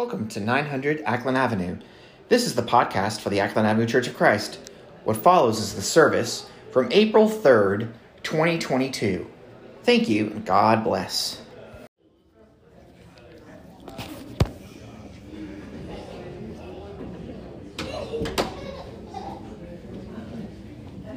Welcome 0.00 0.28
to 0.28 0.40
900 0.40 1.02
Ackland 1.04 1.36
Avenue. 1.36 1.76
This 2.30 2.46
is 2.46 2.54
the 2.54 2.62
podcast 2.62 3.20
for 3.20 3.28
the 3.28 3.40
Ackland 3.40 3.68
Avenue 3.68 3.86
Church 3.86 4.06
of 4.06 4.16
Christ. 4.16 4.58
What 5.04 5.18
follows 5.18 5.58
is 5.58 5.74
the 5.74 5.82
service 5.82 6.48
from 6.70 6.88
April 6.90 7.28
3rd, 7.28 7.92
2022. 8.22 9.30
Thank 9.82 10.08
you, 10.08 10.28
and 10.28 10.46
God 10.46 10.84
bless. 10.84 11.42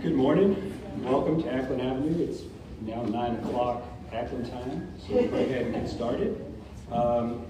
Good 0.02 0.14
morning. 0.14 0.78
Welcome 0.98 1.42
to 1.42 1.54
Ackland 1.54 1.82
Avenue. 1.82 2.22
It's 2.22 2.42
now 2.82 3.02
9 3.04 3.36
o'clock 3.38 3.84
Ackland 4.12 4.52
time, 4.52 4.94
so 5.00 5.14
we'll 5.14 5.30
go 5.30 5.38
ahead 5.38 5.68
and 5.68 5.74
get 5.74 5.88
started. 5.88 6.46
Um, 6.92 7.48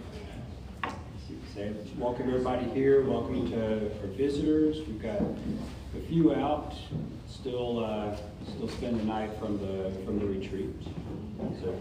welcome 1.97 2.29
everybody 2.29 2.65
here. 2.71 3.03
Welcome 3.03 3.51
to 3.51 3.91
our 4.01 4.07
visitors. 4.07 4.77
We've 4.87 4.99
got 4.99 5.21
a 5.21 6.01
few 6.07 6.33
out, 6.33 6.73
still 7.27 7.85
uh, 7.85 8.15
still 8.47 8.67
spend 8.67 8.99
the 8.99 9.03
night 9.03 9.29
from 9.37 9.59
the 9.59 9.91
from 10.03 10.17
the 10.17 10.25
retreat. 10.25 10.73
So 11.61 11.79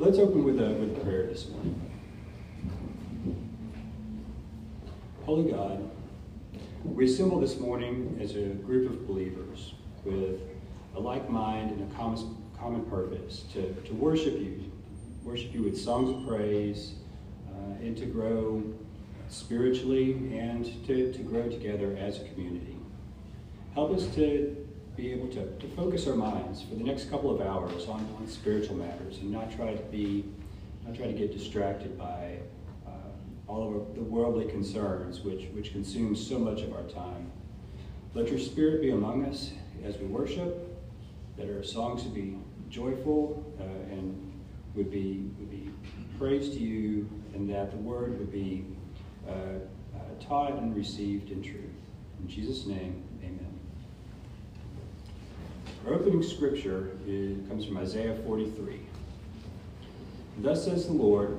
let's 0.00 0.18
open 0.18 0.42
with 0.42 0.58
a 0.60 0.70
with 0.70 0.96
a 0.96 1.00
prayer 1.04 1.26
this 1.26 1.48
morning. 1.48 1.80
Holy 5.24 5.52
God, 5.52 5.88
we 6.84 7.04
assemble 7.04 7.38
this 7.38 7.60
morning 7.60 8.18
as 8.20 8.34
a 8.34 8.46
group 8.46 8.90
of 8.90 9.06
believers 9.06 9.74
with 10.04 10.40
a 10.96 11.00
like 11.00 11.30
mind 11.30 11.70
and 11.70 11.88
a 11.88 11.94
common, 11.94 12.36
common 12.58 12.84
purpose 12.86 13.44
to, 13.52 13.72
to 13.74 13.94
worship 13.94 14.34
you, 14.40 14.72
worship 15.22 15.54
you 15.54 15.62
with 15.62 15.78
songs 15.78 16.10
of 16.10 16.26
praise, 16.26 16.94
uh, 17.48 17.74
and 17.80 17.96
to 17.96 18.06
grow 18.06 18.62
spiritually 19.28 20.12
and 20.38 20.64
to, 20.86 21.12
to 21.12 21.18
grow 21.20 21.48
together 21.48 21.96
as 21.98 22.20
a 22.20 22.24
community. 22.24 22.76
Help 23.74 23.94
us 23.96 24.06
to 24.14 24.66
be 24.96 25.12
able 25.12 25.28
to, 25.28 25.46
to 25.58 25.68
focus 25.76 26.06
our 26.08 26.16
minds 26.16 26.62
for 26.62 26.74
the 26.74 26.82
next 26.82 27.10
couple 27.10 27.30
of 27.30 27.40
hours 27.40 27.86
on, 27.86 28.00
on 28.18 28.26
spiritual 28.26 28.76
matters 28.76 29.18
and 29.18 29.30
not 29.30 29.54
try 29.54 29.72
to 29.72 29.82
be, 29.84 30.24
not 30.84 30.96
try 30.96 31.06
to 31.06 31.12
get 31.12 31.32
distracted 31.32 31.96
by 31.96 32.38
uh, 32.86 32.90
all 33.46 33.68
of 33.68 33.74
our, 33.74 33.94
the 33.94 34.02
worldly 34.02 34.46
concerns 34.46 35.20
which, 35.20 35.44
which 35.52 35.72
consume 35.72 36.16
so 36.16 36.38
much 36.38 36.62
of 36.62 36.72
our 36.72 36.82
time. 36.82 37.30
Let 38.14 38.28
your 38.28 38.38
spirit 38.38 38.80
be 38.80 38.90
among 38.90 39.26
us 39.26 39.52
as 39.84 39.96
we 39.98 40.06
worship, 40.06 40.64
that 41.36 41.48
our 41.48 41.62
songs 41.62 42.02
would 42.02 42.14
be 42.14 42.36
joyful 42.68 43.44
uh, 43.60 43.92
and 43.92 44.32
would 44.74 44.90
be, 44.90 45.30
would 45.38 45.50
be 45.50 45.70
praise 46.18 46.48
to 46.50 46.58
you, 46.58 47.08
and 47.34 47.48
that 47.50 47.70
the 47.70 47.76
word 47.76 48.18
would 48.18 48.32
be 48.32 48.64
uh, 49.28 49.32
uh, 49.32 50.24
taught 50.26 50.52
and 50.52 50.74
received 50.74 51.30
in 51.30 51.42
truth. 51.42 51.64
In 52.20 52.28
Jesus' 52.28 52.66
name, 52.66 53.02
amen. 53.22 53.58
Our 55.86 55.94
opening 55.94 56.22
scripture 56.22 56.90
is, 57.06 57.46
comes 57.48 57.64
from 57.64 57.78
Isaiah 57.78 58.16
43. 58.26 58.80
Thus 60.38 60.64
says 60.64 60.86
the 60.86 60.92
Lord, 60.92 61.38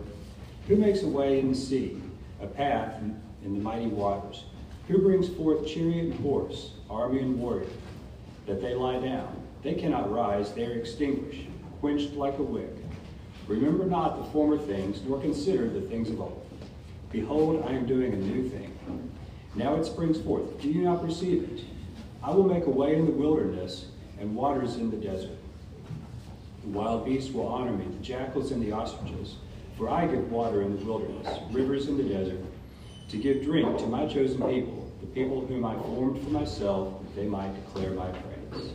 who 0.67 0.75
makes 0.75 1.03
a 1.03 1.07
way 1.07 1.39
in 1.39 1.49
the 1.49 1.57
sea, 1.57 2.01
a 2.41 2.47
path 2.47 3.01
in, 3.01 3.19
in 3.43 3.53
the 3.53 3.59
mighty 3.59 3.87
waters? 3.87 4.43
Who 4.87 4.99
brings 4.99 5.29
forth 5.29 5.67
chariot 5.67 6.05
and 6.05 6.19
horse, 6.19 6.71
army 6.89 7.19
and 7.19 7.39
warrior, 7.39 7.67
that 8.45 8.61
they 8.61 8.73
lie 8.73 8.99
down? 8.99 9.35
They 9.61 9.73
cannot 9.73 10.11
rise, 10.11 10.53
they 10.53 10.65
are 10.65 10.73
extinguished, 10.73 11.47
quenched 11.79 12.13
like 12.13 12.37
a 12.39 12.43
wick. 12.43 12.75
Remember 13.47 13.85
not 13.85 14.17
the 14.17 14.31
former 14.31 14.57
things, 14.57 15.01
nor 15.03 15.19
consider 15.19 15.69
the 15.69 15.81
things 15.81 16.09
of 16.09 16.21
old. 16.21 16.48
Behold, 17.11 17.65
I 17.67 17.71
am 17.71 17.85
doing 17.85 18.13
a 18.13 18.17
new 18.17 18.47
thing. 18.49 18.77
Now 19.55 19.75
it 19.75 19.85
springs 19.85 20.21
forth. 20.21 20.61
Do 20.61 20.69
you 20.69 20.83
not 20.83 21.01
perceive 21.03 21.43
it? 21.43 21.65
I 22.21 22.31
will 22.31 22.43
make 22.43 22.65
a 22.65 22.69
way 22.69 22.95
in 22.95 23.05
the 23.05 23.11
wilderness 23.11 23.87
and 24.19 24.35
waters 24.35 24.75
in 24.75 24.91
the 24.91 24.97
desert. 24.97 25.37
The 26.63 26.69
wild 26.69 27.05
beasts 27.05 27.31
will 27.31 27.47
honor 27.47 27.71
me, 27.71 27.85
the 27.85 28.03
jackals 28.03 28.51
and 28.51 28.61
the 28.61 28.71
ostriches, 28.73 29.37
for 29.77 29.89
I 29.89 30.05
give 30.05 30.29
water 30.31 30.61
in 30.61 30.77
the 30.77 30.85
wilderness, 30.85 31.39
rivers 31.51 31.87
in 31.87 31.97
the 31.97 32.03
desert, 32.03 32.41
to 33.09 33.17
give 33.17 33.43
drink 33.43 33.77
to 33.79 33.87
my 33.87 34.05
chosen 34.05 34.41
people, 34.47 34.91
the 34.99 35.07
people 35.07 35.45
whom 35.47 35.65
I 35.65 35.73
formed 35.75 36.21
for 36.21 36.29
myself, 36.29 37.01
that 37.01 37.15
they 37.15 37.25
might 37.25 37.53
declare 37.65 37.91
my 37.91 38.11
praise. 38.11 38.71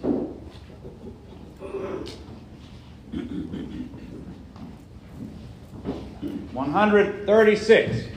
One 6.53 6.72
hundred 6.72 7.26
thirty-six. 7.26 8.09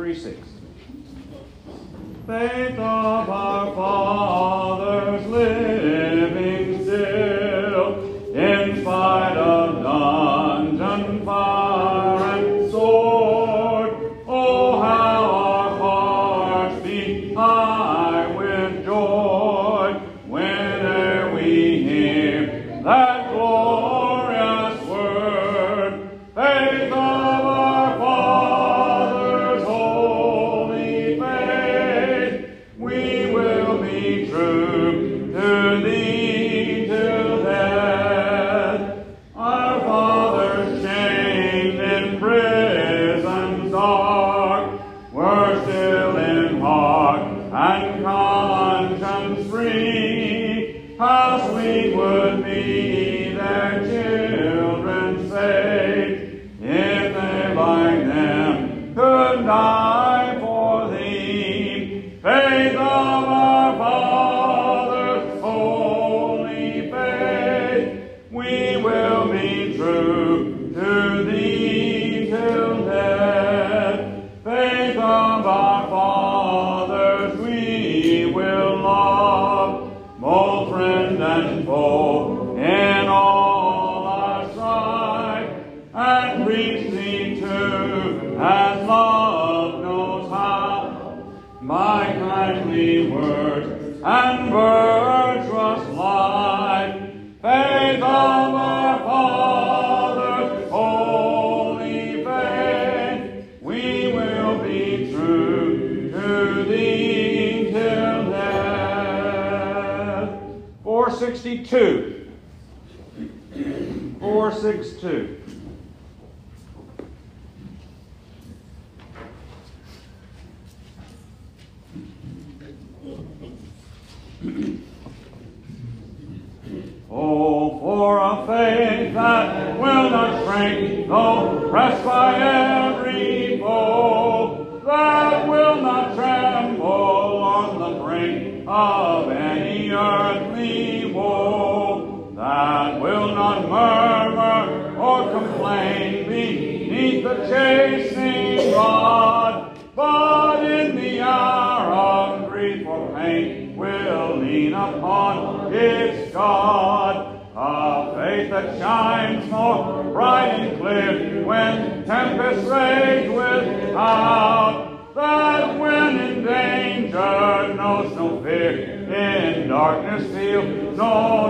One 0.00 0.14
three 0.14 0.18
six. 0.18 0.38
Faith 2.26 2.78
of 2.78 3.28
our 3.28 3.74
fathers 3.74 5.26
living 5.26 5.69
them 59.46 59.89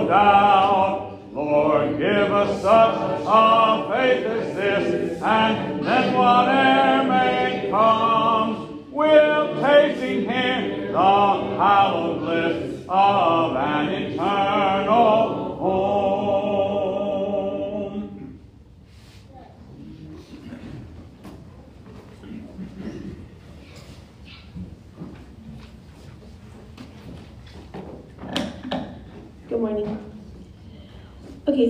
doubt. 0.09 1.19
Lord, 1.33 1.99
give 1.99 2.33
us 2.33 2.63
such 2.63 2.97
a 3.27 3.89
faith 3.91 4.27
as 4.27 4.55
this, 4.57 5.23
and 5.23 5.85
then 5.85 6.15
whatever 6.15 7.09
may 7.09 7.69
come, 7.71 8.85
we'll 8.91 9.61
tasting 9.61 10.29
Him 10.29 10.93
the 10.93 10.99
hallowed 10.99 12.21
bliss 12.21 12.70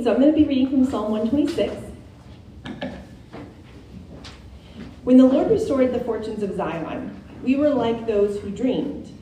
So 0.02 0.14
I'm 0.14 0.20
going 0.20 0.32
to 0.32 0.38
be 0.38 0.46
reading 0.46 0.70
from 0.70 0.86
Psalm 0.86 1.12
126. 1.12 1.74
When 5.04 5.18
the 5.18 5.26
Lord 5.26 5.50
restored 5.50 5.92
the 5.92 6.00
fortunes 6.00 6.42
of 6.42 6.56
Zion, 6.56 7.22
we 7.42 7.56
were 7.56 7.68
like 7.68 8.06
those 8.06 8.40
who 8.40 8.50
dreamed. 8.50 9.12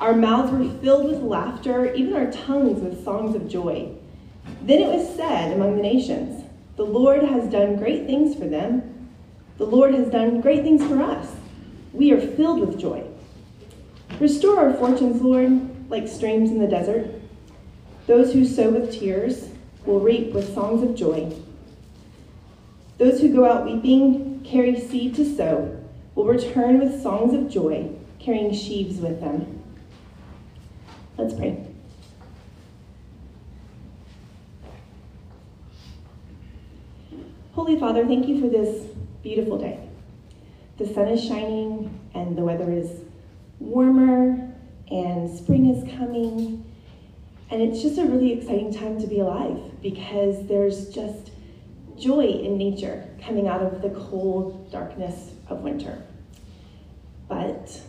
Our 0.00 0.14
mouths 0.14 0.50
were 0.50 0.80
filled 0.80 1.10
with 1.10 1.20
laughter, 1.20 1.92
even 1.92 2.14
our 2.14 2.32
tongues 2.32 2.80
with 2.80 3.04
songs 3.04 3.34
of 3.36 3.50
joy. 3.50 3.92
Then 4.62 4.80
it 4.80 4.88
was 4.88 5.14
said 5.14 5.52
among 5.52 5.76
the 5.76 5.82
nations, 5.82 6.42
The 6.76 6.86
Lord 6.86 7.22
has 7.24 7.50
done 7.50 7.76
great 7.76 8.06
things 8.06 8.34
for 8.34 8.46
them. 8.46 9.10
The 9.58 9.66
Lord 9.66 9.92
has 9.92 10.08
done 10.08 10.40
great 10.40 10.62
things 10.62 10.82
for 10.86 11.02
us. 11.02 11.36
We 11.92 12.12
are 12.12 12.20
filled 12.20 12.60
with 12.60 12.80
joy. 12.80 13.04
Restore 14.20 14.58
our 14.58 14.72
fortunes, 14.72 15.20
Lord, 15.20 15.90
like 15.90 16.08
streams 16.08 16.50
in 16.50 16.60
the 16.60 16.66
desert. 16.66 17.10
Those 18.06 18.32
who 18.32 18.46
sow 18.46 18.70
with 18.70 18.98
tears 18.98 19.50
will 19.88 20.00
reap 20.00 20.34
with 20.34 20.54
songs 20.54 20.82
of 20.82 20.94
joy. 20.94 21.32
Those 22.98 23.20
who 23.20 23.34
go 23.34 23.50
out 23.50 23.64
weeping, 23.64 24.44
carry 24.44 24.78
seed 24.78 25.14
to 25.14 25.24
sow, 25.24 25.82
will 26.14 26.26
return 26.26 26.78
with 26.78 27.02
songs 27.02 27.32
of 27.32 27.48
joy, 27.50 27.90
carrying 28.18 28.52
sheaves 28.52 28.98
with 28.98 29.18
them. 29.20 29.64
Let's 31.16 31.32
pray. 31.32 31.64
Holy 37.54 37.80
Father, 37.80 38.06
thank 38.06 38.28
you 38.28 38.40
for 38.42 38.48
this 38.48 38.88
beautiful 39.22 39.58
day. 39.58 39.88
The 40.76 40.86
sun 40.86 41.08
is 41.08 41.24
shining 41.24 41.98
and 42.14 42.36
the 42.36 42.42
weather 42.42 42.70
is 42.70 43.00
warmer 43.58 44.52
and 44.90 45.34
spring 45.36 45.74
is 45.74 45.82
coming. 45.96 46.67
And 47.50 47.62
it's 47.62 47.82
just 47.82 47.98
a 47.98 48.04
really 48.04 48.32
exciting 48.32 48.74
time 48.74 49.00
to 49.00 49.06
be 49.06 49.20
alive 49.20 49.80
because 49.80 50.46
there's 50.46 50.88
just 50.90 51.30
joy 51.96 52.26
in 52.26 52.58
nature 52.58 53.08
coming 53.24 53.48
out 53.48 53.62
of 53.62 53.80
the 53.82 53.90
cold 53.90 54.70
darkness 54.70 55.32
of 55.48 55.60
winter. 55.60 56.02
But 57.26 57.80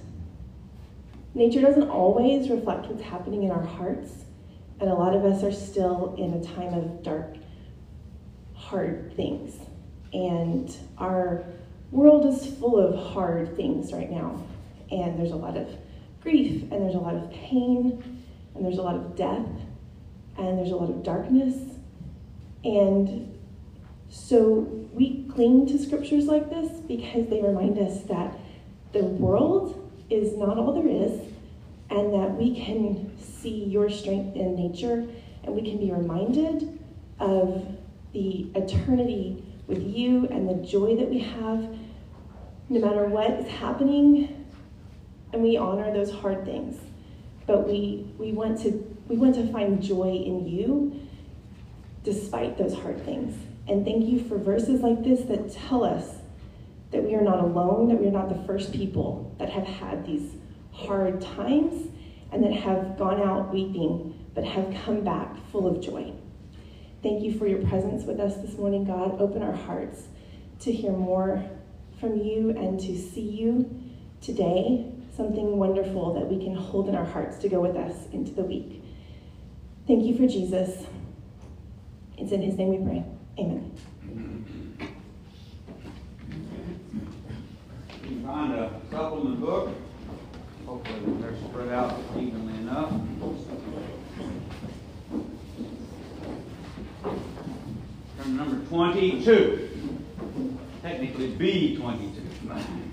nature 1.34 1.62
doesn't 1.62 1.90
always 1.90 2.50
reflect 2.50 2.88
what's 2.88 3.04
happening 3.04 3.44
in 3.44 3.52
our 3.52 3.64
hearts, 3.64 4.12
and 4.80 4.90
a 4.90 4.94
lot 4.94 5.14
of 5.14 5.26
us 5.26 5.44
are 5.44 5.52
still 5.52 6.16
in 6.18 6.34
a 6.34 6.44
time 6.44 6.74
of 6.74 7.04
dark, 7.04 7.36
hard 8.54 9.14
things. 9.16 9.56
And 10.14 10.76
our 10.98 11.44
world 11.92 12.26
is 12.26 12.46
full 12.58 12.78
of 12.78 13.14
hard 13.14 13.56
things 13.56 13.94
right 13.94 14.10
now. 14.10 14.42
And 14.90 15.20
there's 15.20 15.32
a 15.32 15.36
lot 15.36 15.56
of 15.58 15.70
grief, 16.22 16.64
and 16.64 16.82
there's 16.82 16.96
a 16.96 17.00
lot 17.00 17.16
of 17.16 17.30
pain, 17.32 18.19
and 18.60 18.66
there's 18.66 18.78
a 18.78 18.82
lot 18.82 18.98
of 18.98 19.16
death, 19.16 19.48
and 20.38 20.58
there's 20.58 20.72
a 20.72 20.76
lot 20.76 20.90
of 20.90 21.02
darkness. 21.02 21.56
And 22.66 23.40
so 24.10 24.68
we 24.92 25.24
cling 25.34 25.66
to 25.68 25.78
scriptures 25.78 26.26
like 26.26 26.50
this 26.50 26.70
because 26.82 27.30
they 27.30 27.42
remind 27.42 27.80
us 27.80 28.02
that 28.04 28.38
the 28.92 29.04
world 29.04 29.90
is 30.10 30.36
not 30.36 30.58
all 30.58 30.74
there 30.74 30.90
is, 30.90 31.22
and 31.90 32.14
that 32.14 32.36
we 32.36 32.54
can 32.54 33.18
see 33.18 33.64
your 33.64 33.90
strength 33.90 34.36
in 34.36 34.58
nature, 34.58 35.08
and 35.44 35.56
we 35.56 35.62
can 35.62 35.78
be 35.78 35.90
reminded 35.90 36.78
of 37.20 37.66
the 38.12 38.52
eternity 38.56 39.42
with 39.68 39.82
you 39.82 40.28
and 40.28 40.50
the 40.50 40.68
joy 40.68 40.98
that 40.98 41.10
we 41.10 41.20
have 41.20 41.70
no 42.68 42.80
matter 42.82 43.06
what 43.06 43.32
is 43.32 43.48
happening, 43.48 44.46
and 45.32 45.42
we 45.42 45.56
honor 45.56 45.94
those 45.94 46.12
hard 46.12 46.44
things. 46.44 46.76
But 47.50 47.68
we, 47.68 48.06
we, 48.20 48.32
want 48.32 48.62
to, 48.62 48.96
we 49.08 49.18
want 49.18 49.34
to 49.34 49.52
find 49.52 49.82
joy 49.82 50.22
in 50.24 50.48
you 50.48 51.02
despite 52.04 52.60
those 52.60 52.76
hard 52.76 53.04
things. 53.04 53.36
And 53.68 53.84
thank 53.84 54.06
you 54.06 54.24
for 54.26 54.38
verses 54.38 54.82
like 54.82 55.04
this 55.04 55.22
that 55.22 55.52
tell 55.52 55.84
us 55.84 56.18
that 56.92 57.04
we 57.04 57.16
are 57.16 57.24
not 57.24 57.40
alone, 57.40 57.88
that 57.88 58.00
we 58.00 58.06
are 58.06 58.12
not 58.12 58.30
the 58.30 58.46
first 58.46 58.72
people 58.72 59.36
that 59.40 59.50
have 59.50 59.66
had 59.66 60.06
these 60.06 60.36
hard 60.72 61.22
times 61.22 61.90
and 62.32 62.44
that 62.44 62.54
have 62.54 63.00
gone 63.00 63.20
out 63.20 63.52
weeping, 63.52 64.28
but 64.36 64.44
have 64.44 64.72
come 64.86 65.04
back 65.04 65.36
full 65.52 65.66
of 65.66 65.82
joy. 65.82 66.14
Thank 67.02 67.24
you 67.24 67.36
for 67.36 67.48
your 67.48 67.66
presence 67.66 68.04
with 68.04 68.20
us 68.20 68.36
this 68.36 68.60
morning, 68.60 68.86
God. 68.86 69.20
Open 69.20 69.42
our 69.42 69.56
hearts 69.56 70.04
to 70.60 70.72
hear 70.72 70.92
more 70.92 71.44
from 72.00 72.16
you 72.16 72.52
and 72.52 72.80
to 72.80 72.96
see 72.96 73.28
you 73.28 73.90
today, 74.22 74.94
something 75.20 75.58
wonderful 75.58 76.14
that 76.14 76.26
we 76.26 76.42
can 76.42 76.56
hold 76.56 76.88
in 76.88 76.96
our 76.96 77.04
hearts 77.04 77.38
to 77.40 77.50
go 77.50 77.60
with 77.60 77.76
us 77.76 78.08
into 78.14 78.32
the 78.32 78.42
week. 78.42 78.82
Thank 79.86 80.06
you 80.06 80.16
for 80.16 80.26
Jesus. 80.26 80.86
It's 82.18 82.32
in 82.32 82.42
his 82.42 82.56
name 82.56 82.70
we 82.70 82.78
pray. 82.78 83.04
Amen. 83.38 83.76
You 88.02 88.08
can 88.08 88.26
find 88.26 88.54
a 88.54 88.72
supplement 88.90 89.42
book. 89.42 89.76
Hopefully 90.66 91.14
they're 91.20 91.36
spread 91.50 91.68
out 91.68 92.00
evenly 92.16 92.58
enough. 92.60 92.94
Number 98.26 98.66
22. 98.70 99.70
Technically 100.82 101.32
B22. 101.34 102.89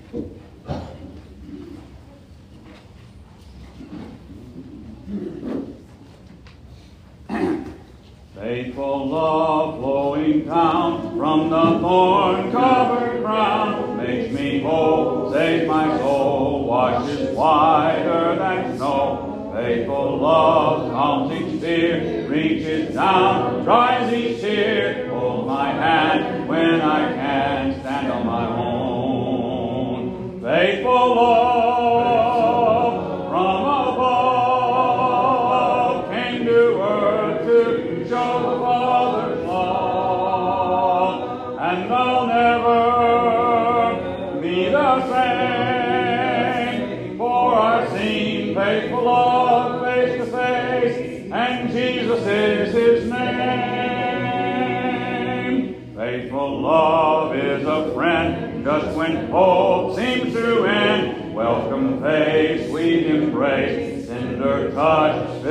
Faithful 8.47 9.09
love 9.09 9.77
flowing 9.77 10.45
down 10.45 11.17
from 11.17 11.49
the 11.49 11.79
thorn 11.81 12.49
covered 12.49 13.21
ground 13.21 13.97
makes 13.97 14.31
me 14.33 14.61
whole, 14.61 15.33
saves 15.33 15.67
my 15.67 15.97
soul, 15.97 16.63
washes 16.65 17.35
whiter 17.35 18.37
than 18.37 18.77
snow. 18.77 19.51
Faithful 19.53 20.19
love 20.19 20.89
calms 20.91 21.33
each 21.33 21.59
fear, 21.59 22.25
reaches 22.29 22.93
down, 22.93 23.65
dries 23.65 24.13
each 24.13 24.39
tear, 24.39 25.09
holds 25.09 25.45
my 25.45 25.69
hand 25.69 26.47
when 26.47 26.79
I 26.79 27.13
can't 27.15 27.81
stand 27.81 28.09
on 28.13 28.25
my 28.25 28.47
own. 28.47 30.39
Faithful 30.41 31.15
love 31.15 31.36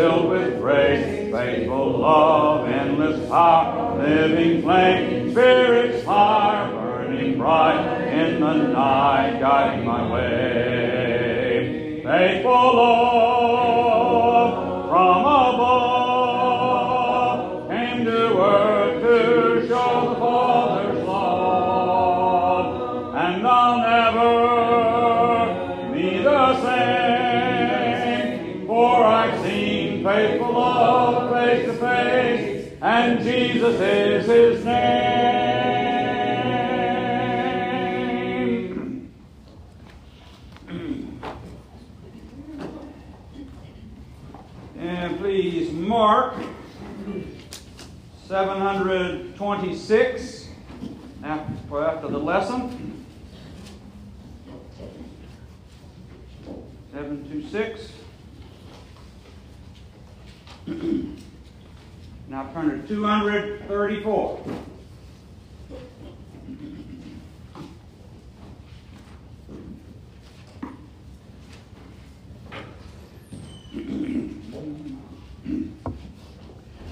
filled 0.06 0.30
with 0.30 0.60
grace, 0.60 1.32
faithful 1.32 1.98
love, 1.98 2.68
endless 2.68 3.28
power, 3.28 4.00
living 4.00 4.62
flame, 4.62 5.32
spirit's 5.32 6.04
fire, 6.04 6.70
burning 6.70 7.36
bright. 7.36 8.04
In 8.06 8.40
the 8.40 8.54
night, 8.54 9.40
guiding 9.40 9.84
my 9.84 10.10
way. 10.12 12.00
Faithful 12.04 12.52
love 12.52 12.95
Jesus 33.66 33.80
is 33.80 34.26
His 34.26 34.64
name. 34.64 34.76
And 44.78 45.18
please 45.18 45.72
mark 45.72 46.36
726 48.28 50.48
after, 51.24 51.84
after 51.84 52.06
the 52.06 52.18
lesson. 52.18 53.04
726. 56.92 57.90
now 62.28 62.52
turn 62.52 62.86
to 62.86 63.06
234. 63.76 64.40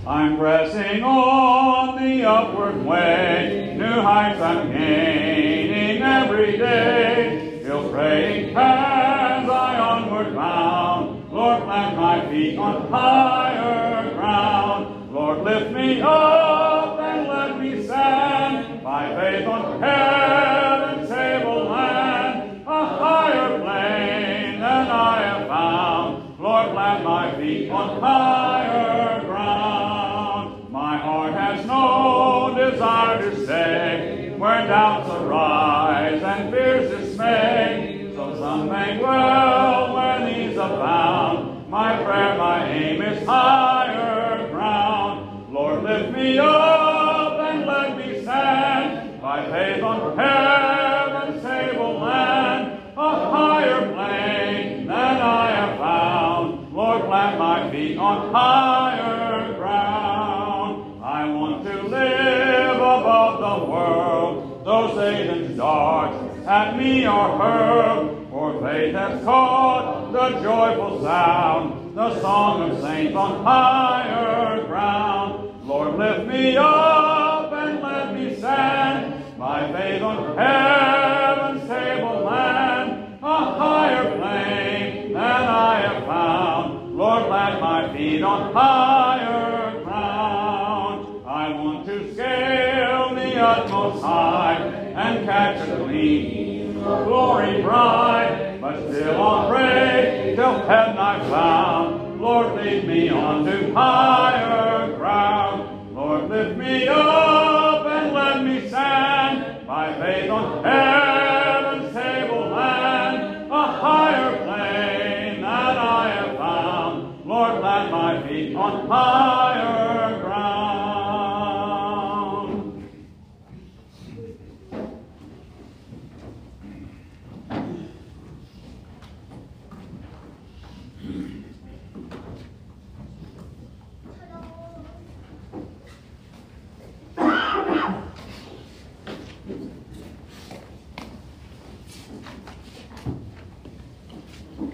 I'm 0.07 0.37
pressing 0.37 1.03
on 1.03 2.05
the 2.05 2.25
upward 2.25 2.85
way, 2.85 3.75
new 3.79 4.03
heights 4.03 4.39
I'm 4.43 4.71
gaining 4.71 6.03
every 6.03 6.59
day. 6.59 7.61
Still 7.63 7.89
praying 7.89 8.51
as 8.51 9.49
I 9.49 9.79
onward 9.79 10.35
bound, 10.35 11.33
Lord, 11.33 11.63
plant 11.63 11.97
my 11.97 12.29
feet 12.29 12.59
on 12.59 12.87
higher 12.89 14.13
ground. 14.13 15.15
Lord, 15.15 15.39
lift 15.45 15.71
me 15.73 16.03
up 16.03 16.34
on 27.75 28.01
higher 28.01 29.21
ground. 29.25 30.71
My 30.71 30.97
heart 30.97 31.35
has 31.35 31.67
no 31.67 32.55
desire 32.57 33.31
to 33.31 33.45
stay 33.45 34.35
where 34.39 34.67
doubts 34.67 35.11
arise 35.11 36.23
and 36.23 36.53
fears 36.53 36.91
dismay. 36.91 38.13
So 38.15 38.37
some 38.39 38.69
may 38.69 38.99
dwell 38.99 39.95
where 39.95 40.27
these 40.27 40.57
abound. 40.57 41.69
My 41.69 41.97
prayer, 42.05 42.39
my 42.39 42.69
aim 42.71 43.03
is 43.03 43.27
higher 43.27 44.49
ground. 44.51 45.53
Lord, 45.53 45.83
lift 45.83 46.13
me 46.17 46.39
up 46.39 46.54
higher 58.35 59.55
ground. 59.55 61.01
I 61.05 61.25
want 61.27 61.65
to 61.67 61.83
live 61.83 62.77
above 62.77 63.35
the 63.39 63.71
world, 63.71 64.65
though 64.65 64.93
Satan's 64.97 65.57
darts 65.57 66.17
at 66.45 66.77
me 66.77 67.05
are 67.07 67.39
hurled. 67.39 68.29
For 68.31 68.61
faith 68.61 68.95
has 68.97 69.23
caught 69.23 70.11
the 70.13 70.43
joyful 70.43 71.05
sound, 71.05 71.97
the 71.97 72.21
song 72.21 72.71
of 72.71 72.81
saints 72.81 73.15
on 73.15 73.45
higher 73.45 74.67
ground. 74.67 75.65
Lord, 75.65 75.97
lift 75.97 76.27
me 76.27 76.57
up 76.57 77.53
and 77.53 77.81
let 77.81 78.15
me 78.15 78.35
stand 78.37 79.39
my 79.39 79.73
faith 79.73 80.03
on 80.03 80.37
heaven's 80.37 81.04
Plant 87.35 87.61
my 87.61 87.93
feet 87.93 88.23
on 88.23 88.53
higher 88.53 89.83
ground. 89.83 91.27
I 91.27 91.49
want 91.49 91.85
to 91.87 92.15
scale 92.15 93.13
the 93.13 93.41
utmost 93.41 94.05
high 94.05 94.55
and 94.55 95.27
catch 95.27 95.69
a 95.69 95.77
gleam 95.79 96.77
of 96.77 97.07
glory 97.07 97.61
bright, 97.61 98.59
but 98.61 98.89
still 98.89 99.21
I'll 99.21 99.51
pray 99.51 100.35
till 100.37 100.61
heaven 100.61 100.97
I 100.97 101.29
found. 101.29 102.21
Lord, 102.21 102.55
lead 102.55 102.87
me 102.87 103.09
on 103.09 103.45
to 103.47 103.75
higher 103.75 104.97
ground. 104.97 105.93
Lord, 105.93 106.31
lift 106.31 106.57
me 106.57 106.87
up 106.87 107.24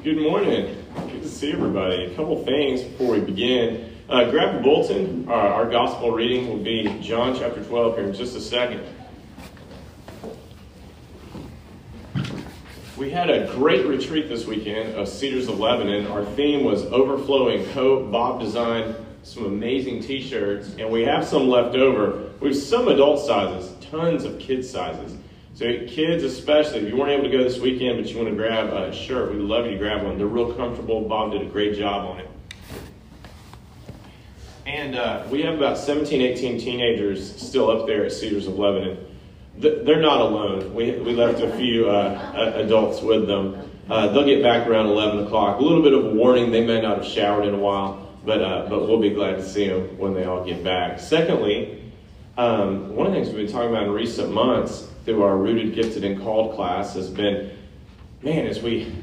Good 0.03 0.23
morning. 0.23 0.85
Good 0.95 1.23
to 1.23 1.29
see 1.29 1.53
everybody. 1.53 2.07
A 2.07 2.15
couple 2.17 2.43
things 2.45 2.83
before 2.83 3.13
we 3.13 3.21
begin. 3.21 3.90
Uh, 4.11 4.29
grab 4.29 4.57
a 4.57 4.61
bulletin. 4.61 5.29
Our 5.29 5.71
gospel 5.71 6.11
reading 6.11 6.49
will 6.49 6.59
be 6.59 6.99
John 7.01 7.39
chapter 7.39 7.63
12 7.63 7.95
here 7.95 8.07
in 8.07 8.13
just 8.13 8.35
a 8.35 8.41
second. 8.41 8.85
We 12.97 13.11
had 13.11 13.31
a 13.31 13.55
great 13.55 13.87
retreat 13.87 14.29
this 14.29 14.47
weekend 14.47 14.97
of 14.97 15.07
Cedars 15.09 15.47
of 15.47 15.61
Lebanon. 15.61 16.09
Our 16.09 16.25
theme 16.25 16.65
was 16.65 16.87
overflowing 16.87 17.65
hope. 17.69 18.11
Bob 18.11 18.41
designed 18.41 18.97
some 19.23 19.45
amazing 19.45 20.03
t 20.03 20.21
shirts, 20.21 20.75
and 20.77 20.91
we 20.91 21.03
have 21.03 21.25
some 21.25 21.47
left 21.47 21.77
over. 21.77 22.31
We 22.41 22.49
have 22.49 22.57
some 22.57 22.89
adult 22.89 23.25
sizes, 23.25 23.73
tons 23.93 24.25
of 24.25 24.41
kid 24.41 24.65
sizes. 24.65 25.17
So, 25.55 25.87
kids 25.87 26.25
especially, 26.25 26.81
if 26.81 26.89
you 26.89 26.97
weren't 26.97 27.13
able 27.13 27.31
to 27.31 27.31
go 27.31 27.45
this 27.45 27.61
weekend 27.61 28.03
but 28.03 28.11
you 28.11 28.17
want 28.17 28.29
to 28.29 28.35
grab 28.35 28.73
a 28.73 28.93
shirt, 28.93 29.33
we'd 29.33 29.39
love 29.39 29.67
you 29.67 29.73
to 29.73 29.79
grab 29.79 30.03
one. 30.03 30.19
They're 30.19 30.27
real 30.27 30.53
comfortable. 30.55 31.03
Bob 31.03 31.31
did 31.31 31.43
a 31.43 31.47
great 31.47 31.79
job 31.79 32.07
on 32.07 32.19
it. 32.19 32.30
And 34.67 34.95
uh, 34.95 35.25
we 35.31 35.43
have 35.43 35.55
about 35.55 35.79
17, 35.79 36.21
18 36.21 36.61
teenagers 36.61 37.35
still 37.41 37.71
up 37.71 37.87
there 37.87 38.05
at 38.05 38.13
Cedars 38.13 38.47
of 38.47 38.59
Lebanon. 38.59 38.99
Th- 39.61 39.85
They're 39.85 40.01
not 40.01 40.21
alone. 40.21 40.75
We, 40.75 40.93
we 40.93 41.15
left 41.15 41.41
a 41.41 41.51
few 41.57 41.89
uh, 41.89 42.53
adults 42.57 43.01
with 43.03 43.27
them. 43.27 43.71
Uh, 43.89 44.09
they'll 44.09 44.25
get 44.25 44.43
back 44.43 44.67
around 44.69 44.87
11 44.87 45.27
o'clock. 45.27 45.59
A 45.59 45.63
little 45.63 45.83
bit 45.83 45.93
of 45.93 46.05
a 46.07 46.11
warning, 46.11 46.51
they 46.53 46.65
may 46.65 46.81
not 46.81 46.99
have 46.99 47.07
showered 47.07 47.47
in 47.47 47.55
a 47.55 47.59
while, 47.59 48.09
but, 48.25 48.41
uh, 48.41 48.67
but 48.69 48.87
we'll 48.87 49.01
be 49.01 49.11
glad 49.11 49.37
to 49.37 49.45
see 49.49 49.67
them 49.67 49.99
when 49.99 50.15
they 50.15 50.25
all 50.25 50.45
get 50.45 50.63
back. 50.63 51.01
Secondly, 51.01 51.93
um, 52.39 52.95
one 52.95 53.07
of 53.07 53.13
the 53.13 53.19
things 53.21 53.35
we've 53.35 53.47
been 53.47 53.53
talking 53.53 53.71
about 53.71 53.85
in 53.85 53.91
recent 53.93 54.33
months 54.33 54.87
through 55.05 55.23
our 55.23 55.37
Rooted, 55.37 55.75
Gifted, 55.75 56.05
and 56.05 56.21
Called 56.23 56.55
class 56.55 56.95
has 56.95 57.11
been, 57.11 57.51
man, 58.23 58.47
as 58.47 58.63
we 58.63 58.95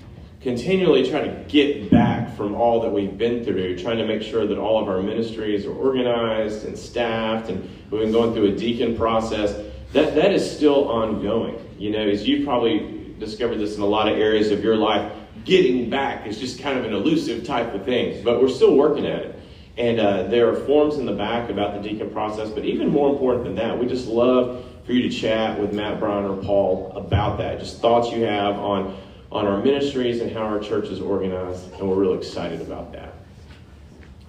continually 0.41 1.09
trying 1.09 1.25
to 1.25 1.43
get 1.49 1.89
back 1.89 2.35
from 2.37 2.55
all 2.55 2.81
that 2.81 2.91
we've 2.91 3.17
been 3.17 3.43
through, 3.43 3.77
trying 3.77 3.97
to 3.97 4.05
make 4.05 4.21
sure 4.21 4.45
that 4.45 4.57
all 4.57 4.81
of 4.81 4.87
our 4.87 5.01
ministries 5.01 5.65
are 5.65 5.73
organized 5.73 6.65
and 6.65 6.77
staffed, 6.77 7.49
and 7.49 7.61
we've 7.89 8.01
been 8.01 8.11
going 8.11 8.33
through 8.33 8.53
a 8.53 8.55
deacon 8.55 8.95
process. 8.95 9.53
That 9.93 10.15
that 10.15 10.31
is 10.31 10.49
still 10.49 10.89
ongoing. 10.89 11.59
You 11.79 11.91
know, 11.91 12.07
as 12.07 12.27
you've 12.27 12.45
probably 12.45 13.15
discovered 13.19 13.57
this 13.57 13.75
in 13.75 13.81
a 13.81 13.85
lot 13.85 14.11
of 14.11 14.17
areas 14.17 14.51
of 14.51 14.63
your 14.63 14.75
life, 14.75 15.11
getting 15.43 15.89
back 15.89 16.27
is 16.27 16.39
just 16.39 16.59
kind 16.59 16.77
of 16.77 16.85
an 16.85 16.93
elusive 16.93 17.45
type 17.45 17.73
of 17.73 17.85
thing, 17.85 18.23
but 18.23 18.41
we're 18.41 18.49
still 18.49 18.75
working 18.75 19.05
at 19.05 19.21
it. 19.21 19.39
And 19.77 19.99
uh, 19.99 20.23
there 20.23 20.49
are 20.49 20.55
forms 20.65 20.97
in 20.97 21.05
the 21.05 21.13
back 21.13 21.49
about 21.49 21.81
the 21.81 21.87
deacon 21.87 22.09
process, 22.09 22.49
but 22.49 22.65
even 22.65 22.89
more 22.89 23.11
important 23.11 23.45
than 23.45 23.55
that, 23.55 23.77
we 23.77 23.85
just 23.85 24.07
love 24.07 24.65
for 24.85 24.91
you 24.93 25.07
to 25.07 25.09
chat 25.09 25.59
with 25.59 25.73
Matt 25.73 25.99
Brown 25.99 26.25
or 26.25 26.41
Paul 26.41 26.91
about 26.95 27.37
that. 27.37 27.59
Just 27.59 27.79
thoughts 27.79 28.11
you 28.11 28.23
have 28.23 28.57
on, 28.57 28.97
on 29.31 29.45
our 29.45 29.61
ministries 29.61 30.21
and 30.21 30.31
how 30.31 30.41
our 30.41 30.59
church 30.59 30.87
is 30.87 31.01
organized, 31.01 31.71
and 31.73 31.89
we're 31.89 31.95
really 31.95 32.17
excited 32.17 32.61
about 32.61 32.91
that. 32.93 33.13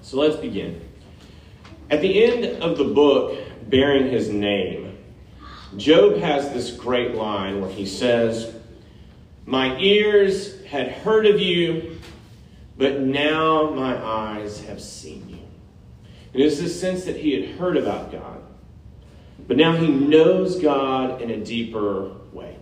So 0.02 0.18
let's 0.18 0.36
begin. 0.36 0.80
At 1.90 2.00
the 2.00 2.24
end 2.24 2.62
of 2.62 2.78
the 2.78 2.84
book, 2.84 3.38
bearing 3.68 4.10
his 4.10 4.28
name, 4.28 4.98
Job 5.76 6.16
has 6.16 6.52
this 6.52 6.70
great 6.70 7.14
line 7.14 7.60
where 7.60 7.70
he 7.70 7.86
says, 7.86 8.54
My 9.46 9.78
ears 9.78 10.64
had 10.64 10.88
heard 10.90 11.26
of 11.26 11.40
you, 11.40 11.98
but 12.76 13.00
now 13.00 13.70
my 13.70 13.96
eyes 13.96 14.60
have 14.64 14.80
seen 14.80 15.28
you. 15.28 15.38
And 16.32 16.42
it's 16.42 16.60
this 16.60 16.78
sense 16.78 17.04
that 17.04 17.16
he 17.16 17.40
had 17.40 17.58
heard 17.58 17.76
about 17.76 18.12
God, 18.12 18.42
but 19.46 19.56
now 19.56 19.72
he 19.76 19.88
knows 19.88 20.60
God 20.60 21.22
in 21.22 21.30
a 21.30 21.36
deeper 21.38 22.12
way. 22.32 22.57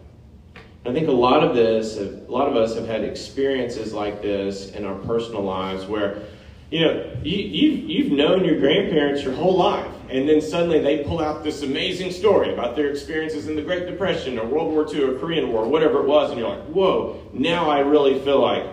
I 0.87 0.93
think 0.93 1.09
a 1.09 1.12
lot 1.12 1.43
of 1.43 1.57
this, 1.57 1.97
a 1.97 2.31
lot 2.31 2.49
of 2.49 2.55
us 2.57 2.76
have 2.76 2.87
had 2.87 3.02
experiences 3.02 3.93
like 3.93 4.23
this 4.23 4.71
in 4.71 4.85
our 4.85 4.95
personal 4.95 5.43
lives 5.43 5.85
where, 5.85 6.23
you 6.71 6.81
know, 6.81 7.12
you, 7.25 7.38
you've, 7.38 7.90
you've 7.90 8.12
known 8.12 8.45
your 8.45 8.61
grandparents 8.61 9.23
your 9.25 9.33
whole 9.33 9.57
life, 9.57 9.90
and 10.11 10.28
then 10.28 10.40
suddenly 10.40 10.78
they 10.78 11.02
pull 11.02 11.21
out 11.21 11.43
this 11.43 11.62
amazing 11.62 12.12
story 12.12 12.52
about 12.52 12.76
their 12.76 12.88
experiences 12.88 13.49
in 13.49 13.57
the 13.57 13.62
Great 13.62 13.87
Depression 13.87 14.38
or 14.38 14.47
World 14.47 14.73
War 14.73 14.87
II 14.88 15.02
or 15.02 15.19
Korean 15.19 15.52
War, 15.52 15.69
whatever 15.69 16.00
it 16.00 16.07
was, 16.07 16.31
and 16.31 16.38
you're 16.38 16.49
like, 16.49 16.64
whoa, 16.66 17.21
now 17.33 17.69
I 17.69 17.81
really 17.81 18.21
feel 18.21 18.40
like 18.40 18.64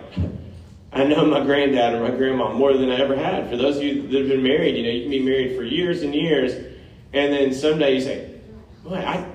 I 0.92 1.02
know 1.02 1.24
my 1.24 1.42
granddad 1.44 1.94
or 1.94 2.08
my 2.08 2.14
grandma 2.16 2.52
more 2.52 2.74
than 2.74 2.90
I 2.90 3.00
ever 3.00 3.16
had. 3.16 3.50
For 3.50 3.56
those 3.56 3.78
of 3.78 3.82
you 3.82 4.06
that 4.06 4.20
have 4.20 4.28
been 4.28 4.44
married, 4.44 4.76
you 4.76 4.84
know, 4.84 4.90
you 4.90 5.02
can 5.02 5.10
be 5.10 5.22
married 5.22 5.56
for 5.56 5.64
years 5.64 6.02
and 6.02 6.14
years, 6.14 6.54
and 7.12 7.32
then 7.32 7.52
someday 7.52 7.96
you 7.96 8.00
say, 8.00 8.30
Boy, 8.84 8.98
I, 8.98 9.26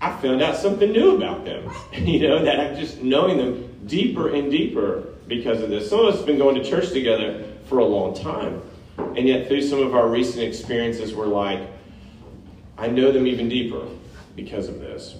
I 0.00 0.12
found 0.20 0.42
out 0.42 0.56
something 0.56 0.92
new 0.92 1.16
about 1.16 1.44
them. 1.44 1.70
you 1.92 2.20
know, 2.20 2.44
that 2.44 2.60
I'm 2.60 2.76
just 2.76 3.02
knowing 3.02 3.38
them 3.38 3.86
deeper 3.86 4.28
and 4.28 4.50
deeper 4.50 5.04
because 5.26 5.60
of 5.60 5.70
this. 5.70 5.88
Some 5.90 6.00
of 6.00 6.06
us 6.06 6.16
have 6.16 6.26
been 6.26 6.38
going 6.38 6.54
to 6.54 6.64
church 6.64 6.90
together 6.90 7.44
for 7.64 7.78
a 7.78 7.84
long 7.84 8.14
time. 8.14 8.62
And 8.96 9.28
yet, 9.28 9.48
through 9.48 9.62
some 9.62 9.80
of 9.80 9.94
our 9.94 10.08
recent 10.08 10.42
experiences, 10.42 11.14
we're 11.14 11.26
like, 11.26 11.60
I 12.76 12.88
know 12.88 13.12
them 13.12 13.26
even 13.26 13.48
deeper 13.48 13.86
because 14.36 14.68
of 14.68 14.80
this. 14.80 15.16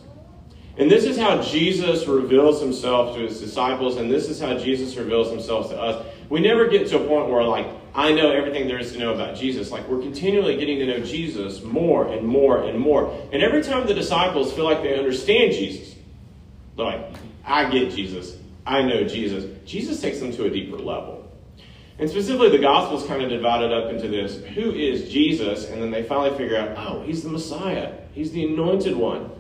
And 0.77 0.89
this 0.89 1.05
is 1.05 1.19
how 1.19 1.43
Jesus 1.43 2.07
reveals 2.07 2.61
himself 2.61 3.17
to 3.17 3.23
his 3.23 3.41
disciples, 3.41 3.97
and 3.97 4.09
this 4.09 4.29
is 4.29 4.41
how 4.41 4.57
Jesus 4.57 4.97
reveals 4.97 5.29
himself 5.29 5.71
to 5.71 5.81
us. 5.81 6.07
We 6.29 6.41
never 6.41 6.69
get 6.69 6.87
to 6.89 7.03
a 7.03 7.07
point 7.07 7.29
where, 7.29 7.43
like, 7.43 7.67
I 7.95 8.13
know 8.13 8.31
everything 8.31 8.69
there 8.69 8.79
is 8.79 8.93
to 8.93 8.99
know 8.99 9.13
about 9.15 9.37
Jesus. 9.37 9.71
Like, 9.71 9.89
we're 9.89 10.01
continually 10.01 10.57
getting 10.57 10.79
to 10.79 10.87
know 10.87 11.01
Jesus 11.01 11.63
more 11.63 12.07
and 12.07 12.27
more 12.27 12.63
and 12.63 12.79
more. 12.79 13.13
And 13.33 13.43
every 13.43 13.63
time 13.63 13.87
the 13.87 13.95
disciples 13.95 14.53
feel 14.53 14.65
like 14.65 14.83
they 14.83 14.99
understand 14.99 15.53
Jesus, 15.53 15.95
they're 16.77 16.87
like, 16.87 17.17
I 17.45 17.69
get 17.71 17.93
Jesus. 17.93 18.37
I 18.67 18.83
know 18.83 19.05
Jesus. 19.05 19.45
Jesus 19.65 20.01
takes 20.01 20.19
them 20.21 20.33
to 20.33 20.45
a 20.45 20.51
deeper 20.51 20.77
level. 20.77 21.31
And 21.99 22.09
specifically, 22.09 22.51
the 22.51 22.59
Gospels 22.59 23.07
kind 23.07 23.23
of 23.23 23.31
divided 23.31 23.73
up 23.73 23.91
into 23.91 24.07
this 24.07 24.37
who 24.55 24.71
is 24.71 25.11
Jesus? 25.11 25.69
And 25.69 25.83
then 25.83 25.91
they 25.91 26.05
finally 26.05 26.37
figure 26.37 26.57
out, 26.57 26.77
oh, 26.79 27.03
he's 27.03 27.23
the 27.23 27.29
Messiah, 27.29 27.95
he's 28.13 28.31
the 28.31 28.45
anointed 28.45 28.97
one. 28.97 29.31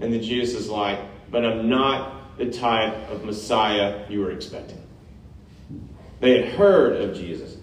And 0.00 0.12
then 0.12 0.22
Jesus 0.22 0.60
is 0.60 0.68
like, 0.68 1.00
but 1.30 1.44
I'm 1.44 1.68
not 1.68 2.38
the 2.38 2.50
type 2.50 3.10
of 3.10 3.24
Messiah 3.24 4.06
you 4.08 4.20
were 4.20 4.30
expecting. 4.30 4.80
They 6.20 6.40
had 6.40 6.54
heard 6.54 7.00
of 7.00 7.16
Jesus, 7.16 7.56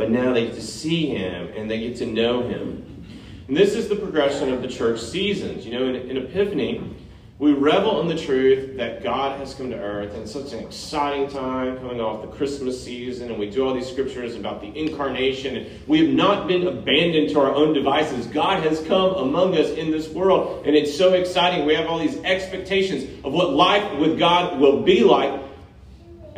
but 0.00 0.10
now 0.10 0.32
they 0.32 0.46
get 0.46 0.54
to 0.54 0.62
see 0.62 1.08
him 1.08 1.52
and 1.54 1.70
they 1.70 1.78
get 1.78 1.94
to 1.94 2.06
know 2.06 2.40
him. 2.40 3.04
And 3.48 3.54
this 3.54 3.74
is 3.74 3.86
the 3.86 3.96
progression 3.96 4.50
of 4.50 4.62
the 4.62 4.68
church 4.68 4.98
seasons. 4.98 5.66
You 5.66 5.72
know, 5.72 5.84
in, 5.84 5.94
in 5.94 6.16
Epiphany, 6.16 6.96
we 7.38 7.52
revel 7.52 8.00
in 8.00 8.08
the 8.08 8.16
truth 8.16 8.78
that 8.78 9.02
God 9.02 9.38
has 9.38 9.52
come 9.52 9.68
to 9.68 9.76
earth, 9.78 10.14
and 10.14 10.26
such 10.26 10.54
an 10.54 10.60
exciting 10.60 11.28
time 11.28 11.76
coming 11.78 12.00
off 12.00 12.22
the 12.22 12.28
Christmas 12.28 12.82
season, 12.82 13.30
and 13.30 13.38
we 13.38 13.50
do 13.50 13.66
all 13.66 13.74
these 13.74 13.90
scriptures 13.90 14.36
about 14.36 14.62
the 14.62 14.68
incarnation, 14.74 15.56
and 15.56 15.86
we 15.86 16.06
have 16.06 16.14
not 16.14 16.48
been 16.48 16.66
abandoned 16.66 17.28
to 17.30 17.40
our 17.40 17.54
own 17.54 17.74
devices. 17.74 18.26
God 18.26 18.62
has 18.62 18.82
come 18.84 19.14
among 19.16 19.54
us 19.54 19.68
in 19.70 19.90
this 19.90 20.08
world, 20.08 20.66
and 20.66 20.74
it's 20.74 20.96
so 20.96 21.12
exciting. 21.12 21.66
We 21.66 21.74
have 21.74 21.88
all 21.88 21.98
these 21.98 22.16
expectations 22.24 23.04
of 23.22 23.34
what 23.34 23.52
life 23.52 23.98
with 23.98 24.18
God 24.18 24.58
will 24.60 24.82
be 24.82 25.04
like. 25.04 25.49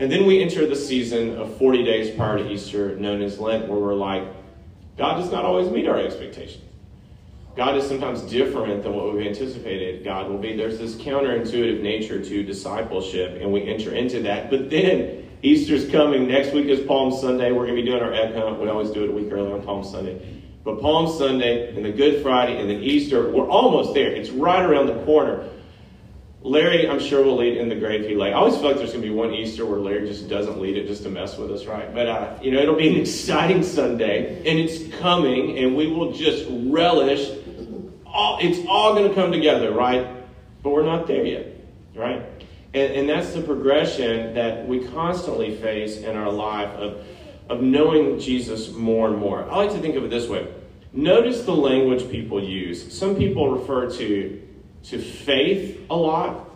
And 0.02 0.10
then 0.10 0.26
we 0.26 0.42
enter 0.42 0.66
the 0.66 0.74
season 0.74 1.36
of 1.36 1.56
40 1.58 1.84
days 1.84 2.12
prior 2.16 2.36
to 2.36 2.50
Easter, 2.50 2.96
known 2.96 3.22
as 3.22 3.38
Lent, 3.38 3.68
where 3.68 3.78
we're 3.78 3.94
like, 3.94 4.24
God 4.98 5.20
does 5.20 5.30
not 5.30 5.44
always 5.44 5.70
meet 5.70 5.86
our 5.86 5.96
expectations. 5.96 6.64
God 7.54 7.76
is 7.76 7.86
sometimes 7.86 8.22
different 8.22 8.82
than 8.82 8.94
what 8.94 9.14
we've 9.14 9.24
anticipated 9.24 10.02
God 10.02 10.28
will 10.28 10.38
be. 10.38 10.56
There's 10.56 10.76
this 10.76 10.96
counterintuitive 10.96 11.82
nature 11.82 12.20
to 12.20 12.42
discipleship, 12.42 13.40
and 13.40 13.52
we 13.52 13.62
enter 13.72 13.94
into 13.94 14.20
that. 14.22 14.50
But 14.50 14.70
then 14.70 15.30
Easter's 15.42 15.88
coming. 15.88 16.26
Next 16.26 16.52
week 16.52 16.66
is 16.66 16.84
Palm 16.84 17.12
Sunday. 17.12 17.52
We're 17.52 17.66
going 17.66 17.76
to 17.76 17.82
be 17.82 17.88
doing 17.88 18.02
our 18.02 18.12
egg 18.12 18.34
hunt. 18.34 18.60
We 18.60 18.68
always 18.68 18.90
do 18.90 19.04
it 19.04 19.10
a 19.10 19.12
week 19.12 19.28
early 19.30 19.52
on 19.52 19.62
Palm 19.62 19.84
Sunday. 19.84 20.42
But 20.64 20.80
Palm 20.80 21.16
Sunday 21.16 21.76
and 21.76 21.84
the 21.84 21.92
Good 21.92 22.24
Friday 22.24 22.60
and 22.60 22.68
then 22.68 22.82
Easter, 22.82 23.30
we're 23.30 23.48
almost 23.48 23.94
there. 23.94 24.10
It's 24.10 24.30
right 24.30 24.68
around 24.68 24.86
the 24.86 25.00
corner. 25.04 25.48
Larry, 26.44 26.88
I'm 26.88 26.98
sure, 26.98 27.24
will 27.24 27.36
lead 27.36 27.56
in 27.56 27.68
the 27.68 27.76
grave 27.76 28.06
he 28.08 28.16
lay. 28.16 28.32
I 28.32 28.34
always 28.34 28.56
feel 28.56 28.64
like 28.64 28.76
there's 28.76 28.90
going 28.90 29.02
to 29.02 29.08
be 29.08 29.14
one 29.14 29.32
Easter 29.32 29.64
where 29.64 29.78
Larry 29.78 30.08
just 30.08 30.28
doesn't 30.28 30.60
lead 30.60 30.76
it 30.76 30.86
just 30.88 31.04
to 31.04 31.08
mess 31.08 31.38
with 31.38 31.52
us, 31.52 31.66
right? 31.66 31.94
But, 31.94 32.08
uh, 32.08 32.38
you 32.42 32.50
know, 32.50 32.58
it'll 32.58 32.74
be 32.74 32.88
an 32.88 33.00
exciting 33.00 33.62
Sunday, 33.62 34.38
and 34.38 34.58
it's 34.58 34.92
coming, 34.98 35.58
and 35.58 35.76
we 35.76 35.86
will 35.86 36.12
just 36.12 36.46
relish 36.50 37.30
all, 38.04 38.38
it's 38.40 38.58
all 38.68 38.94
going 38.94 39.08
to 39.08 39.14
come 39.14 39.30
together, 39.32 39.72
right? 39.72 40.06
But 40.62 40.70
we're 40.70 40.84
not 40.84 41.06
there 41.06 41.24
yet, 41.24 41.46
right? 41.94 42.22
And, 42.74 42.92
and 42.92 43.08
that's 43.08 43.32
the 43.32 43.42
progression 43.42 44.34
that 44.34 44.66
we 44.66 44.86
constantly 44.88 45.56
face 45.56 45.98
in 45.98 46.16
our 46.16 46.30
life 46.30 46.70
of, 46.70 47.04
of 47.48 47.62
knowing 47.62 48.18
Jesus 48.18 48.72
more 48.72 49.08
and 49.08 49.18
more. 49.18 49.48
I 49.48 49.56
like 49.56 49.72
to 49.72 49.78
think 49.78 49.96
of 49.96 50.04
it 50.04 50.10
this 50.10 50.28
way. 50.28 50.52
Notice 50.92 51.42
the 51.42 51.54
language 51.54 52.10
people 52.10 52.42
use. 52.42 52.92
Some 52.92 53.16
people 53.16 53.50
refer 53.50 53.90
to, 53.98 54.42
to 54.84 54.98
faith 54.98 55.80
a 55.90 55.96
lot, 55.96 56.50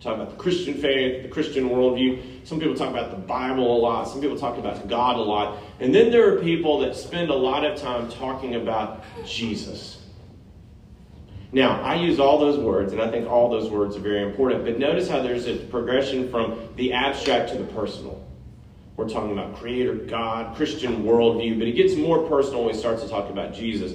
talk 0.00 0.14
about 0.14 0.30
the 0.30 0.36
Christian 0.36 0.74
faith, 0.74 1.22
the 1.22 1.28
Christian 1.28 1.68
worldview. 1.68 2.46
Some 2.46 2.60
people 2.60 2.74
talk 2.74 2.90
about 2.90 3.10
the 3.10 3.16
Bible 3.16 3.76
a 3.76 3.78
lot. 3.78 4.08
Some 4.08 4.20
people 4.20 4.38
talk 4.38 4.58
about 4.58 4.88
God 4.88 5.16
a 5.16 5.20
lot. 5.20 5.58
And 5.80 5.94
then 5.94 6.10
there 6.10 6.32
are 6.32 6.40
people 6.40 6.78
that 6.80 6.94
spend 6.94 7.30
a 7.30 7.34
lot 7.34 7.64
of 7.64 7.78
time 7.78 8.08
talking 8.08 8.54
about 8.54 9.04
Jesus. 9.26 9.98
Now, 11.50 11.80
I 11.82 11.94
use 11.94 12.20
all 12.20 12.38
those 12.38 12.58
words, 12.58 12.92
and 12.92 13.00
I 13.00 13.10
think 13.10 13.26
all 13.26 13.48
those 13.50 13.70
words 13.70 13.96
are 13.96 14.00
very 14.00 14.22
important, 14.22 14.64
but 14.64 14.78
notice 14.78 15.08
how 15.08 15.22
there's 15.22 15.46
a 15.46 15.56
progression 15.56 16.30
from 16.30 16.68
the 16.76 16.92
abstract 16.92 17.50
to 17.50 17.58
the 17.58 17.64
personal. 17.64 18.22
We're 18.96 19.08
talking 19.08 19.32
about 19.32 19.56
Creator, 19.56 19.94
God, 19.94 20.56
Christian 20.56 21.04
worldview, 21.04 21.58
but 21.58 21.68
it 21.68 21.72
gets 21.72 21.94
more 21.94 22.28
personal 22.28 22.64
when 22.64 22.74
we 22.74 22.78
start 22.78 23.00
to 23.00 23.08
talk 23.08 23.30
about 23.30 23.54
Jesus. 23.54 23.94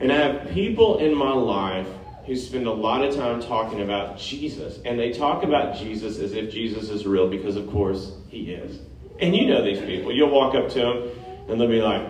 And 0.00 0.10
I 0.10 0.16
have 0.16 0.50
people 0.50 0.98
in 0.98 1.14
my 1.14 1.32
life 1.32 1.88
who 2.28 2.36
spend 2.36 2.66
a 2.66 2.72
lot 2.72 3.02
of 3.02 3.16
time 3.16 3.40
talking 3.40 3.80
about 3.80 4.18
Jesus, 4.18 4.78
and 4.84 4.98
they 4.98 5.12
talk 5.12 5.44
about 5.44 5.78
Jesus 5.78 6.18
as 6.18 6.34
if 6.34 6.52
Jesus 6.52 6.90
is 6.90 7.06
real, 7.06 7.26
because 7.26 7.56
of 7.56 7.66
course 7.70 8.12
he 8.28 8.52
is. 8.52 8.80
And 9.18 9.34
you 9.34 9.46
know 9.46 9.64
these 9.64 9.80
people. 9.80 10.12
You'll 10.12 10.30
walk 10.30 10.54
up 10.54 10.68
to 10.68 10.78
them, 10.78 11.08
and 11.48 11.58
they'll 11.58 11.68
be 11.68 11.80
like, 11.80 12.06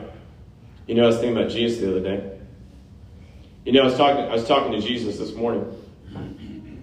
You 0.89 0.97
know, 0.97 1.05
I 1.05 1.07
was 1.07 1.19
thinking 1.19 1.37
about 1.37 1.53
Jesus 1.53 1.81
the 1.81 1.91
other 1.91 2.01
day. 2.01 2.37
You 3.65 3.73
know, 3.73 3.83
I 3.83 3.85
was 3.85 3.97
talking, 3.97 4.25
I 4.25 4.33
was 4.33 4.45
talking 4.45 4.73
to 4.73 4.81
Jesus 4.81 5.19
this 5.19 5.33
morning. 5.35 5.73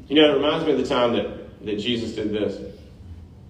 You 0.08 0.16
know, 0.16 0.32
it 0.32 0.36
reminds 0.36 0.66
me 0.66 0.72
of 0.72 0.78
the 0.78 0.88
time 0.88 1.14
that, 1.14 1.66
that 1.66 1.78
Jesus 1.78 2.14
did 2.14 2.32
this. 2.32 2.75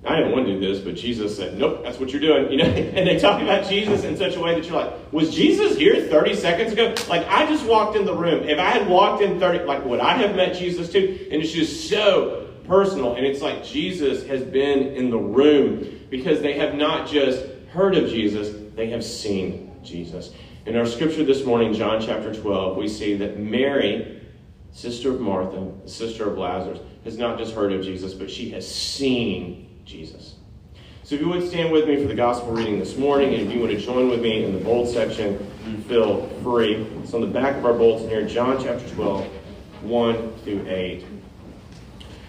I 0.08 0.18
didn't 0.18 0.34
want 0.34 0.46
to 0.46 0.54
do 0.54 0.60
this, 0.60 0.80
but 0.80 0.96
Jesus 0.96 1.36
said, 1.36 1.58
Nope, 1.58 1.82
that's 1.84 2.00
what 2.00 2.12
you're 2.12 2.22
doing. 2.22 2.52
You 2.56 2.58
know, 2.58 2.66
and 2.66 3.08
they 3.08 3.18
talk 3.18 3.42
about 3.42 3.68
Jesus 3.68 4.04
in 4.04 4.16
such 4.16 4.36
a 4.36 4.40
way 4.40 4.54
that 4.54 4.66
you're 4.66 4.80
like, 4.80 4.94
Was 5.12 5.34
Jesus 5.34 5.78
here 5.78 6.08
30 6.08 6.36
seconds 6.36 6.74
ago? 6.74 6.94
Like, 7.10 7.28
I 7.28 7.46
just 7.48 7.66
walked 7.66 7.98
in 7.98 8.06
the 8.06 8.14
room. 8.14 8.48
If 8.48 8.60
I 8.60 8.70
had 8.70 8.88
walked 8.88 9.24
in 9.24 9.40
30, 9.40 9.66
like, 9.66 9.84
would 9.84 10.00
I 10.00 10.14
have 10.14 10.36
met 10.36 10.56
Jesus 10.56 10.92
too? 10.92 11.28
And 11.32 11.42
it's 11.42 11.52
just 11.52 11.90
so 11.90 12.48
personal. 12.68 13.16
And 13.16 13.26
it's 13.26 13.42
like 13.42 13.64
Jesus 13.64 14.26
has 14.28 14.44
been 14.44 14.96
in 14.96 15.10
the 15.10 15.18
room 15.18 16.02
because 16.10 16.42
they 16.42 16.54
have 16.54 16.76
not 16.76 17.08
just 17.08 17.46
heard 17.70 17.96
of 17.96 18.10
Jesus, 18.10 18.56
they 18.76 18.90
have 18.92 19.04
seen 19.04 19.76
Jesus. 19.84 20.32
In 20.66 20.76
our 20.76 20.86
scripture 20.86 21.24
this 21.24 21.46
morning, 21.46 21.74
John 21.74 22.02
chapter 22.02 22.34
12, 22.34 22.78
we 22.78 22.88
see 22.88 23.16
that 23.18 23.40
Mary, 23.40 24.22
sister 24.72 25.12
of 25.12 25.20
Martha, 25.20 25.72
sister 25.86 26.30
of 26.30 26.38
Lazarus, 26.38 26.80
has 27.04 27.18
not 27.18 27.38
just 27.38 27.54
heard 27.54 27.72
of 27.72 27.84
Jesus, 27.84 28.14
but 28.14 28.32
she 28.32 28.50
has 28.52 28.68
seen 28.68 29.65
Jesus. 29.86 30.36
So 31.04 31.14
if 31.14 31.22
you 31.22 31.30
would 31.30 31.48
stand 31.48 31.72
with 31.72 31.88
me 31.88 32.02
for 32.02 32.08
the 32.08 32.16
gospel 32.16 32.52
reading 32.52 32.80
this 32.80 32.98
morning, 32.98 33.36
and 33.36 33.48
if 33.48 33.54
you 33.54 33.60
want 33.60 33.72
to 33.72 33.80
join 33.80 34.10
with 34.10 34.22
me 34.22 34.44
in 34.44 34.54
the 34.54 34.60
bold 34.60 34.90
section, 34.90 35.38
feel 35.88 36.28
free. 36.42 36.78
It's 37.04 37.14
on 37.14 37.22
the 37.22 37.28
back 37.28 37.56
of 37.56 37.66
our 37.66 37.74
bulletin 37.74 38.10
here, 38.10 38.28
John 38.28 38.62
chapter 38.62 38.90
12, 38.96 39.28
1 39.84 40.34
through 40.44 40.66
8. 40.68 41.06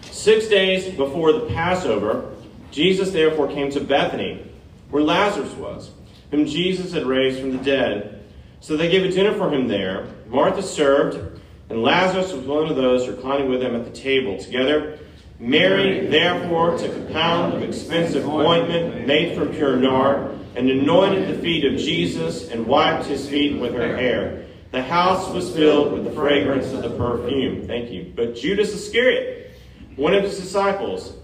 Six 0.03 0.49
days 0.49 0.95
before 0.95 1.33
the 1.33 1.47
Passover, 1.47 2.35
Jesus 2.71 3.13
therefore 3.13 3.49
came 3.49 3.71
to 3.71 3.81
Bethany, 3.81 4.47
where 4.91 5.03
Lazarus 5.03 5.53
was, 5.55 5.91
whom 6.31 6.45
Jesus 6.45 6.93
had 6.93 7.07
raised 7.07 7.41
from 7.41 7.57
the 7.57 7.65
dead. 7.65 8.23
So 8.61 8.77
they 8.77 8.91
gave 8.91 9.05
a 9.05 9.11
dinner 9.11 9.33
for 9.33 9.51
him 9.51 9.69
there. 9.69 10.09
Martha 10.29 10.63
served, 10.63 11.41
and 11.71 11.83
Lazarus 11.83 12.33
was 12.33 12.45
one 12.45 12.69
of 12.69 12.77
those 12.77 13.09
reclining 13.09 13.49
with 13.49 13.61
them 13.61 13.75
at 13.75 13.87
the 13.87 13.91
table. 13.91 14.37
Together, 14.39 14.99
Mary 15.39 16.07
therefore 16.07 16.79
took 16.79 16.97
a 16.97 17.13
pound 17.13 17.53
of 17.55 17.63
expensive 17.63 18.27
ointment 18.27 19.07
made 19.07 19.37
from 19.37 19.51
pure 19.51 19.77
nard, 19.77 20.39
and 20.55 20.71
anointed 20.71 21.29
the 21.29 21.43
feet 21.43 21.65
of 21.65 21.79
Jesus, 21.79 22.49
and 22.49 22.67
wiped 22.67 23.05
his 23.05 23.29
feet 23.29 23.61
with 23.61 23.75
her 23.75 23.97
hair. 23.97 24.47
The 24.73 24.83
house 24.83 25.31
was 25.31 25.55
filled 25.55 25.93
with 25.93 26.05
the 26.05 26.11
fragrance 26.13 26.73
of 26.73 26.83
the 26.83 26.91
perfume. 26.91 27.67
Thank 27.67 27.91
you. 27.91 28.13
But 28.17 28.37
Judas 28.37 28.73
Iscariot, 28.73 29.53
one 29.97 30.15
of 30.15 30.23
his 30.23 30.39
disciples, 30.39 31.15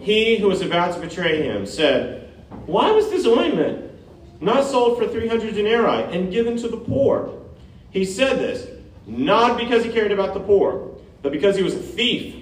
he 0.00 0.36
who 0.38 0.48
was 0.48 0.62
about 0.62 0.94
to 0.94 1.00
betray 1.00 1.42
him 1.42 1.64
said, 1.64 2.28
Why 2.66 2.90
was 2.90 3.08
this 3.10 3.24
ointment 3.24 3.92
not 4.40 4.64
sold 4.64 4.98
for 4.98 5.06
300 5.06 5.54
denarii 5.54 6.12
and 6.12 6.32
given 6.32 6.56
to 6.56 6.68
the 6.68 6.76
poor? 6.76 7.32
He 7.90 8.04
said 8.04 8.38
this 8.38 8.68
not 9.06 9.58
because 9.58 9.84
he 9.84 9.90
cared 9.90 10.12
about 10.12 10.34
the 10.34 10.40
poor, 10.40 10.96
but 11.22 11.32
because 11.32 11.56
he 11.56 11.62
was 11.62 11.74
a 11.74 11.78
thief, 11.80 12.41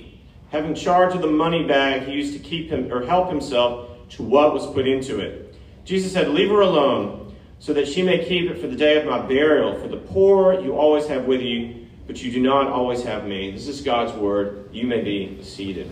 having 0.51 0.75
charge 0.75 1.15
of 1.15 1.23
the 1.23 1.31
money 1.31 1.65
bag 1.67 2.03
he 2.03 2.13
used 2.13 2.33
to 2.33 2.39
keep 2.39 2.71
him 2.71 2.93
or 2.93 3.05
help 3.07 3.29
himself 3.29 3.89
to 4.11 4.23
what 4.23 4.53
was 4.53 4.67
put 4.67 4.87
into 4.87 5.21
it. 5.21 5.55
Jesus 5.85 6.13
said, 6.13 6.29
Leave 6.29 6.51
her 6.51 6.61
alone, 6.61 7.35
so 7.59 7.73
that 7.73 7.89
she 7.89 8.03
may 8.03 8.25
keep 8.25 8.51
it 8.51 8.61
for 8.61 8.67
the 8.67 8.77
day 8.77 9.01
of 9.01 9.07
my 9.07 9.21
burial. 9.21 9.79
For 9.81 9.89
the 9.89 9.97
poor 9.97 10.61
you 10.61 10.77
always 10.77 11.07
have 11.07 11.25
with 11.25 11.41
you, 11.41 11.87
but 12.07 12.23
you 12.23 12.33
do 12.33 12.41
not 12.41 12.69
always 12.69 13.03
have 13.05 13.27
me. 13.27 13.51
This 13.51 13.69
is 13.69 13.81
God's 13.81 14.13
word. 14.13 14.69
You 14.73 14.87
may 14.87 15.01
be 15.03 15.43
seated. 15.43 15.91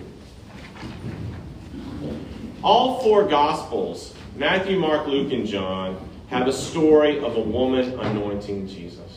All 2.63 3.01
four 3.03 3.25
Gospels, 3.25 4.15
Matthew, 4.35 4.79
Mark, 4.79 5.07
Luke, 5.07 5.33
and 5.33 5.47
John, 5.47 6.09
have 6.29 6.49
a 6.49 6.53
story 6.53 7.19
of 7.19 7.37
a 7.37 7.41
woman 7.41 7.99
anointing 8.01 8.67
Jesus. 8.67 9.08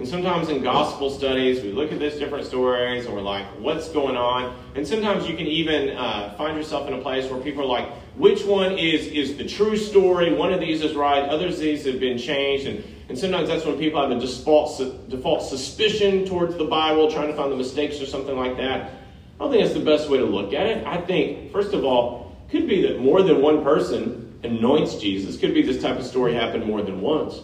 And 0.00 0.08
sometimes 0.08 0.48
in 0.48 0.62
gospel 0.62 1.10
studies, 1.10 1.62
we 1.62 1.72
look 1.72 1.92
at 1.92 1.98
these 1.98 2.14
different 2.14 2.46
stories 2.46 3.04
and 3.04 3.14
we're 3.14 3.20
like, 3.20 3.44
what's 3.58 3.90
going 3.90 4.16
on? 4.16 4.56
And 4.74 4.88
sometimes 4.88 5.28
you 5.28 5.36
can 5.36 5.46
even 5.46 5.94
uh, 5.94 6.32
find 6.38 6.56
yourself 6.56 6.88
in 6.88 6.94
a 6.94 7.02
place 7.02 7.30
where 7.30 7.38
people 7.38 7.64
are 7.64 7.66
like, 7.66 7.86
which 8.16 8.42
one 8.46 8.78
is, 8.78 9.08
is 9.08 9.36
the 9.36 9.44
true 9.46 9.76
story? 9.76 10.32
One 10.32 10.54
of 10.54 10.60
these 10.60 10.80
is 10.80 10.94
right, 10.94 11.28
others 11.28 11.56
of 11.56 11.60
these 11.60 11.84
have 11.84 12.00
been 12.00 12.16
changed. 12.16 12.66
And, 12.66 12.82
and 13.10 13.18
sometimes 13.18 13.50
that's 13.50 13.66
when 13.66 13.76
people 13.78 14.00
have 14.00 14.10
a 14.10 14.18
default, 14.18 14.80
default 15.10 15.42
suspicion 15.42 16.24
towards 16.24 16.56
the 16.56 16.64
Bible, 16.64 17.10
trying 17.12 17.28
to 17.28 17.36
find 17.36 17.52
the 17.52 17.56
mistakes 17.56 18.00
or 18.00 18.06
something 18.06 18.38
like 18.38 18.56
that. 18.56 18.92
I 19.38 19.38
don't 19.38 19.50
think 19.50 19.62
that's 19.62 19.74
the 19.74 19.84
best 19.84 20.08
way 20.08 20.16
to 20.16 20.24
look 20.24 20.54
at 20.54 20.64
it. 20.64 20.86
I 20.86 20.98
think, 21.02 21.52
first 21.52 21.74
of 21.74 21.84
all, 21.84 22.34
could 22.48 22.66
be 22.66 22.80
that 22.88 23.00
more 23.00 23.22
than 23.22 23.42
one 23.42 23.62
person 23.62 24.40
anoints 24.44 24.94
Jesus. 24.94 25.36
Could 25.36 25.52
be 25.52 25.60
this 25.60 25.82
type 25.82 25.98
of 25.98 26.06
story 26.06 26.32
happened 26.32 26.64
more 26.64 26.80
than 26.80 27.02
once. 27.02 27.42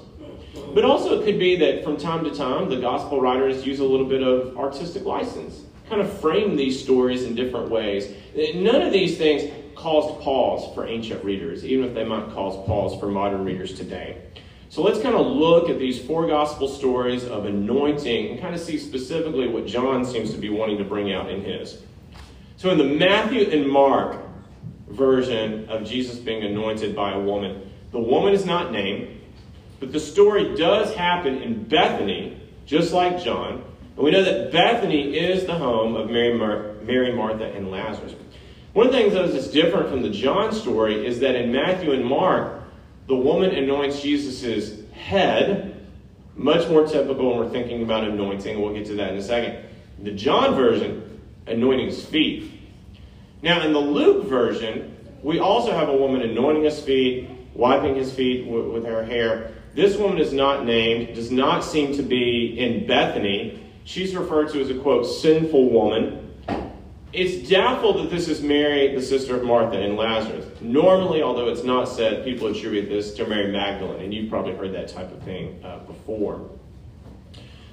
But 0.75 0.85
also 0.85 1.21
it 1.21 1.25
could 1.25 1.39
be 1.39 1.57
that 1.57 1.85
from 1.85 1.97
time 1.97 2.25
to 2.25 2.35
time 2.35 2.69
the 2.69 2.77
gospel 2.77 3.21
writers 3.21 3.67
use 3.67 3.81
a 3.81 3.85
little 3.85 4.07
bit 4.07 4.23
of 4.23 4.57
artistic 4.59 5.05
license, 5.05 5.63
kind 5.89 6.01
of 6.01 6.21
frame 6.21 6.57
these 6.57 6.83
stories 6.83 7.25
in 7.25 7.35
different 7.35 7.71
ways. 7.71 8.13
None 8.55 8.83
of 8.83 8.93
these 8.93 9.17
things 9.17 9.51
caused 9.75 10.21
pause 10.23 10.75
for 10.75 10.87
ancient 10.87 11.25
readers, 11.25 11.65
even 11.65 11.87
if 11.87 11.95
they 11.95 12.05
might 12.05 12.31
cause 12.31 12.67
pause 12.67 12.99
for 12.99 13.07
modern 13.07 13.45
readers 13.45 13.75
today. 13.75 14.23
So 14.69 14.83
let's 14.83 15.01
kind 15.01 15.15
of 15.15 15.27
look 15.27 15.71
at 15.71 15.79
these 15.79 16.01
four 16.05 16.27
gospel 16.27 16.69
stories 16.69 17.25
of 17.25 17.47
anointing 17.47 18.33
and 18.33 18.41
kind 18.41 18.55
of 18.55 18.61
see 18.61 18.79
specifically 18.79 19.49
what 19.49 19.67
John 19.67 20.05
seems 20.05 20.33
to 20.33 20.39
be 20.39 20.49
wanting 20.49 20.79
to 20.79 20.85
bring 20.85 21.13
out 21.13 21.31
in 21.31 21.43
his. 21.43 21.83
So 22.57 22.71
in 22.71 22.79
the 22.79 22.85
Matthew 22.85 23.49
and 23.51 23.69
Mark 23.69 24.27
version 24.89 25.69
of 25.69 25.85
Jesus 25.85 26.17
being 26.17 26.43
anointed 26.43 26.95
by 26.95 27.13
a 27.13 27.21
woman. 27.21 27.71
The 27.93 28.01
woman 28.01 28.35
is 28.35 28.45
not 28.45 28.73
named, 28.73 29.16
but 29.81 29.93
the 29.93 30.01
story 30.01 30.57
does 30.57 30.95
happen 30.95 31.43
in 31.43 31.65
Bethany, 31.65 32.41
just 32.65 32.93
like 32.93 33.23
John. 33.23 33.65
And 33.97 34.05
we 34.05 34.11
know 34.11 34.23
that 34.23 34.53
Bethany 34.53 35.17
is 35.17 35.47
the 35.47 35.55
home 35.55 35.97
of 35.97 36.11
Mary, 36.11 36.37
Mar- 36.37 36.75
Mary 36.83 37.13
Martha, 37.13 37.45
and 37.45 37.71
Lazarus. 37.71 38.15
One 38.73 38.87
of 38.87 38.93
the 38.93 38.99
things 38.99 39.15
that 39.15 39.25
is 39.25 39.49
different 39.49 39.89
from 39.89 40.03
the 40.03 40.11
John 40.11 40.53
story 40.53 41.07
is 41.07 41.21
that 41.21 41.35
in 41.35 41.51
Matthew 41.51 41.93
and 41.93 42.05
Mark, 42.05 42.63
the 43.07 43.17
woman 43.17 43.55
anoints 43.55 44.03
Jesus' 44.03 44.81
head, 44.93 45.87
much 46.35 46.69
more 46.69 46.87
typical 46.87 47.31
when 47.31 47.39
we're 47.39 47.51
thinking 47.51 47.83
about 47.83 48.05
anointing. 48.05 48.61
We'll 48.61 48.75
get 48.75 48.87
to 48.87 48.95
that 48.97 49.13
in 49.13 49.17
a 49.17 49.23
second. 49.23 49.65
The 50.03 50.11
John 50.11 50.55
version, 50.55 51.21
anointing 51.47 51.87
his 51.87 52.05
feet. 52.05 52.53
Now, 53.43 53.63
in 53.63 53.73
the 53.73 53.79
Luke 53.79 54.27
version, 54.27 54.97
we 55.23 55.39
also 55.39 55.73
have 55.73 55.89
a 55.89 55.97
woman 55.97 56.23
anointing 56.23 56.65
his 56.65 56.81
feet, 56.81 57.31
wiping 57.55 57.95
his 57.95 58.13
feet 58.13 58.47
with 58.47 58.85
her 58.85 59.05
hair. 59.05 59.53
This 59.77 59.99
woman 59.99 60.17
is 60.17 60.33
not 60.33 60.65
named, 60.65 61.15
does 61.15 61.31
not 61.31 61.61
seem 61.61 61.95
to 61.97 62.03
be 62.03 62.59
in 62.59 62.87
Bethany. 62.87 63.63
She's 63.85 64.17
referred 64.17 64.51
to 64.53 64.61
as 64.63 64.71
a 64.71 64.75
quote, 64.75 65.05
sinful 65.05 65.69
woman. 65.69 66.33
It's 67.13 67.47
doubtful 67.47 68.03
that 68.03 68.11
this 68.11 68.27
is 68.27 68.41
Mary, 68.41 68.95
the 68.95 69.03
sister 69.03 69.37
of 69.37 69.45
Martha 69.45 69.79
and 69.79 69.99
Lazarus. 69.99 70.47
Normally, 70.63 71.21
although 71.21 71.49
it's 71.49 71.63
not 71.63 71.91
said, 71.91 72.25
people 72.25 72.47
attribute 72.47 72.89
this 72.89 73.13
to 73.17 73.27
Mary 73.27 73.53
Magdalene, 73.53 74.03
and 74.03 74.15
you've 74.15 74.31
probably 74.31 74.55
heard 74.55 74.73
that 74.73 74.89
type 74.89 75.13
of 75.13 75.23
thing 75.25 75.63
uh, 75.63 75.81
before. 75.81 76.49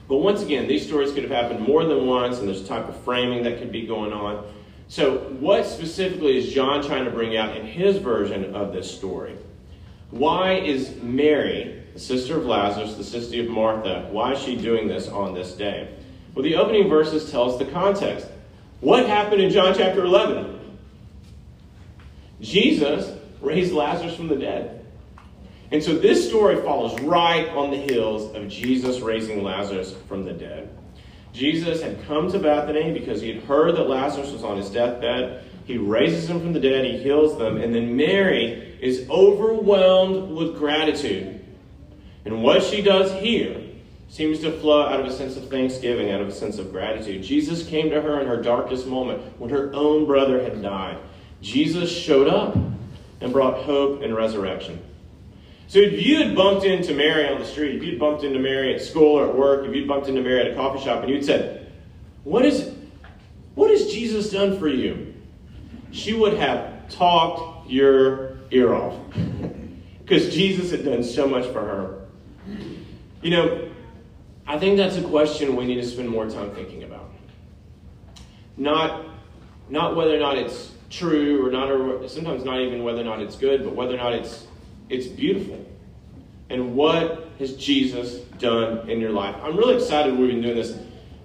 But 0.09 0.17
once 0.17 0.41
again, 0.41 0.67
these 0.67 0.85
stories 0.85 1.13
could 1.13 1.23
have 1.23 1.31
happened 1.31 1.61
more 1.61 1.85
than 1.85 2.05
once, 2.05 2.39
and 2.39 2.49
there's 2.49 2.63
a 2.63 2.67
type 2.67 2.89
of 2.89 2.99
framing 3.03 3.43
that 3.43 3.59
could 3.59 3.71
be 3.71 3.87
going 3.87 4.11
on. 4.11 4.45
So, 4.89 5.19
what 5.39 5.65
specifically 5.65 6.37
is 6.37 6.51
John 6.51 6.83
trying 6.83 7.05
to 7.05 7.11
bring 7.11 7.37
out 7.37 7.55
in 7.55 7.65
his 7.65 7.95
version 7.95 8.53
of 8.53 8.73
this 8.73 8.93
story? 8.93 9.37
Why 10.11 10.55
is 10.55 11.01
Mary, 11.01 11.82
the 11.93 11.99
sister 11.99 12.37
of 12.37 12.45
Lazarus, 12.45 12.95
the 12.95 13.03
sister 13.03 13.41
of 13.41 13.49
Martha, 13.49 14.07
why 14.11 14.33
is 14.33 14.39
she 14.39 14.55
doing 14.55 14.87
this 14.87 15.07
on 15.07 15.33
this 15.33 15.53
day? 15.53 15.95
Well, 16.33 16.43
the 16.43 16.55
opening 16.55 16.89
verses 16.89 17.29
tell 17.29 17.51
us 17.51 17.59
the 17.59 17.71
context. 17.71 18.27
What 18.79 19.07
happened 19.07 19.41
in 19.41 19.51
John 19.51 19.73
chapter 19.75 20.03
11? 20.03 20.77
Jesus 22.41 23.17
raised 23.41 23.73
Lazarus 23.73 24.15
from 24.15 24.27
the 24.27 24.35
dead. 24.35 24.85
And 25.71 25.83
so 25.83 25.97
this 25.97 26.27
story 26.27 26.61
follows 26.61 26.99
right 27.01 27.47
on 27.49 27.71
the 27.71 27.77
heels 27.77 28.35
of 28.35 28.47
Jesus 28.47 28.99
raising 28.99 29.43
Lazarus 29.43 29.95
from 30.07 30.23
the 30.23 30.33
dead. 30.33 30.69
Jesus 31.31 31.81
had 31.81 32.05
come 32.05 32.31
to 32.31 32.39
Bethany 32.39 32.91
because 32.91 33.21
he 33.21 33.33
had 33.33 33.43
heard 33.43 33.75
that 33.75 33.89
Lazarus 33.89 34.31
was 34.31 34.43
on 34.43 34.57
his 34.57 34.69
deathbed. 34.69 35.43
He 35.65 35.77
raises 35.77 36.29
him 36.29 36.39
from 36.39 36.53
the 36.53 36.59
dead, 36.59 36.85
he 36.85 36.97
heals 36.97 37.37
them, 37.37 37.57
and 37.57 37.73
then 37.73 37.95
Mary 37.95 38.77
is 38.81 39.09
overwhelmed 39.09 40.35
with 40.35 40.57
gratitude. 40.57 41.32
And 42.25 42.43
what 42.43 42.63
she 42.63 42.81
does 42.81 43.11
here 43.13 43.61
seems 44.09 44.39
to 44.39 44.51
flow 44.59 44.83
out 44.83 44.99
of 44.99 45.05
a 45.05 45.11
sense 45.11 45.35
of 45.35 45.49
thanksgiving, 45.49 46.11
out 46.11 46.21
of 46.21 46.27
a 46.27 46.31
sense 46.31 46.57
of 46.57 46.71
gratitude. 46.71 47.23
Jesus 47.23 47.67
came 47.67 47.89
to 47.89 48.01
her 48.01 48.21
in 48.21 48.27
her 48.27 48.41
darkest 48.41 48.85
moment 48.85 49.21
when 49.39 49.49
her 49.49 49.73
own 49.73 50.05
brother 50.05 50.41
had 50.41 50.61
died. 50.61 50.97
Jesus 51.41 51.91
showed 51.91 52.27
up 52.27 52.55
and 53.19 53.33
brought 53.33 53.63
hope 53.63 54.01
and 54.01 54.15
resurrection. 54.15 54.81
So 55.67 55.79
if 55.79 56.05
you 56.05 56.17
had 56.17 56.35
bumped 56.35 56.65
into 56.65 56.93
Mary 56.93 57.27
on 57.27 57.39
the 57.39 57.45
street, 57.45 57.75
if 57.75 57.83
you'd 57.83 57.99
bumped 57.99 58.23
into 58.23 58.39
Mary 58.39 58.75
at 58.75 58.81
school 58.81 59.17
or 59.17 59.27
at 59.27 59.35
work, 59.35 59.65
if 59.65 59.75
you'd 59.75 59.87
bumped 59.87 60.07
into 60.07 60.21
Mary 60.21 60.41
at 60.41 60.51
a 60.51 60.55
coffee 60.55 60.83
shop 60.83 61.01
and 61.01 61.09
you'd 61.09 61.25
said, 61.25 61.71
What 62.23 62.45
is 62.45 62.71
what 63.55 63.71
has 63.71 63.91
Jesus 63.91 64.31
done 64.31 64.59
for 64.59 64.67
you? 64.67 65.13
She 65.91 66.13
would 66.13 66.33
have 66.35 66.89
talked 66.89 67.69
your 67.69 68.37
ear 68.51 68.73
off. 68.73 68.95
because 70.03 70.33
Jesus 70.33 70.71
had 70.71 70.85
done 70.85 71.03
so 71.03 71.27
much 71.27 71.45
for 71.47 71.61
her. 71.61 72.02
You 73.23 73.29
know, 73.29 73.69
I 74.45 74.59
think 74.59 74.75
that's 74.75 74.97
a 74.97 75.01
question 75.01 75.55
we 75.55 75.65
need 75.65 75.75
to 75.75 75.87
spend 75.87 76.09
more 76.09 76.29
time 76.29 76.51
thinking 76.51 76.83
about. 76.83 77.09
Not, 78.57 79.05
not 79.69 79.95
whether 79.95 80.13
or 80.13 80.19
not 80.19 80.37
it's 80.37 80.73
true 80.89 81.47
or 81.47 81.49
not, 81.49 81.71
or 81.71 82.05
sometimes 82.09 82.43
not 82.43 82.59
even 82.59 82.83
whether 82.83 82.99
or 82.99 83.05
not 83.05 83.21
it's 83.21 83.37
good, 83.37 83.63
but 83.63 83.75
whether 83.75 83.93
or 83.93 83.97
not 83.97 84.13
it's 84.13 84.45
it's 84.89 85.07
beautiful. 85.07 85.65
And 86.49 86.75
what 86.75 87.29
has 87.39 87.55
Jesus 87.55 88.19
done 88.37 88.89
in 88.89 88.99
your 88.99 89.11
life? 89.11 89.35
I'm 89.41 89.55
really 89.55 89.75
excited 89.75 90.17
we've 90.17 90.27
been 90.27 90.41
doing 90.41 90.57
this 90.57 90.77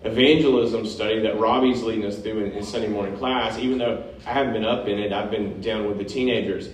evangelism 0.05 0.87
study 0.87 1.19
that 1.21 1.39
Robbie's 1.41 1.83
leading 1.83 2.07
us 2.07 2.21
through 2.21 2.45
in, 2.45 2.53
in 2.53 2.63
Sunday 2.63 2.87
morning 2.87 3.17
class. 3.17 3.59
Even 3.59 3.79
though 3.79 4.05
I 4.25 4.33
haven't 4.33 4.53
been 4.53 4.65
up 4.65 4.87
in 4.87 5.01
it, 5.01 5.13
I've 5.13 5.33
been 5.33 5.61
down 5.61 5.89
with 5.89 5.99
the 5.99 6.05
teenagers. 6.05 6.71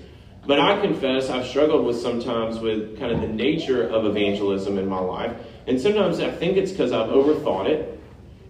But 0.47 0.61
I 0.61 0.81
confess 0.81 1.31
I've 1.31 1.47
struggled 1.47 1.87
with 1.87 2.01
sometimes 2.01 2.59
with 2.59 2.99
kind 2.99 3.13
of 3.13 3.21
the 3.21 3.29
nature 3.29 3.89
of 3.89 4.05
evangelism 4.05 4.79
in 4.79 4.87
my 4.87 4.99
life. 4.99 5.35
And 5.67 5.81
sometimes 5.81 6.21
I 6.21 6.31
think 6.31 6.57
it's 6.57 6.71
because 6.71 6.93
I've 6.93 7.09
overthought 7.09 7.67
it 7.69 8.01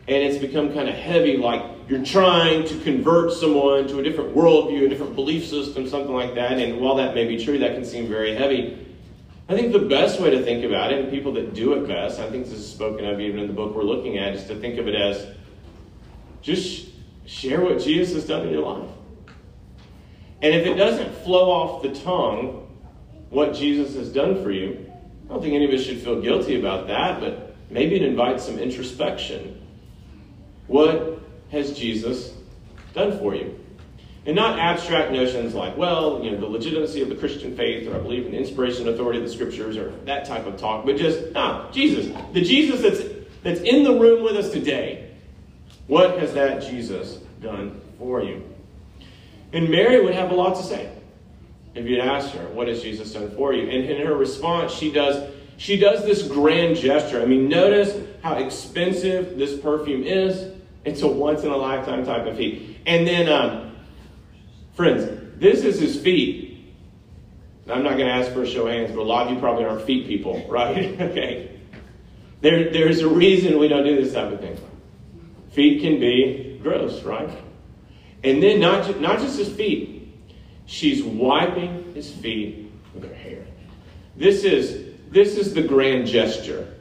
and 0.08 0.16
it's 0.22 0.38
become 0.38 0.74
kind 0.74 0.88
of 0.88 0.94
heavy, 0.94 1.36
like 1.36 1.62
you're 1.88 2.04
trying 2.04 2.66
to 2.66 2.80
convert 2.80 3.32
someone 3.32 3.86
to 3.88 4.00
a 4.00 4.02
different 4.02 4.34
worldview, 4.34 4.86
a 4.86 4.88
different 4.88 5.14
belief 5.14 5.46
system, 5.46 5.88
something 5.88 6.12
like 6.12 6.34
that. 6.34 6.52
And 6.52 6.80
while 6.80 6.96
that 6.96 7.14
may 7.14 7.26
be 7.26 7.42
true, 7.42 7.58
that 7.58 7.74
can 7.74 7.84
seem 7.84 8.08
very 8.08 8.34
heavy. 8.34 8.80
I 9.48 9.54
think 9.54 9.72
the 9.72 9.78
best 9.78 10.20
way 10.20 10.30
to 10.30 10.42
think 10.42 10.64
about 10.64 10.92
it, 10.92 11.00
and 11.00 11.10
people 11.10 11.32
that 11.34 11.54
do 11.54 11.74
it 11.74 11.86
best, 11.86 12.18
I 12.18 12.30
think 12.30 12.46
this 12.46 12.54
is 12.54 12.70
spoken 12.70 13.04
of 13.04 13.20
even 13.20 13.40
in 13.40 13.46
the 13.46 13.52
book 13.52 13.74
we're 13.74 13.82
looking 13.82 14.16
at, 14.16 14.34
is 14.34 14.44
to 14.46 14.54
think 14.54 14.78
of 14.78 14.88
it 14.88 14.94
as 14.94 15.26
just 16.40 16.88
share 17.26 17.60
what 17.60 17.80
Jesus 17.80 18.14
has 18.14 18.26
done 18.26 18.46
in 18.46 18.52
your 18.52 18.62
life. 18.62 18.88
And 20.44 20.54
if 20.54 20.66
it 20.66 20.74
doesn't 20.74 21.10
flow 21.24 21.50
off 21.50 21.82
the 21.82 21.94
tongue 22.02 22.68
what 23.30 23.54
Jesus 23.54 23.94
has 23.94 24.12
done 24.12 24.42
for 24.42 24.50
you, 24.50 24.90
I 25.24 25.28
don't 25.32 25.40
think 25.40 25.54
any 25.54 25.64
of 25.64 25.70
us 25.70 25.86
should 25.86 26.02
feel 26.02 26.20
guilty 26.20 26.60
about 26.60 26.86
that, 26.88 27.18
but 27.18 27.56
maybe 27.70 27.96
it 27.96 28.02
invites 28.02 28.44
some 28.44 28.58
introspection. 28.58 29.66
What 30.66 31.18
has 31.50 31.72
Jesus 31.72 32.34
done 32.92 33.18
for 33.18 33.34
you? 33.34 33.58
And 34.26 34.36
not 34.36 34.58
abstract 34.58 35.12
notions 35.12 35.54
like, 35.54 35.78
well, 35.78 36.22
you 36.22 36.32
know, 36.32 36.38
the 36.38 36.46
legitimacy 36.46 37.00
of 37.00 37.08
the 37.08 37.16
Christian 37.16 37.56
faith, 37.56 37.88
or 37.88 37.96
I 37.96 37.98
believe 37.98 38.26
in 38.26 38.32
the 38.32 38.38
inspiration 38.38 38.86
and 38.86 38.94
authority 38.94 39.20
of 39.20 39.24
the 39.24 39.32
scriptures, 39.32 39.78
or 39.78 39.92
that 40.04 40.26
type 40.26 40.44
of 40.44 40.58
talk, 40.58 40.84
but 40.84 40.98
just, 40.98 41.20
ah, 41.34 41.70
Jesus. 41.72 42.14
The 42.34 42.42
Jesus 42.42 42.82
that's, 42.82 43.00
that's 43.42 43.60
in 43.60 43.82
the 43.82 43.98
room 43.98 44.22
with 44.22 44.36
us 44.36 44.50
today. 44.50 45.10
What 45.86 46.18
has 46.18 46.34
that 46.34 46.60
Jesus 46.60 47.16
done 47.40 47.80
for 47.98 48.22
you? 48.22 48.53
And 49.54 49.70
Mary 49.70 50.04
would 50.04 50.14
have 50.14 50.32
a 50.32 50.34
lot 50.34 50.56
to 50.56 50.62
say 50.62 50.90
if 51.74 51.86
you'd 51.86 52.00
asked 52.00 52.34
her, 52.34 52.48
what 52.48 52.68
has 52.68 52.82
Jesus 52.82 53.12
done 53.12 53.30
for 53.36 53.54
you? 53.54 53.62
And 53.62 53.88
in 53.88 54.04
her 54.04 54.14
response, 54.14 54.72
she 54.72 54.92
does 54.92 55.32
she 55.56 55.78
does 55.78 56.04
this 56.04 56.26
grand 56.26 56.76
gesture. 56.76 57.22
I 57.22 57.26
mean, 57.26 57.48
notice 57.48 57.96
how 58.22 58.34
expensive 58.34 59.38
this 59.38 59.56
perfume 59.60 60.02
is. 60.02 60.52
It's 60.84 61.02
a 61.02 61.06
once 61.06 61.44
in 61.44 61.50
a 61.50 61.56
lifetime 61.56 62.04
type 62.04 62.26
of 62.26 62.36
feat. 62.36 62.78
And 62.86 63.06
then, 63.06 63.28
um, 63.28 63.76
friends, 64.74 65.08
this 65.36 65.64
is 65.64 65.78
his 65.78 66.00
feet. 66.00 66.74
I'm 67.70 67.84
not 67.84 67.96
going 67.96 68.06
to 68.06 68.12
ask 68.12 68.32
for 68.32 68.42
a 68.42 68.46
show 68.46 68.66
of 68.66 68.72
hands, 68.72 68.90
but 68.90 69.00
a 69.00 69.02
lot 69.04 69.28
of 69.28 69.32
you 69.32 69.38
probably 69.38 69.64
aren't 69.64 69.86
feet 69.86 70.08
people, 70.08 70.44
right? 70.50 71.00
okay. 71.00 71.60
There, 72.40 72.72
there's 72.72 72.98
a 72.98 73.08
reason 73.08 73.58
we 73.60 73.68
don't 73.68 73.84
do 73.84 73.94
this 73.94 74.12
type 74.12 74.32
of 74.32 74.40
thing. 74.40 74.58
Feet 75.52 75.80
can 75.80 76.00
be 76.00 76.58
gross, 76.62 77.04
right? 77.04 77.30
And 78.24 78.42
then 78.42 78.58
not, 78.58 78.86
ju- 78.86 78.98
not 79.00 79.18
just 79.20 79.38
his 79.38 79.50
feet, 79.50 80.08
she's 80.66 81.02
wiping 81.02 81.92
his 81.94 82.10
feet 82.10 82.72
with 82.94 83.06
her 83.06 83.14
hair. 83.14 83.44
This 84.16 84.44
is, 84.44 84.94
this 85.10 85.36
is 85.36 85.54
the 85.54 85.62
grand 85.62 86.06
gesture. 86.06 86.74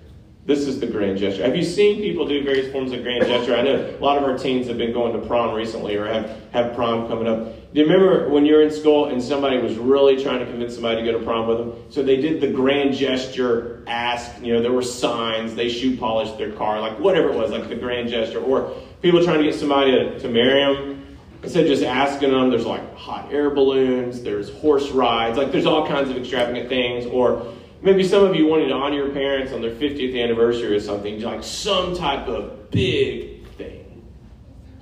This 0.46 0.68
is 0.68 0.80
the 0.82 0.88
grand 0.88 1.20
gesture. 1.20 1.44
Have 1.44 1.56
you 1.56 1.64
seen 1.64 2.02
people 2.02 2.28
do 2.28 2.44
various 2.44 2.70
forms 2.72 2.92
of 2.92 3.02
grand 3.02 3.26
gesture? 3.26 3.56
I 3.56 3.62
know 3.62 3.96
a 3.98 4.04
lot 4.04 4.18
of 4.18 4.26
our 4.26 4.38
teens 4.38 4.68
have 4.68 4.78
been 4.78 4.92
going 4.92 5.14
to 5.14 5.26
prom 5.26 5.56
recently 5.56 5.96
or 5.96 6.06
have, 6.06 6.30
have 6.52 6.76
prom 6.76 7.08
coming 7.08 7.28
up. 7.28 7.74
Do 7.74 7.80
you 7.80 7.86
remember 7.86 8.30
when 8.30 8.46
you 8.46 8.56
were 8.56 8.62
in 8.62 8.70
school 8.70 9.06
and 9.06 9.24
somebody 9.24 9.58
was 9.58 9.76
really 9.76 10.22
trying 10.22 10.40
to 10.40 10.46
convince 10.46 10.74
somebody 10.74 11.02
to 11.02 11.12
go 11.12 11.18
to 11.18 11.24
prom 11.24 11.48
with 11.48 11.60
them? 11.60 11.74
So 11.90 12.04
they 12.04 12.18
did 12.18 12.42
the 12.42 12.52
grand 12.52 12.94
gesture, 12.94 13.84
ask, 13.88 14.42
you 14.42 14.54
know, 14.54 14.62
there 14.62 14.74
were 14.74 14.84
signs, 14.84 15.56
they 15.56 15.70
shoe 15.70 15.96
polished 15.96 16.38
their 16.38 16.52
car, 16.52 16.82
like 16.82 17.00
whatever 17.00 17.30
it 17.30 17.36
was, 17.36 17.52
like 17.52 17.70
the 17.70 17.76
grand 17.78 18.10
gesture. 18.10 18.42
Or 18.42 18.74
people 19.02 19.24
trying 19.24 19.38
to 19.38 19.46
get 19.46 19.56
somebody 19.56 19.92
to, 19.92 20.20
to 20.20 20.28
marry 20.28 20.62
them. 20.62 21.03
Instead 21.44 21.66
of 21.66 21.68
just 21.68 21.84
asking 21.84 22.32
them, 22.32 22.50
there's 22.50 22.66
like 22.66 22.96
hot 22.96 23.32
air 23.32 23.50
balloons, 23.50 24.24
there's 24.24 24.50
horse 24.50 24.90
rides, 24.92 25.38
like 25.38 25.52
there's 25.52 25.66
all 25.66 25.86
kinds 25.86 26.10
of 26.10 26.16
extravagant 26.16 26.70
things. 26.70 27.06
Or 27.06 27.54
maybe 27.82 28.04
some 28.04 28.24
of 28.24 28.34
you 28.36 28.48
wanted 28.48 28.70
to 28.70 28.74
honor 28.74 28.96
your 28.96 29.10
parents 29.10 29.52
on 29.52 29.62
their 29.62 29.76
50th 29.76 30.22
anniversary 30.22 30.74
or 30.74 30.80
something, 30.80 31.20
like 31.22 31.44
some 31.44 31.96
type 31.96 32.28
of 32.28 32.72
big 32.72 33.46
thing. 33.58 34.02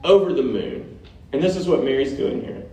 Over 0.04 0.34
the 0.34 0.44
moon. 0.44 1.00
And 1.34 1.42
this 1.42 1.56
is 1.56 1.68
what 1.68 1.84
Mary's 1.84 2.14
doing 2.14 2.42
here. 2.44 2.64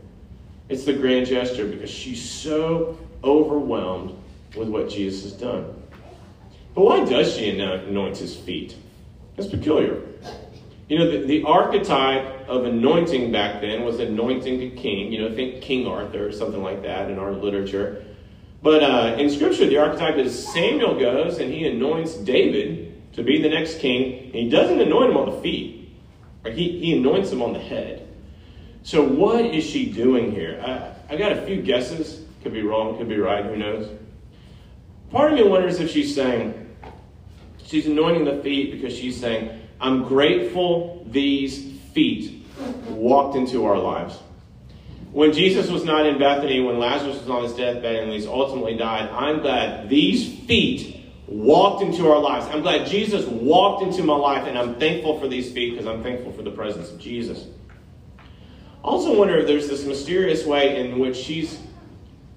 It's 0.69 0.85
the 0.85 0.93
grand 0.93 1.27
gesture 1.27 1.67
because 1.67 1.91
she's 1.91 2.23
so 2.23 2.99
overwhelmed 3.25 4.15
with 4.55 4.69
what 4.69 4.91
Jesus 4.91 5.23
has 5.23 5.33
done. 5.33 5.75
But 6.75 6.85
why 6.85 7.05
does 7.05 7.35
she 7.35 7.59
anoint 7.59 8.19
his 8.19 8.37
feet? 8.37 8.77
That's 9.37 9.49
peculiar. 9.49 10.03
You 10.89 10.99
know, 10.99 11.11
the, 11.11 11.27
the 11.27 11.43
archetype 11.45 12.49
of 12.49 12.65
anointing 12.65 13.31
back 13.31 13.61
then 13.61 13.85
was 13.85 14.01
anointing 14.01 14.63
a 14.63 14.71
king. 14.71 15.13
You 15.13 15.29
know, 15.29 15.35
think 15.35 15.63
King 15.63 15.87
Arthur 15.87 16.27
or 16.27 16.33
something 16.33 16.63
like 16.63 16.83
that 16.83 17.11
in 17.11 17.19
our 17.19 17.33
literature. 17.33 18.05
But 18.63 18.83
uh, 18.83 19.17
in 19.19 19.31
Scripture, 19.31 19.67
the 19.67 19.77
archetype 19.77 20.17
is 20.17 20.49
Samuel 20.53 20.99
goes 20.99 21.39
and 21.39 21.53
he 21.53 21.67
anoints 21.67 22.15
David 22.15 23.13
to 23.13 23.23
be 23.23 23.41
the 23.43 23.49
next 23.49 23.79
king, 23.79 24.25
and 24.27 24.35
he 24.35 24.49
doesn't 24.49 24.81
anoint 24.81 25.11
him 25.11 25.17
on 25.17 25.31
the 25.31 25.41
feet. 25.41 25.91
He, 26.47 26.79
he 26.79 26.97
anoints 26.97 27.31
him 27.31 27.43
on 27.43 27.53
the 27.53 27.59
head. 27.59 28.09
So 28.83 29.03
what 29.03 29.45
is 29.45 29.65
she 29.65 29.93
doing 29.93 30.33
here? 30.33 30.63
I, 30.65 31.15
I 31.15 31.17
got 31.17 31.33
a 31.33 31.43
few 31.43 31.61
guesses. 31.61 32.25
Could 32.43 32.53
be 32.53 32.63
wrong, 32.63 32.97
could 32.97 33.09
be 33.09 33.19
right, 33.19 33.45
who 33.45 33.57
knows? 33.57 33.91
Part 35.11 35.33
of 35.33 35.39
me 35.39 35.45
wonders 35.45 35.81
if 35.81 35.91
she's 35.91 36.15
saying, 36.15 36.75
she's 37.65 37.87
anointing 37.87 38.25
the 38.25 38.43
feet 38.43 38.73
because 38.73 38.97
she's 38.97 39.19
saying, 39.19 39.58
I'm 39.81 40.05
grateful 40.05 41.07
these 41.09 41.79
feet 41.93 42.45
walked 42.89 43.37
into 43.37 43.67
our 43.67 43.79
lives. 43.79 44.19
When 45.13 45.33
Jesus 45.33 45.71
was 45.71 45.85
not 45.85 46.07
in 46.07 46.19
Bethany, 46.19 46.61
when 46.61 46.79
Lazarus 46.79 47.19
was 47.19 47.31
on 47.31 47.43
his 47.43 47.55
deathbed 47.55 48.03
and 48.03 48.13
he's 48.13 48.27
ultimately 48.27 48.77
died, 48.77 49.09
I'm 49.11 49.41
glad 49.41 49.89
these 49.89 50.39
feet 50.41 50.97
walked 51.27 51.83
into 51.83 52.11
our 52.11 52.19
lives. 52.19 52.47
I'm 52.47 52.63
glad 52.63 52.87
Jesus 52.87 53.27
walked 53.27 53.83
into 53.83 54.03
my 54.03 54.17
life, 54.17 54.47
and 54.47 54.59
I'm 54.59 54.79
thankful 54.79 55.19
for 55.21 55.29
these 55.29 55.53
feet 55.53 55.73
because 55.73 55.87
I'm 55.87 56.03
thankful 56.03 56.33
for 56.33 56.43
the 56.43 56.51
presence 56.51 56.91
of 56.91 56.99
Jesus. 56.99 57.47
I 58.19 58.23
also 58.83 59.17
wonder 59.17 59.37
if 59.39 59.47
there's 59.47 59.69
this 59.69 59.85
mysterious 59.85 60.45
way 60.45 60.81
in 60.81 60.99
which 60.99 61.17
she's 61.17 61.59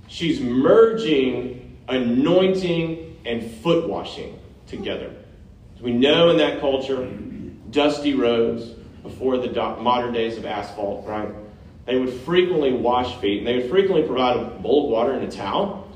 she's 0.08 0.39
merging 0.41 1.77
anointing 1.88 3.17
and 3.25 3.49
foot 3.62 3.88
washing 3.88 4.39
together. 4.67 5.13
We 5.82 5.93
know 5.93 6.30
in 6.30 6.38
that 6.38 6.60
culture, 6.60 7.01
dusty 7.71 8.13
roads 8.13 8.63
before 9.03 9.38
the 9.38 9.51
modern 9.81 10.13
days 10.13 10.38
of 10.38 10.45
asphalt, 10.45 11.07
right? 11.07 11.29
They 11.86 11.97
would 11.97 12.13
frequently 12.13 12.73
wash 12.73 13.19
feet, 13.19 13.39
and 13.39 13.47
they 13.47 13.57
would 13.57 13.69
frequently 13.69 14.05
provide 14.05 14.38
a 14.38 14.45
bowl 14.60 14.86
of 14.86 14.91
water 14.91 15.13
and 15.13 15.23
a 15.23 15.31
towel 15.31 15.88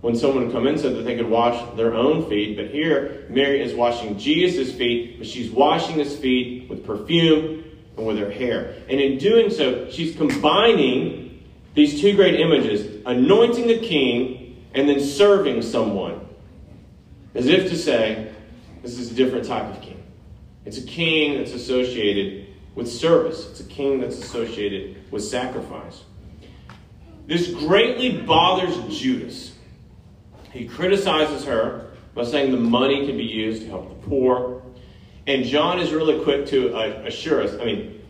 when 0.00 0.16
someone 0.16 0.44
would 0.44 0.52
come 0.52 0.66
in 0.66 0.78
so 0.78 0.92
that 0.92 1.02
they 1.02 1.16
could 1.16 1.28
wash 1.28 1.76
their 1.76 1.94
own 1.94 2.28
feet. 2.28 2.56
But 2.56 2.68
here, 2.68 3.26
Mary 3.30 3.62
is 3.62 3.74
washing 3.74 4.18
Jesus' 4.18 4.72
feet, 4.72 5.18
but 5.18 5.26
she's 5.26 5.50
washing 5.50 5.96
his 5.96 6.16
feet 6.16 6.68
with 6.68 6.86
perfume 6.86 7.64
and 7.96 8.06
with 8.06 8.18
her 8.18 8.30
hair. 8.30 8.74
And 8.88 9.00
in 9.00 9.18
doing 9.18 9.50
so, 9.50 9.90
she's 9.90 10.16
combining 10.16 11.42
these 11.74 12.00
two 12.00 12.14
great 12.14 12.38
images 12.40 13.02
anointing 13.06 13.70
a 13.70 13.78
king 13.78 14.62
and 14.74 14.88
then 14.88 15.00
serving 15.00 15.62
someone. 15.62 16.20
As 17.34 17.46
if 17.46 17.70
to 17.70 17.76
say, 17.76 18.32
this 18.82 18.98
is 18.98 19.10
a 19.10 19.14
different 19.14 19.46
type 19.46 19.74
of 19.74 19.80
king. 19.80 20.03
It's 20.64 20.78
a 20.78 20.82
king 20.82 21.38
that's 21.38 21.52
associated 21.52 22.46
with 22.74 22.90
service, 22.90 23.48
it's 23.50 23.60
a 23.60 23.64
king 23.64 24.00
that's 24.00 24.18
associated 24.18 25.10
with 25.12 25.22
sacrifice. 25.22 26.02
This 27.26 27.48
greatly 27.52 28.18
bothers 28.18 28.76
Judas. 28.98 29.52
He 30.52 30.66
criticizes 30.66 31.44
her 31.44 31.90
by 32.14 32.24
saying 32.24 32.50
the 32.50 32.58
money 32.58 33.06
can 33.06 33.16
be 33.16 33.24
used 33.24 33.62
to 33.62 33.68
help 33.68 33.88
the 33.88 34.08
poor. 34.08 34.62
And 35.26 35.44
John 35.44 35.80
is 35.80 35.92
really 35.92 36.22
quick 36.22 36.46
to 36.46 36.76
uh, 36.76 37.02
assure 37.06 37.42
us. 37.42 37.54
I 37.60 37.64
mean, 37.64 38.02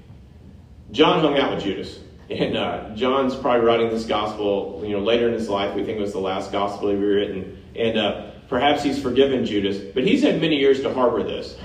John 0.91 1.21
hung 1.21 1.39
out 1.39 1.55
with 1.55 1.65
Judas. 1.65 2.01
And 2.31 2.57
uh, 2.57 2.95
John's 2.95 3.35
probably 3.35 3.67
writing 3.67 3.91
this 3.91 4.07
gospel, 4.07 4.83
you 4.83 4.93
know, 4.93 5.01
later 5.01 5.29
in 5.29 5.35
his 5.35 5.49
life. 5.49 5.75
We 5.75 5.85
think 5.85 5.99
it 5.99 6.01
was 6.01 6.13
the 6.13 6.21
last 6.21 6.53
gospel 6.53 6.89
he 6.89 6.97
written. 6.97 7.63
And 7.77 7.99
uh, 7.99 8.31
perhaps 8.49 8.83
he's 8.83 9.01
forgiven 9.01 9.45
Judas, 9.45 9.79
but 9.79 10.05
he's 10.05 10.23
had 10.23 10.41
many 10.41 10.57
years 10.57 10.81
to 10.83 10.93
harbor 10.93 11.23
this, 11.23 11.57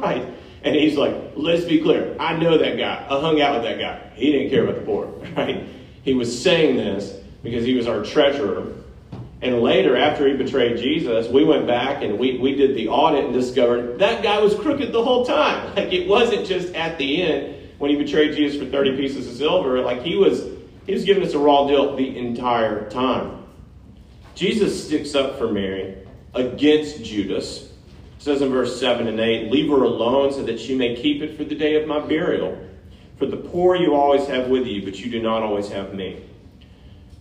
right? 0.00 0.26
And 0.64 0.76
he's 0.76 0.96
like, 0.96 1.14
let's 1.34 1.64
be 1.64 1.80
clear. 1.80 2.14
I 2.18 2.36
know 2.36 2.58
that 2.58 2.76
guy. 2.76 3.04
I 3.08 3.20
hung 3.20 3.40
out 3.40 3.54
with 3.54 3.64
that 3.64 3.80
guy. 3.80 4.10
He 4.14 4.30
didn't 4.32 4.50
care 4.50 4.64
about 4.64 4.76
the 4.76 4.82
poor, 4.82 5.06
right? 5.36 5.66
He 6.02 6.14
was 6.14 6.42
saying 6.42 6.76
this 6.76 7.18
because 7.42 7.64
he 7.64 7.74
was 7.74 7.86
our 7.86 8.04
treasurer. 8.04 8.72
And 9.40 9.60
later, 9.60 9.96
after 9.96 10.28
he 10.28 10.36
betrayed 10.36 10.78
Jesus, 10.78 11.28
we 11.28 11.44
went 11.44 11.66
back 11.66 12.04
and 12.04 12.16
we, 12.16 12.38
we 12.38 12.54
did 12.54 12.76
the 12.76 12.88
audit 12.88 13.24
and 13.24 13.34
discovered 13.34 13.98
that 13.98 14.22
guy 14.22 14.38
was 14.38 14.54
crooked 14.54 14.92
the 14.92 15.02
whole 15.02 15.24
time. 15.24 15.72
Like 15.76 15.92
it 15.92 16.06
wasn't 16.06 16.46
just 16.46 16.74
at 16.74 16.98
the 16.98 17.22
end 17.22 17.56
when 17.78 17.90
he 17.90 17.96
betrayed 17.96 18.36
Jesus 18.36 18.60
for 18.60 18.70
30 18.70 18.96
pieces 18.96 19.26
of 19.26 19.34
silver. 19.34 19.80
Like 19.80 20.02
he 20.02 20.14
was 20.16 20.46
he 20.86 20.92
was 20.92 21.04
giving 21.04 21.24
us 21.24 21.34
a 21.34 21.38
raw 21.38 21.66
deal 21.66 21.96
the 21.96 22.16
entire 22.16 22.88
time. 22.90 23.44
Jesus 24.34 24.86
sticks 24.86 25.14
up 25.14 25.38
for 25.38 25.50
Mary 25.50 25.96
against 26.34 27.04
Judas. 27.04 27.71
It 28.22 28.26
says 28.26 28.40
in 28.40 28.50
verse 28.50 28.78
7 28.78 29.08
and 29.08 29.18
8, 29.18 29.50
Leave 29.50 29.68
her 29.68 29.82
alone 29.82 30.32
so 30.32 30.44
that 30.44 30.60
she 30.60 30.76
may 30.76 30.94
keep 30.94 31.22
it 31.22 31.36
for 31.36 31.42
the 31.42 31.56
day 31.56 31.74
of 31.74 31.88
my 31.88 31.98
burial. 31.98 32.56
For 33.18 33.26
the 33.26 33.36
poor 33.36 33.74
you 33.74 33.96
always 33.96 34.28
have 34.28 34.46
with 34.46 34.64
you, 34.64 34.84
but 34.84 34.96
you 35.00 35.10
do 35.10 35.20
not 35.20 35.42
always 35.42 35.70
have 35.70 35.92
me. 35.92 36.22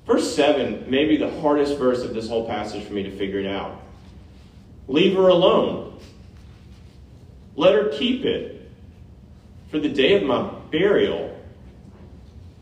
Verse 0.05 0.35
7 0.35 0.91
may 0.91 1.05
be 1.05 1.17
the 1.17 1.31
hardest 1.41 1.79
verse 1.79 2.03
of 2.03 2.13
this 2.13 2.29
whole 2.29 2.45
passage 2.45 2.83
for 2.83 2.93
me 2.93 3.01
to 3.01 3.09
figure 3.09 3.39
it 3.39 3.47
out. 3.47 3.81
Leave 4.87 5.15
her 5.17 5.27
alone. 5.27 5.99
Let 7.55 7.73
her 7.73 7.89
keep 7.89 8.23
it 8.23 8.69
for 9.71 9.79
the 9.79 9.89
day 9.89 10.13
of 10.13 10.21
my 10.21 10.51
burial. 10.69 11.35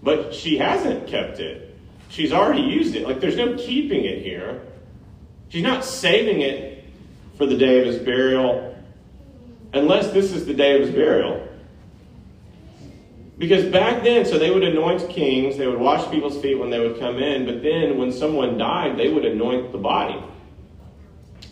But 0.02 0.34
she 0.34 0.60
hasn't 0.60 1.08
kept 1.08 1.42
it. 1.42 1.78
She's 2.08 2.32
already 2.32 2.62
used 2.62 2.96
it. 2.96 3.06
Like 3.06 3.20
there's 3.20 3.36
no 3.36 3.58
keeping 3.58 4.06
it 4.06 4.24
here. 4.24 4.62
She's 5.50 5.62
not 5.64 5.84
saving 5.84 6.40
it 6.40 6.79
for 7.40 7.48
the 7.48 7.58
day 7.58 7.80
of 7.80 7.88
his 7.88 7.98
burial 7.98 8.76
unless 9.74 10.12
this 10.12 10.32
is 10.32 10.46
the 10.46 10.54
day 10.54 10.76
of 10.76 10.82
his 10.82 10.92
burial. 10.92 11.48
Because 13.38 13.64
back 13.66 14.04
then, 14.04 14.26
so 14.26 14.38
they 14.38 14.52
would 14.52 14.64
anoint 14.64 15.10
kings, 15.10 15.56
they 15.58 15.66
would 15.66 15.80
wash 15.80 16.10
people's 16.12 16.40
feet 16.42 16.56
when 16.56 16.70
they 16.70 16.80
would 16.80 17.00
come 17.00 17.18
in, 17.18 17.46
but 17.46 17.64
then 17.64 17.98
when 17.98 18.12
someone 18.12 18.58
died, 18.58 18.98
they 18.98 19.10
would 19.12 19.24
anoint 19.24 19.72
the 19.72 19.78
body. 19.78 20.22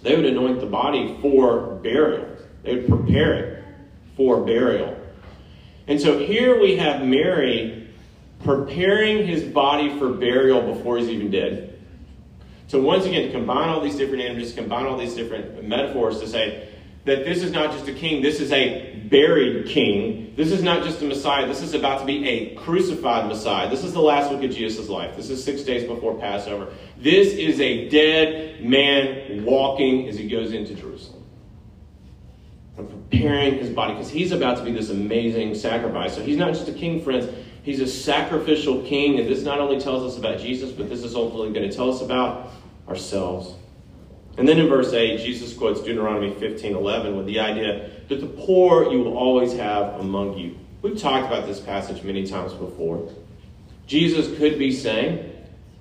They 0.04 0.16
would 0.16 0.26
anoint 0.26 0.60
the 0.60 0.66
body 0.66 1.18
for 1.22 1.76
burial, 1.76 2.28
they 2.64 2.76
would 2.76 2.88
prepare 2.88 3.34
it 3.34 3.64
for 4.18 4.42
burial. 4.42 4.98
And 5.88 6.02
so 6.02 6.20
here 6.20 6.60
we 6.60 6.76
have 6.76 7.06
Mary 7.06 7.88
preparing 8.44 9.26
his 9.26 9.44
body 9.44 9.98
for 9.98 10.10
burial 10.10 10.74
before 10.74 10.98
he's 10.98 11.08
even 11.08 11.32
dead. 11.32 11.77
So 12.68 12.82
once 12.82 13.06
again, 13.06 13.24
to 13.28 13.32
combine 13.32 13.70
all 13.70 13.82
these 13.82 13.96
different 13.96 14.24
images, 14.24 14.54
combine 14.54 14.86
all 14.86 14.98
these 14.98 15.16
different 15.16 15.64
metaphors 15.64 16.20
to 16.20 16.28
say 16.28 16.70
that 17.06 17.24
this 17.24 17.42
is 17.42 17.52
not 17.52 17.72
just 17.72 17.88
a 17.88 17.94
king, 17.94 18.22
this 18.22 18.42
is 18.42 18.52
a 18.52 19.02
buried 19.10 19.68
king. 19.68 20.34
This 20.36 20.52
is 20.52 20.62
not 20.62 20.84
just 20.84 21.02
a 21.02 21.06
Messiah, 21.06 21.48
this 21.48 21.62
is 21.62 21.74
about 21.74 22.02
to 22.02 22.06
be 22.06 22.28
a 22.28 22.56
crucified 22.56 23.28
Messiah. 23.28 23.70
This 23.70 23.86
is 23.86 23.94
the 23.94 24.02
last 24.02 24.32
week 24.32 24.44
of 24.44 24.56
Jesus' 24.56 24.90
life. 24.90 25.16
This 25.16 25.30
is 25.30 25.42
six 25.42 25.64
days 25.64 25.88
before 25.88 26.20
Passover. 26.20 26.74
This 26.98 27.34
is 27.34 27.62
a 27.62 27.88
dead 27.88 28.64
man 28.64 29.46
walking 29.46 30.10
as 30.10 30.18
he 30.18 30.28
goes 30.28 30.52
into 30.52 30.76
Jerusalem. 30.76 31.24
And 32.78 32.90
preparing 32.90 33.58
his 33.58 33.70
body 33.70 33.94
because 33.94 34.10
he's 34.10 34.34
about 34.34 34.58
to 34.58 34.64
be 34.64 34.72
this 34.72 34.90
amazing 34.90 35.56
sacrifice. 35.56 36.14
So 36.14 36.22
he's 36.22 36.38
not 36.38 36.54
just 36.54 36.68
a 36.68 36.74
king, 36.74 37.02
friends. 37.02 37.28
He's 37.68 37.82
a 37.82 37.88
sacrificial 37.88 38.82
king, 38.84 39.20
and 39.20 39.28
this 39.28 39.44
not 39.44 39.60
only 39.60 39.78
tells 39.78 40.02
us 40.10 40.18
about 40.18 40.40
Jesus, 40.40 40.72
but 40.72 40.88
this 40.88 41.04
is 41.04 41.16
ultimately 41.16 41.52
going 41.52 41.70
to 41.70 41.76
tell 41.76 41.94
us 41.94 42.02
about 42.02 42.54
ourselves. 42.88 43.56
And 44.38 44.48
then 44.48 44.58
in 44.58 44.70
verse 44.70 44.94
8, 44.94 45.20
Jesus 45.20 45.54
quotes 45.54 45.82
Deuteronomy 45.82 46.34
15 46.34 46.78
11 46.78 47.18
with 47.18 47.26
the 47.26 47.42
idea 47.42 47.90
that 48.08 48.22
the 48.22 48.26
poor 48.26 48.90
you 48.90 49.00
will 49.00 49.18
always 49.18 49.52
have 49.52 50.00
among 50.00 50.38
you. 50.38 50.58
We've 50.82 50.98
talked 50.98 51.28
about 51.28 51.46
this 51.46 51.60
passage 51.60 52.04
many 52.04 52.26
times 52.26 52.54
before. 52.54 53.12
Jesus 53.86 54.28
could 54.38 54.58
be 54.58 54.72
saying, 54.72 55.30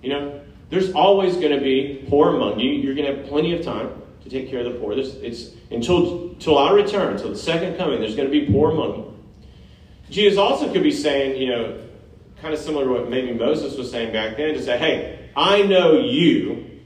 you 0.02 0.08
know, 0.08 0.40
there's 0.70 0.90
always 0.90 1.36
going 1.36 1.56
to 1.56 1.60
be 1.60 2.04
poor 2.08 2.34
among 2.34 2.58
you. 2.58 2.72
You're 2.72 2.96
going 2.96 3.06
to 3.06 3.16
have 3.16 3.28
plenty 3.28 3.56
of 3.56 3.64
time 3.64 3.90
to 4.24 4.28
take 4.28 4.50
care 4.50 4.66
of 4.66 4.72
the 4.72 4.80
poor. 4.80 4.96
This, 4.96 5.14
it's 5.22 5.52
until, 5.70 6.30
until 6.30 6.58
I 6.58 6.72
return, 6.72 7.12
until 7.12 7.28
the 7.30 7.38
second 7.38 7.76
coming, 7.76 8.00
there's 8.00 8.16
going 8.16 8.28
to 8.28 8.40
be 8.40 8.50
poor 8.50 8.72
among 8.72 8.96
you. 8.96 9.15
Jesus 10.10 10.38
also 10.38 10.72
could 10.72 10.82
be 10.82 10.92
saying, 10.92 11.40
you 11.40 11.48
know, 11.48 11.82
kind 12.40 12.54
of 12.54 12.60
similar 12.60 12.84
to 12.84 12.90
what 12.92 13.10
maybe 13.10 13.32
Moses 13.32 13.76
was 13.76 13.90
saying 13.90 14.12
back 14.12 14.36
then, 14.36 14.54
to 14.54 14.62
say, 14.62 14.78
hey, 14.78 15.30
I 15.34 15.62
know 15.62 15.98
you, 15.98 16.80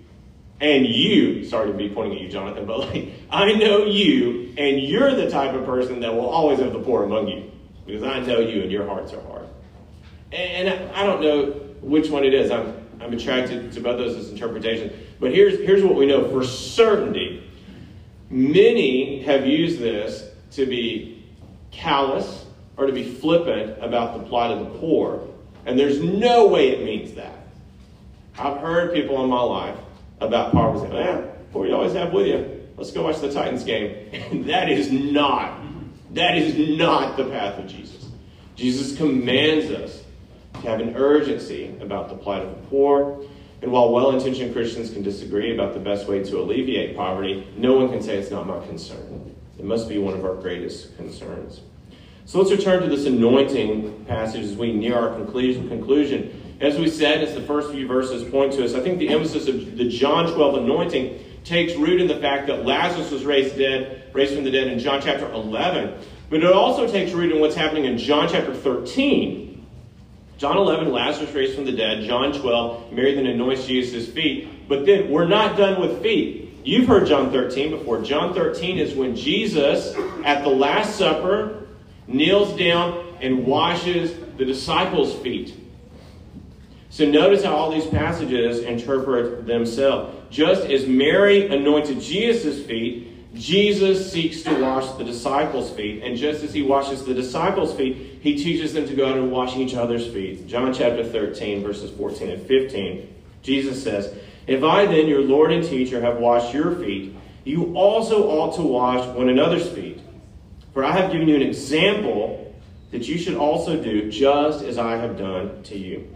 and 0.61 0.87
you, 0.87 1.45
sorry 1.45 1.71
to 1.71 1.77
be 1.77 1.89
pointing 1.89 2.19
at 2.19 2.23
you, 2.23 2.29
Jonathan, 2.29 2.67
but 2.67 2.81
like, 2.81 3.13
I 3.31 3.53
know 3.55 3.85
you, 3.85 4.55
and 4.57 4.81
you're 4.81 5.15
the 5.15 5.31
type 5.31 5.55
of 5.55 5.65
person 5.65 6.01
that 6.01 6.15
will 6.15 6.29
always 6.29 6.59
have 6.61 6.73
the 6.73 6.81
poor 6.81 7.05
among 7.05 7.29
you, 7.29 7.51
because 7.87 8.03
I 8.03 8.21
know 8.21 8.41
you 8.41 8.63
and 8.63 8.71
your 8.71 8.87
hearts 8.87 9.13
are 9.13 9.23
hard. 9.23 9.47
And, 10.33 10.69
I 10.95 11.05
don't 11.05 11.21
know 11.21 11.47
which 11.81 12.09
one 12.09 12.25
it 12.25 12.35
is. 12.35 12.51
I'm, 12.51 12.75
I'm 13.01 13.13
attracted 13.13 13.73
to 13.73 13.81
both 13.81 13.99
those 13.99 14.31
interpretations. 14.31 14.93
But 15.19 15.33
here's, 15.33 15.59
here's 15.59 15.83
what 15.83 15.95
we 15.95 16.07
know 16.07 16.29
for 16.31 16.45
certainty. 16.45 17.51
Many 18.31 19.23
have 19.23 19.45
used 19.47 19.81
this 19.81 20.29
to 20.53 20.67
be 20.67 21.25
callous 21.73 22.47
or 22.81 22.87
to 22.87 22.93
be 22.93 23.05
flippant 23.05 23.77
about 23.85 24.19
the 24.19 24.27
plight 24.27 24.51
of 24.51 24.61
the 24.61 24.79
poor. 24.79 25.29
And 25.67 25.79
there's 25.79 26.01
no 26.01 26.49
way 26.49 26.71
it 26.71 26.83
means 26.83 27.13
that. 27.13 27.37
I've 28.39 28.57
heard 28.57 28.95
people 28.95 29.23
in 29.23 29.29
my 29.29 29.43
life 29.43 29.77
about 30.19 30.53
poverty. 30.53 30.91
Yeah, 30.95 31.21
poor 31.53 31.67
you 31.67 31.75
always 31.75 31.93
have 31.93 32.15
with 32.15 32.27
you. 32.27 32.69
Let's 32.79 32.91
go 32.91 33.05
watch 33.05 33.21
the 33.21 33.31
Titans 33.31 33.65
game. 33.65 34.09
And 34.31 34.47
that 34.47 34.71
is 34.71 34.91
not, 34.91 35.61
that 36.15 36.39
is 36.39 36.79
not 36.79 37.19
the 37.19 37.25
path 37.25 37.59
of 37.59 37.67
Jesus. 37.67 38.09
Jesus 38.57 38.97
commands 38.97 39.71
us 39.71 40.03
to 40.55 40.61
have 40.61 40.81
an 40.81 40.97
urgency 40.97 41.77
about 41.83 42.09
the 42.09 42.15
plight 42.15 42.43
of 42.43 42.49
the 42.49 42.67
poor. 42.69 43.23
And 43.61 43.71
while 43.71 43.93
well 43.93 44.13
intentioned 44.13 44.55
Christians 44.55 44.91
can 44.91 45.03
disagree 45.03 45.53
about 45.53 45.75
the 45.75 45.81
best 45.81 46.09
way 46.09 46.25
to 46.25 46.39
alleviate 46.39 46.97
poverty, 46.97 47.47
no 47.59 47.75
one 47.75 47.91
can 47.91 48.03
say 48.03 48.17
it's 48.17 48.31
not 48.31 48.47
my 48.47 48.65
concern. 48.67 49.35
It 49.59 49.67
must 49.67 49.87
be 49.87 49.99
one 49.99 50.15
of 50.15 50.25
our 50.25 50.37
greatest 50.37 50.97
concerns. 50.97 51.61
So 52.31 52.39
let's 52.39 52.53
return 52.53 52.81
to 52.83 52.89
this 52.89 53.07
anointing 53.07 54.05
passage 54.05 54.45
as 54.45 54.55
we 54.55 54.73
near 54.73 54.97
our 54.97 55.13
conclusion. 55.17 55.69
conclusion. 55.69 56.57
As 56.61 56.79
we 56.79 56.89
said, 56.89 57.25
as 57.25 57.35
the 57.35 57.41
first 57.41 57.73
few 57.73 57.89
verses 57.89 58.23
point 58.31 58.53
to 58.53 58.65
us, 58.65 58.73
I 58.73 58.79
think 58.79 59.01
the 59.01 59.09
emphasis 59.09 59.49
of 59.49 59.77
the 59.77 59.89
John 59.89 60.33
12 60.33 60.63
anointing 60.63 61.25
takes 61.43 61.75
root 61.75 62.01
in 62.01 62.07
the 62.07 62.21
fact 62.21 62.47
that 62.47 62.65
Lazarus 62.65 63.11
was 63.11 63.25
raised 63.25 63.59
dead, 63.59 64.13
raised 64.13 64.33
from 64.33 64.45
the 64.45 64.51
dead 64.53 64.69
in 64.69 64.79
John 64.79 65.01
chapter 65.03 65.29
11. 65.29 66.01
But 66.29 66.45
it 66.45 66.53
also 66.53 66.87
takes 66.87 67.11
root 67.11 67.33
in 67.33 67.41
what's 67.41 67.57
happening 67.57 67.87
in 67.87 67.99
John 67.99 68.29
chapter 68.29 68.55
13. 68.55 69.67
John 70.39 70.57
11, 70.57 70.93
Lazarus 70.93 71.33
raised 71.33 71.57
from 71.57 71.65
the 71.65 71.73
dead. 71.73 72.05
John 72.05 72.33
12, 72.33 72.93
Mary 72.93 73.13
then 73.17 73.27
anoints 73.27 73.67
Jesus' 73.67 74.07
feet. 74.09 74.69
But 74.69 74.87
then 74.87 75.11
we're 75.11 75.27
not 75.27 75.59
done 75.59 75.81
with 75.81 76.01
feet. 76.01 76.61
You've 76.63 76.87
heard 76.87 77.09
John 77.09 77.33
13 77.33 77.71
before. 77.71 78.01
John 78.03 78.35
13 78.35 78.79
is 78.79 78.95
when 78.95 79.17
Jesus, 79.17 79.97
at 80.25 80.45
the 80.45 80.51
Last 80.51 80.95
Supper, 80.95 81.60
kneels 82.13 82.57
down 82.59 83.17
and 83.21 83.47
washes 83.47 84.15
the 84.37 84.45
disciples' 84.45 85.15
feet. 85.21 85.57
So 86.91 87.09
notice 87.09 87.45
how 87.45 87.55
all 87.55 87.71
these 87.71 87.87
passages 87.87 88.61
interpret 88.61 89.47
themselves. 89.47 90.17
Just 90.31 90.65
as 90.65 90.87
Mary 90.87 91.47
anointed 91.47 92.01
Jesus' 92.01 92.65
feet, 92.67 93.07
Jesus 93.35 94.11
seeks 94.11 94.43
to 94.43 94.61
wash 94.61 94.91
the 94.99 95.05
disciples' 95.05 95.71
feet. 95.71 96.03
And 96.03 96.17
just 96.17 96.43
as 96.43 96.53
he 96.53 96.63
washes 96.63 97.05
the 97.05 97.15
disciples' 97.15 97.75
feet, 97.75 98.19
he 98.21 98.37
teaches 98.37 98.73
them 98.73 98.89
to 98.89 98.95
go 98.95 99.09
out 99.09 99.17
and 99.17 99.31
wash 99.31 99.57
each 99.57 99.75
other's 99.75 100.07
feet. 100.13 100.49
John 100.49 100.75
chapter 100.75 101.05
13, 101.05 101.63
verses 101.63 101.91
14 101.93 102.31
and 102.31 102.43
15. 102.47 103.15
Jesus 103.43 103.83
says, 103.83 104.13
If 104.49 104.65
I 104.65 104.87
then, 104.87 105.07
your 105.07 105.23
Lord 105.23 105.53
and 105.53 105.65
teacher, 105.65 106.01
have 106.01 106.19
washed 106.19 106.53
your 106.53 106.75
feet, 106.75 107.15
you 107.45 107.73
also 107.77 108.29
ought 108.29 108.57
to 108.57 108.63
wash 108.63 109.07
one 109.15 109.29
another's 109.29 109.69
feet. 109.69 110.01
For 110.73 110.85
I 110.85 110.93
have 110.93 111.13
given 111.13 111.29
you 111.29 111.37
an 111.37 111.43
example 111.43 112.55
that 112.91 113.09
you 113.09 113.19
should 113.19 113.37
also 113.37 113.83
do 113.83 114.11
just 114.11 114.65
as 114.65 114.79
I 114.79 114.97
have 114.97 115.19
done 115.19 115.63
to 115.65 115.79
you. 115.79 116.09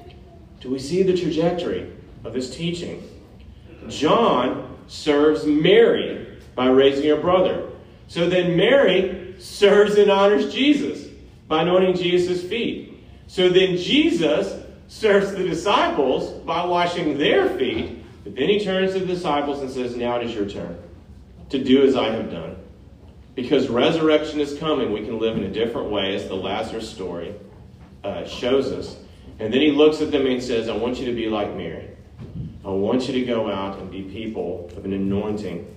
Do 0.61 0.71
we 0.71 0.79
see 0.79 1.03
the 1.03 1.17
trajectory 1.17 1.93
of 2.25 2.33
this 2.33 2.55
teaching? 2.55 3.09
John 3.88 4.77
serves 4.87 5.45
Mary 5.45 6.38
by 6.55 6.67
raising 6.67 7.09
her 7.09 7.17
brother. 7.17 7.69
So 8.09 8.29
then 8.29 8.57
Mary 8.57 9.35
serves 9.38 9.97
and 9.97 10.11
honors 10.11 10.53
Jesus 10.53 11.09
by 11.49 11.62
anointing 11.62 11.97
Jesus' 11.97 12.43
feet. 12.43 13.05
So 13.27 13.49
then 13.49 13.77
Jesus 13.77 14.62
serves 14.88 15.33
the 15.33 15.43
disciples 15.43 16.31
by 16.45 16.64
washing 16.64 17.19
their 17.19 17.49
feet. 17.51 18.03
But 18.25 18.37
then 18.37 18.49
he 18.49 18.64
turns 18.64 18.93
to 18.95 19.01
the 19.01 19.07
disciples 19.07 19.61
and 19.61 19.71
says, 19.71 19.97
Now 19.97 20.17
it 20.17 20.27
is 20.27 20.35
your 20.35 20.49
turn 20.49 20.79
to 21.51 21.62
do 21.62 21.85
as 21.85 21.97
I 21.97 22.11
have 22.11 22.31
done. 22.31 22.57
Because 23.35 23.68
resurrection 23.68 24.40
is 24.40 24.59
coming, 24.59 24.92
we 24.92 25.05
can 25.05 25.18
live 25.18 25.37
in 25.37 25.44
a 25.44 25.51
different 25.51 25.90
way, 25.90 26.14
as 26.14 26.29
the 26.29 26.35
Lazarus 26.35 26.88
story 26.88 27.35
uh, 28.05 28.25
shows 28.27 28.70
us. 28.70 28.97
And 29.40 29.53
then 29.53 29.61
he 29.61 29.73
looks 29.73 30.01
at 30.01 30.12
them 30.12 30.27
and 30.27 30.42
says, 30.42 30.68
I 30.68 30.77
want 30.77 30.99
you 30.99 31.07
to 31.07 31.14
be 31.14 31.29
like 31.29 31.55
Mary. 31.57 31.90
I 32.64 32.68
want 32.68 33.09
you 33.09 33.14
to 33.14 33.25
go 33.25 33.51
out 33.51 33.79
and 33.79 33.90
be 33.90 34.03
people 34.03 34.70
of 34.77 34.85
an 34.85 34.92
anointing. 34.92 35.70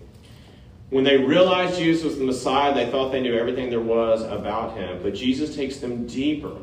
When 0.90 1.04
they 1.04 1.18
realized 1.18 1.78
Jesus 1.78 2.04
was 2.04 2.18
the 2.18 2.24
Messiah, 2.24 2.74
they 2.74 2.90
thought 2.90 3.12
they 3.12 3.22
knew 3.22 3.38
everything 3.38 3.70
there 3.70 3.82
was 3.82 4.22
about 4.22 4.78
him. 4.78 5.02
But 5.02 5.16
Jesus 5.16 5.56
takes 5.56 5.78
them 5.78 6.08
deeper. 6.08 6.56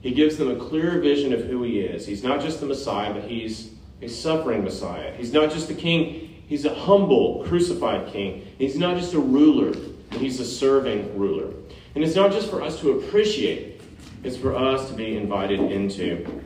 He 0.00 0.12
gives 0.12 0.38
them 0.38 0.50
a 0.50 0.56
clearer 0.56 0.98
vision 0.98 1.32
of 1.32 1.44
who 1.44 1.62
he 1.62 1.80
is. 1.80 2.06
He's 2.06 2.24
not 2.24 2.40
just 2.40 2.60
the 2.60 2.66
Messiah, 2.66 3.12
but 3.12 3.24
he's 3.24 3.72
a 4.02 4.08
suffering 4.08 4.64
Messiah. 4.64 5.14
He's 5.14 5.32
not 5.32 5.52
just 5.52 5.70
a 5.70 5.74
king, 5.74 6.42
he's 6.46 6.64
a 6.64 6.74
humble, 6.74 7.44
crucified 7.46 8.10
king. 8.10 8.46
He's 8.58 8.76
not 8.76 8.96
just 8.96 9.12
a 9.12 9.20
ruler, 9.20 9.74
he's 10.12 10.40
a 10.40 10.44
serving 10.44 11.18
ruler. 11.18 11.52
And 11.94 12.04
it's 12.04 12.14
not 12.14 12.32
just 12.32 12.50
for 12.50 12.62
us 12.62 12.80
to 12.80 12.92
appreciate, 12.92 13.80
it's 14.22 14.36
for 14.36 14.54
us 14.54 14.88
to 14.88 14.94
be 14.94 15.16
invited 15.16 15.60
into. 15.60 16.42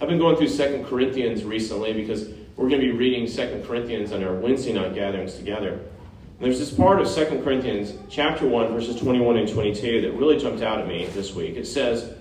I've 0.00 0.08
been 0.08 0.18
going 0.18 0.36
through 0.36 0.48
Second 0.48 0.84
Corinthians 0.86 1.44
recently 1.44 1.92
because 1.92 2.28
we're 2.56 2.68
going 2.68 2.80
to 2.80 2.86
be 2.86 2.92
reading 2.92 3.26
Second 3.26 3.64
Corinthians 3.64 4.12
on 4.12 4.22
our 4.22 4.34
Wednesday 4.34 4.72
night 4.72 4.94
gatherings 4.94 5.34
together. 5.34 5.72
And 5.72 6.44
there's 6.44 6.58
this 6.58 6.72
part 6.72 7.00
of 7.00 7.08
Second 7.08 7.42
Corinthians 7.42 7.94
chapter 8.10 8.46
1, 8.46 8.72
verses 8.72 8.96
21 9.00 9.38
and 9.38 9.48
22 9.48 10.02
that 10.02 10.12
really 10.12 10.38
jumped 10.38 10.62
out 10.62 10.78
at 10.78 10.86
me 10.86 11.06
this 11.06 11.34
week. 11.34 11.56
It 11.56 11.66
says, 11.66 12.12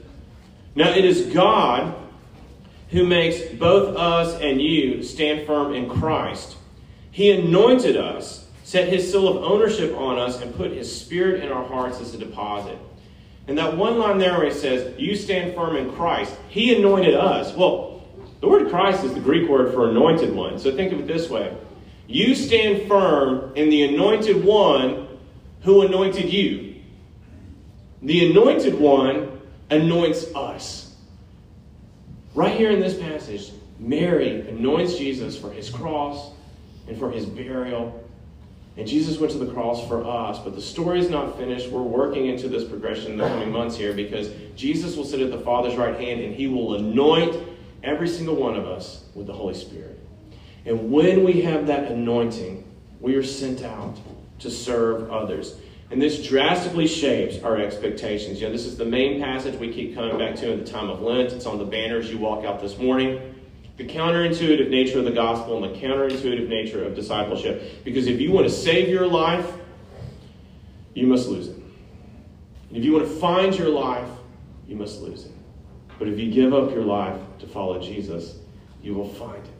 Now 0.73 0.89
it 0.89 1.03
is 1.03 1.33
God 1.33 1.93
who 2.91 3.05
makes 3.05 3.41
both 3.55 3.97
us 3.97 4.39
and 4.39 4.61
you 4.61 5.03
stand 5.03 5.45
firm 5.45 5.73
in 5.73 5.89
Christ. 5.89 6.55
He 7.11 7.31
anointed 7.31 7.97
us, 7.97 8.44
set 8.65 8.89
his 8.89 9.11
seal 9.11 9.27
of 9.27 9.43
ownership 9.43 9.95
on 9.95 10.17
us, 10.17 10.41
and 10.41 10.53
put 10.55 10.71
his 10.71 10.93
spirit 10.93 11.43
in 11.43 11.51
our 11.51 11.63
hearts 11.63 12.01
as 12.01 12.15
a 12.15 12.17
deposit. 12.17 12.77
And 13.47 13.55
that 13.59 13.77
one 13.77 13.99
line 13.99 14.17
there 14.17 14.39
where 14.39 14.47
it 14.47 14.55
says, 14.55 14.99
You 14.99 15.15
stand 15.15 15.53
firm 15.53 15.75
in 15.75 15.93
Christ, 15.93 16.35
He 16.49 16.75
anointed 16.75 17.13
us. 17.13 17.55
Well, 17.55 18.03
the 18.41 18.49
word 18.49 18.69
Christ 18.69 19.03
is 19.03 19.13
the 19.13 19.19
Greek 19.19 19.47
word 19.47 19.71
for 19.71 19.91
anointed 19.91 20.33
one. 20.33 20.57
So 20.57 20.75
think 20.75 20.91
of 20.93 20.99
it 20.99 21.05
this 21.05 21.29
way 21.29 21.55
You 22.07 22.33
stand 22.33 22.87
firm 22.87 23.55
in 23.55 23.69
the 23.69 23.83
anointed 23.83 24.43
one 24.43 25.09
who 25.61 25.83
anointed 25.83 26.33
you. 26.33 26.75
The 28.01 28.31
anointed 28.31 28.79
one 28.79 29.41
anoints 29.69 30.25
us. 30.33 30.95
Right 32.33 32.55
here 32.55 32.71
in 32.71 32.79
this 32.79 32.97
passage, 32.97 33.51
Mary 33.77 34.47
anoints 34.49 34.97
Jesus 34.97 35.37
for 35.37 35.51
his 35.51 35.69
cross 35.69 36.31
and 36.87 36.97
for 36.97 37.11
his 37.11 37.27
burial. 37.27 38.03
And 38.77 38.85
Jesus 38.85 39.17
went 39.17 39.31
to 39.31 39.37
the 39.37 39.51
cross 39.53 39.87
for 39.87 40.05
us, 40.05 40.37
but 40.39 40.53
the 40.53 40.61
story 40.61 40.99
is 40.99 41.09
not 41.09 41.37
finished. 41.37 41.69
We're 41.69 41.81
working 41.81 42.25
into 42.25 42.49
this 42.49 42.67
progression 42.67 43.13
in 43.13 43.17
the 43.17 43.27
coming 43.27 43.51
months 43.51 43.77
here 43.77 43.93
because 43.93 44.29
Jesus 44.55 44.97
will 44.97 45.05
sit 45.05 45.21
at 45.21 45.31
the 45.31 45.39
Father's 45.39 45.75
right 45.75 45.97
hand 45.97 46.19
and 46.19 46.35
he 46.35 46.47
will 46.47 46.75
anoint 46.75 47.37
every 47.83 48.09
single 48.09 48.35
one 48.35 48.55
of 48.55 48.65
us 48.65 49.05
with 49.13 49.27
the 49.27 49.33
Holy 49.33 49.53
Spirit. 49.53 49.97
And 50.65 50.91
when 50.91 51.23
we 51.23 51.41
have 51.43 51.67
that 51.67 51.89
anointing, 51.91 52.65
we 52.99 53.15
are 53.15 53.23
sent 53.23 53.61
out 53.61 53.97
to 54.39 54.49
serve 54.51 55.09
others. 55.09 55.55
And 55.91 56.01
this 56.01 56.27
drastically 56.27 56.87
shapes 56.87 57.41
our 57.43 57.57
expectations. 57.57 58.41
You 58.41 58.47
know, 58.47 58.51
this 58.51 58.65
is 58.65 58.75
the 58.75 58.85
main 58.85 59.21
passage 59.21 59.57
we 59.59 59.71
keep 59.71 59.95
coming 59.95 60.17
back 60.17 60.35
to 60.37 60.51
in 60.51 60.59
the 60.59 60.69
time 60.69 60.89
of 60.89 61.01
Lent. 61.01 61.31
It's 61.31 61.45
on 61.45 61.59
the 61.59 61.65
banners 61.65 62.09
you 62.09 62.17
walk 62.17 62.43
out 62.43 62.59
this 62.59 62.77
morning. 62.77 63.35
The 63.77 63.85
counterintuitive 63.85 64.69
nature 64.69 64.99
of 64.99 65.05
the 65.05 65.11
gospel 65.11 65.63
and 65.63 65.75
the 65.75 65.79
counterintuitive 65.79 66.47
nature 66.47 66.83
of 66.85 66.95
discipleship. 66.95 67.83
Because 67.83 68.07
if 68.07 68.21
you 68.21 68.31
want 68.31 68.47
to 68.47 68.53
save 68.53 68.87
your 68.87 69.05
life, 69.05 69.51
you 70.93 71.07
must 71.07 71.27
lose 71.27 71.47
it. 71.47 71.57
And 72.69 72.77
if 72.77 72.83
you 72.85 72.93
want 72.93 73.05
to 73.05 73.13
find 73.15 73.57
your 73.57 73.69
life, 73.69 74.09
you 74.67 74.75
must 74.75 75.01
lose 75.01 75.25
it. 75.25 75.31
But 75.99 76.07
if 76.07 76.19
you 76.19 76.31
give 76.31 76.53
up 76.53 76.71
your 76.71 76.83
life 76.83 77.19
to 77.39 77.47
follow 77.47 77.81
Jesus, 77.81 78.37
you 78.81 78.93
will 78.93 79.09
find 79.09 79.43
it. 79.43 79.51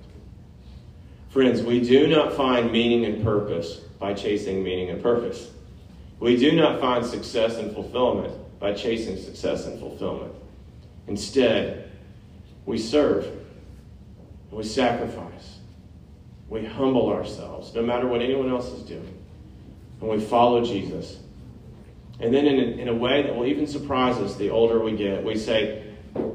Friends, 1.30 1.62
we 1.62 1.82
do 1.82 2.08
not 2.08 2.34
find 2.34 2.72
meaning 2.72 3.06
and 3.06 3.24
purpose 3.24 3.76
by 4.00 4.14
chasing 4.14 4.64
meaning 4.64 4.90
and 4.90 5.02
purpose. 5.02 5.52
We 6.20 6.38
do 6.38 6.54
not 6.54 6.80
find 6.80 7.06
success 7.06 7.58
and 7.58 7.74
fulfillment 7.74 8.34
by 8.60 8.74
chasing 8.74 9.18
success 9.18 9.66
and 9.66 9.80
fulfillment. 9.80 10.34
Instead, 11.08 11.92
we 12.66 12.78
serve, 12.78 13.45
we 14.52 14.64
sacrifice, 14.64 15.60
we 16.48 16.66
humble 16.66 17.10
ourselves, 17.10 17.74
no 17.74 17.82
matter 17.82 18.08
what 18.08 18.22
anyone 18.22 18.50
else 18.50 18.68
is 18.68 18.84
doing, 18.84 19.18
and 20.02 20.10
we 20.10 20.20
follow 20.20 20.64
Jesus. 20.64 21.20
And 22.20 22.34
then, 22.34 22.46
in 22.46 22.60
a, 22.60 22.82
in 22.82 22.88
a 22.88 22.94
way 22.94 23.24
that 23.24 23.36
will 23.36 23.46
even 23.46 23.68
surprise 23.68 24.18
us 24.18 24.36
the 24.36 24.50
older 24.50 24.80
we 24.80 24.96
get, 24.96 25.24
we 25.24 25.38
say, 25.38 25.84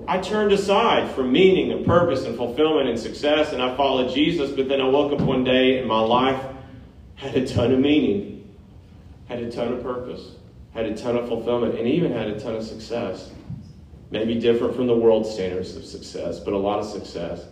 I 0.06 0.18
turned 0.18 0.52
aside 0.52 1.10
from 1.14 1.32
meaning 1.32 1.72
and 1.72 1.86
purpose 1.86 2.24
and 2.24 2.36
fulfillment 2.36 2.88
and 2.88 2.98
success, 2.98 3.52
and 3.52 3.62
I 3.62 3.74
followed 3.76 4.12
Jesus, 4.12 4.50
but 4.50 4.68
then 4.68 4.80
I 4.80 4.88
woke 4.88 5.12
up 5.12 5.20
one 5.20 5.44
day 5.44 5.78
and 5.78 5.88
my 5.88 6.00
life 6.00 6.42
had 7.14 7.34
a 7.36 7.46
ton 7.46 7.72
of 7.72 7.78
meaning 7.78 8.30
had 9.30 9.44
a 9.44 9.50
ton 9.50 9.72
of 9.72 9.80
purpose, 9.80 10.32
had 10.74 10.86
a 10.86 10.96
ton 10.96 11.16
of 11.16 11.28
fulfillment, 11.28 11.78
and 11.78 11.86
even 11.86 12.10
had 12.10 12.26
a 12.26 12.38
ton 12.38 12.56
of 12.56 12.64
success. 12.64 13.30
Maybe 14.10 14.34
different 14.34 14.74
from 14.74 14.88
the 14.88 14.96
world 14.96 15.24
standards 15.24 15.76
of 15.76 15.84
success, 15.84 16.40
but 16.40 16.52
a 16.52 16.58
lot 16.58 16.80
of 16.80 16.86
success 16.86 17.46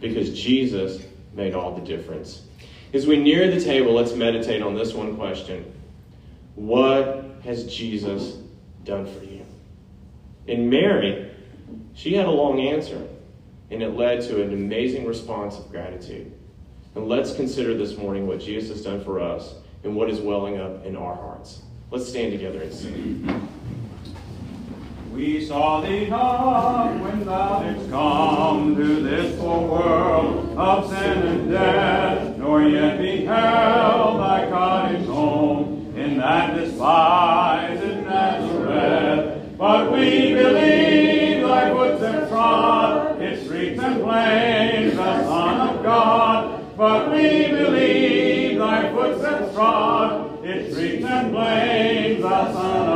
because 0.00 0.38
Jesus 0.38 1.02
made 1.34 1.54
all 1.54 1.74
the 1.74 1.84
difference. 1.84 2.42
As 2.92 3.06
we 3.06 3.16
near 3.16 3.50
the 3.50 3.60
table, 3.60 3.92
let's 3.92 4.14
meditate 4.14 4.62
on 4.62 4.74
this 4.74 4.94
one 4.94 5.16
question 5.16 5.72
What 6.54 7.24
has 7.44 7.72
Jesus 7.72 8.38
done 8.84 9.06
for 9.06 9.24
you? 9.24 9.44
In 10.46 10.70
Mary, 10.70 11.30
she 11.94 12.14
had 12.14 12.26
a 12.26 12.30
long 12.30 12.60
answer, 12.60 13.06
and 13.70 13.82
it 13.82 13.90
led 13.90 14.22
to 14.22 14.42
an 14.42 14.52
amazing 14.52 15.06
response 15.06 15.58
of 15.58 15.70
gratitude. 15.70 16.32
And 16.94 17.08
let's 17.08 17.34
consider 17.34 17.76
this 17.76 17.96
morning 17.96 18.26
what 18.26 18.40
Jesus 18.40 18.70
has 18.70 18.82
done 18.82 19.04
for 19.04 19.20
us 19.20 19.54
and 19.84 19.94
what 19.94 20.08
is 20.10 20.20
welling 20.20 20.58
up 20.58 20.84
in 20.86 20.96
our 20.96 21.14
hearts. 21.14 21.62
Let's 21.90 22.08
stand 22.08 22.32
together 22.32 22.62
and 22.62 22.72
sing. 22.72 23.48
We 25.18 25.44
saw 25.44 25.80
thee 25.80 26.06
not 26.08 27.00
when 27.00 27.26
thou 27.26 27.60
didst 27.64 27.90
come 27.90 28.76
to 28.76 29.02
this 29.02 29.36
poor 29.40 29.68
world 29.68 30.56
of 30.56 30.88
sin 30.88 31.22
and 31.26 31.50
death, 31.50 32.36
nor 32.38 32.62
yet 32.62 32.98
beheld 32.98 34.20
thy 34.20 34.48
cottage 34.48 35.04
home 35.08 35.92
in 35.96 36.18
that 36.18 36.54
despised 36.54 37.82
Nazareth. 38.04 39.58
But 39.58 39.90
we 39.90 40.34
believe 40.34 41.42
thy 41.42 41.72
footsteps 41.72 42.30
trod 42.30 43.20
its 43.20 43.42
streets 43.42 43.82
and 43.82 44.00
plains, 44.00 44.94
the 44.94 45.24
Son 45.24 45.68
of 45.68 45.82
God. 45.82 46.76
But 46.76 47.10
we 47.10 47.48
believe 47.48 48.58
thy 48.60 48.92
footsteps 48.92 49.52
trod 49.52 50.44
its 50.44 50.72
streets 50.72 51.04
and 51.04 51.32
plains, 51.34 52.22
the 52.22 52.52
Son 52.52 52.87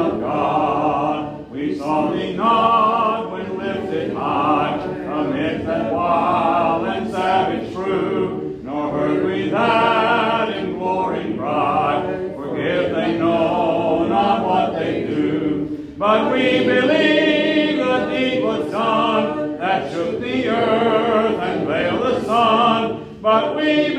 thee 2.12 2.32
not 2.34 3.30
when 3.30 3.58
lifted 3.58 4.14
high 4.14 4.78
amid 4.82 5.66
that 5.66 5.92
wild 5.92 6.86
and 6.86 7.10
savage 7.10 7.74
crew, 7.74 8.60
nor 8.62 8.90
heard 8.92 9.26
we 9.26 9.50
that 9.50 10.56
in 10.56 10.78
glory 10.78 11.34
cry, 11.36 12.32
Forgive 12.36 12.94
they 12.94 13.18
know 13.18 14.06
not 14.08 14.44
what 14.46 14.78
they 14.78 15.04
do. 15.06 15.94
But 15.98 16.32
we 16.32 16.64
believe 16.64 17.76
the 17.76 18.06
deed 18.10 18.42
was 18.42 18.70
done 18.70 19.58
that 19.58 19.92
shook 19.92 20.20
the 20.20 20.48
earth 20.48 21.38
and 21.40 21.66
veiled 21.66 22.02
the 22.02 22.24
sun. 22.24 23.18
But 23.22 23.54
we 23.56 23.91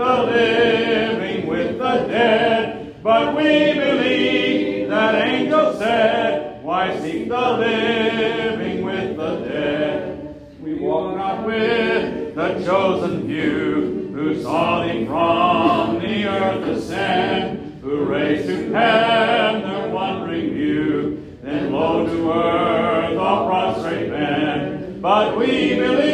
the 0.00 0.22
living 0.22 1.46
with 1.46 1.78
the 1.78 1.94
dead? 2.08 3.02
But 3.02 3.36
we 3.36 3.74
believe 3.74 4.88
that 4.88 5.14
angel 5.14 5.74
said, 5.78 6.64
Why 6.64 6.98
seek 7.00 7.28
the 7.28 7.50
living 7.58 8.82
with 8.82 9.16
the 9.16 9.36
dead? 9.40 10.56
We 10.62 10.74
walk 10.74 11.16
not 11.16 11.46
with 11.46 12.34
the 12.34 12.64
chosen 12.64 13.26
few 13.26 14.10
who 14.14 14.42
saw 14.42 14.86
thee 14.86 15.04
from 15.04 15.98
the 15.98 16.26
earth 16.26 16.66
ascend, 16.68 17.80
who 17.82 18.04
raised 18.04 18.46
to 18.46 18.72
heaven 18.72 19.62
their 19.68 19.88
wondering 19.90 20.54
view, 20.54 21.36
then 21.42 21.72
low 21.72 22.06
to 22.06 22.32
earth 22.32 23.18
all 23.18 23.46
prostrate 23.46 24.10
bend. 24.10 25.02
But 25.02 25.36
we 25.36 25.76
believe 25.76 26.09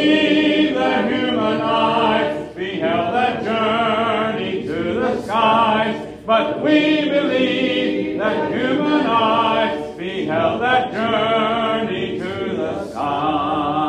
But 6.27 6.61
we 6.61 7.09
believe 7.09 8.19
that 8.19 8.51
human 8.51 9.07
eyes 9.07 9.97
beheld 9.97 10.61
that 10.61 10.91
journey 10.91 12.19
to 12.19 12.53
the 12.53 12.89
skies. 12.89 13.79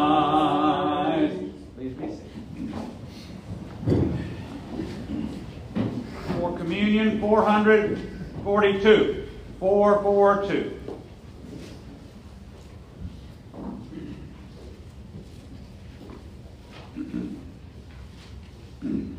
Please 1.74 1.94
be 1.94 2.06
seated. 2.06 2.72
For 6.38 6.56
communion 6.56 7.20
442. 7.20 9.26
442. 9.58 10.74
My 18.80 18.92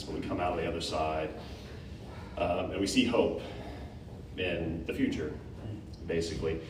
but 0.00 0.14
we 0.14 0.20
come 0.26 0.40
out 0.40 0.52
of 0.52 0.58
the 0.58 0.66
other 0.66 0.80
side, 0.80 1.30
um, 2.38 2.70
and 2.70 2.80
we 2.80 2.86
see 2.86 3.04
hope 3.04 3.42
in 4.38 4.84
the 4.86 4.94
future, 4.94 5.32
basically. 6.06 6.60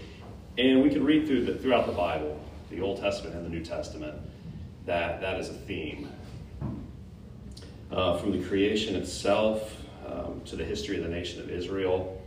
And 0.59 0.83
we 0.83 0.91
can 0.91 1.05
read 1.05 1.27
through 1.27 1.45
the, 1.45 1.55
throughout 1.55 1.87
the 1.87 1.93
Bible, 1.93 2.41
the 2.71 2.81
Old 2.81 3.01
Testament 3.01 3.37
and 3.37 3.45
the 3.45 3.51
New 3.51 3.65
Testament, 3.65 4.19
that 4.87 5.21
that 5.21 5.39
is 5.39 5.49
a 5.49 5.55
theme. 5.55 6.09
Uh, 7.93 8.17
from 8.17 8.33
the 8.33 8.43
creation 8.49 8.97
itself 8.97 9.77
um, 10.07 10.41
to 10.47 10.57
the 10.57 10.65
history 10.65 10.97
of 10.97 11.03
the 11.03 11.11
nation 11.11 11.41
of 11.41 11.51
Israel 11.51 12.19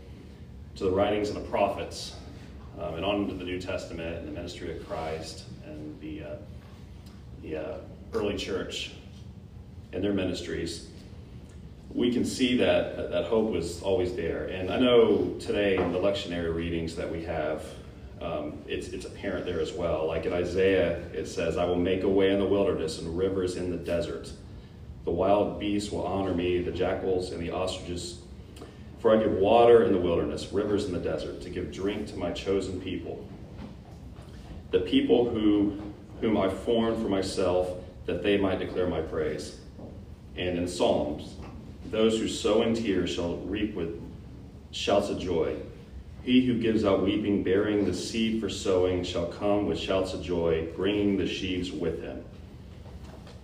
to 0.75 0.83
the 0.83 0.91
writings 0.91 1.29
of 1.29 1.35
the 1.35 1.49
prophets 1.49 2.15
um, 2.79 2.95
and 2.95 3.05
on 3.05 3.23
into 3.23 3.33
the 3.33 3.43
New 3.43 3.59
Testament 3.59 4.17
and 4.17 4.27
the 4.27 4.31
ministry 4.31 4.75
of 4.75 4.87
Christ 4.87 5.43
and 5.65 5.99
the, 6.01 6.23
uh, 6.23 6.35
the 7.41 7.57
uh, 7.57 7.77
early 8.13 8.35
church 8.35 8.91
and 9.95 10.03
their 10.03 10.13
ministries, 10.13 10.87
we 11.93 12.11
can 12.11 12.25
see 12.25 12.57
that 12.57 13.09
that 13.09 13.25
hope 13.25 13.49
was 13.49 13.81
always 13.81 14.13
there. 14.13 14.47
And 14.47 14.69
I 14.69 14.77
know 14.77 15.35
today 15.39 15.77
in 15.77 15.93
the 15.93 15.97
lectionary 15.97 16.53
readings 16.53 16.95
that 16.97 17.09
we 17.09 17.23
have, 17.23 17.63
um, 18.21 18.57
it's, 18.67 18.89
it's 18.89 19.05
apparent 19.05 19.45
there 19.45 19.61
as 19.61 19.71
well. 19.71 20.05
Like 20.05 20.25
in 20.25 20.33
Isaiah, 20.33 20.97
it 21.13 21.27
says, 21.27 21.55
I 21.55 21.63
will 21.63 21.77
make 21.77 22.03
a 22.03 22.09
way 22.09 22.31
in 22.31 22.39
the 22.39 22.45
wilderness 22.45 22.99
and 22.99 23.17
rivers 23.17 23.55
in 23.55 23.71
the 23.71 23.77
desert. 23.77 24.29
The 25.05 25.11
wild 25.11 25.59
beasts 25.61 25.91
will 25.91 26.05
honor 26.05 26.33
me, 26.33 26.61
the 26.61 26.71
jackals 26.71 27.31
and 27.31 27.41
the 27.41 27.51
ostriches. 27.51 28.19
For 28.99 29.15
I 29.15 29.23
give 29.23 29.31
water 29.31 29.83
in 29.83 29.93
the 29.93 29.99
wilderness, 29.99 30.51
rivers 30.51 30.85
in 30.85 30.91
the 30.91 30.99
desert, 30.99 31.41
to 31.43 31.49
give 31.49 31.71
drink 31.71 32.07
to 32.07 32.17
my 32.17 32.31
chosen 32.31 32.81
people. 32.81 33.25
The 34.71 34.79
people 34.79 35.29
who, 35.29 35.79
whom 36.19 36.35
I 36.37 36.49
formed 36.49 37.01
for 37.01 37.07
myself, 37.07 37.69
that 38.07 38.23
they 38.23 38.35
might 38.37 38.59
declare 38.59 38.87
my 38.87 39.01
praise. 39.01 39.59
And 40.38 40.57
in 40.57 40.67
Psalms, 40.67 41.36
those 41.91 42.17
who 42.17 42.27
sow 42.27 42.61
in 42.61 42.73
tears 42.73 43.11
shall 43.11 43.38
reap 43.38 43.75
with 43.75 44.01
shouts 44.71 45.09
of 45.09 45.19
joy. 45.19 45.55
He 46.23 46.45
who 46.45 46.59
gives 46.59 46.83
out 46.83 47.03
weeping, 47.03 47.43
bearing 47.43 47.86
the 47.86 47.93
seed 47.93 48.41
for 48.41 48.49
sowing, 48.49 49.03
shall 49.03 49.27
come 49.27 49.67
with 49.67 49.79
shouts 49.79 50.13
of 50.13 50.23
joy, 50.23 50.67
bringing 50.75 51.17
the 51.17 51.27
sheaves 51.27 51.71
with 51.71 52.01
him. 52.01 52.23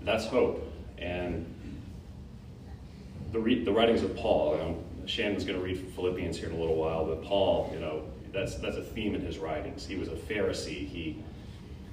That's 0.02 0.26
hope. 0.26 0.68
And 0.98 1.46
the, 3.32 3.40
re- 3.40 3.64
the 3.64 3.72
writings 3.72 4.02
of 4.04 4.16
Paul, 4.18 4.54
you 4.54 4.64
know, 4.64 4.84
Shannon's 5.06 5.46
going 5.46 5.60
to 5.60 5.64
read 5.64 5.78
Philippians 5.96 6.38
here 6.38 6.50
in 6.50 6.56
a 6.56 6.60
little 6.60 6.76
while, 6.76 7.06
but 7.06 7.24
Paul, 7.24 7.70
you 7.74 7.80
know, 7.80 8.04
that's, 8.34 8.56
that's 8.56 8.78
a 8.78 8.84
theme 8.84 9.16
in 9.16 9.22
his 9.22 9.38
writings. 9.38 9.86
He 9.86 9.96
was 9.96 10.08
a 10.08 10.16
Pharisee. 10.16 10.88
He, 10.88 11.24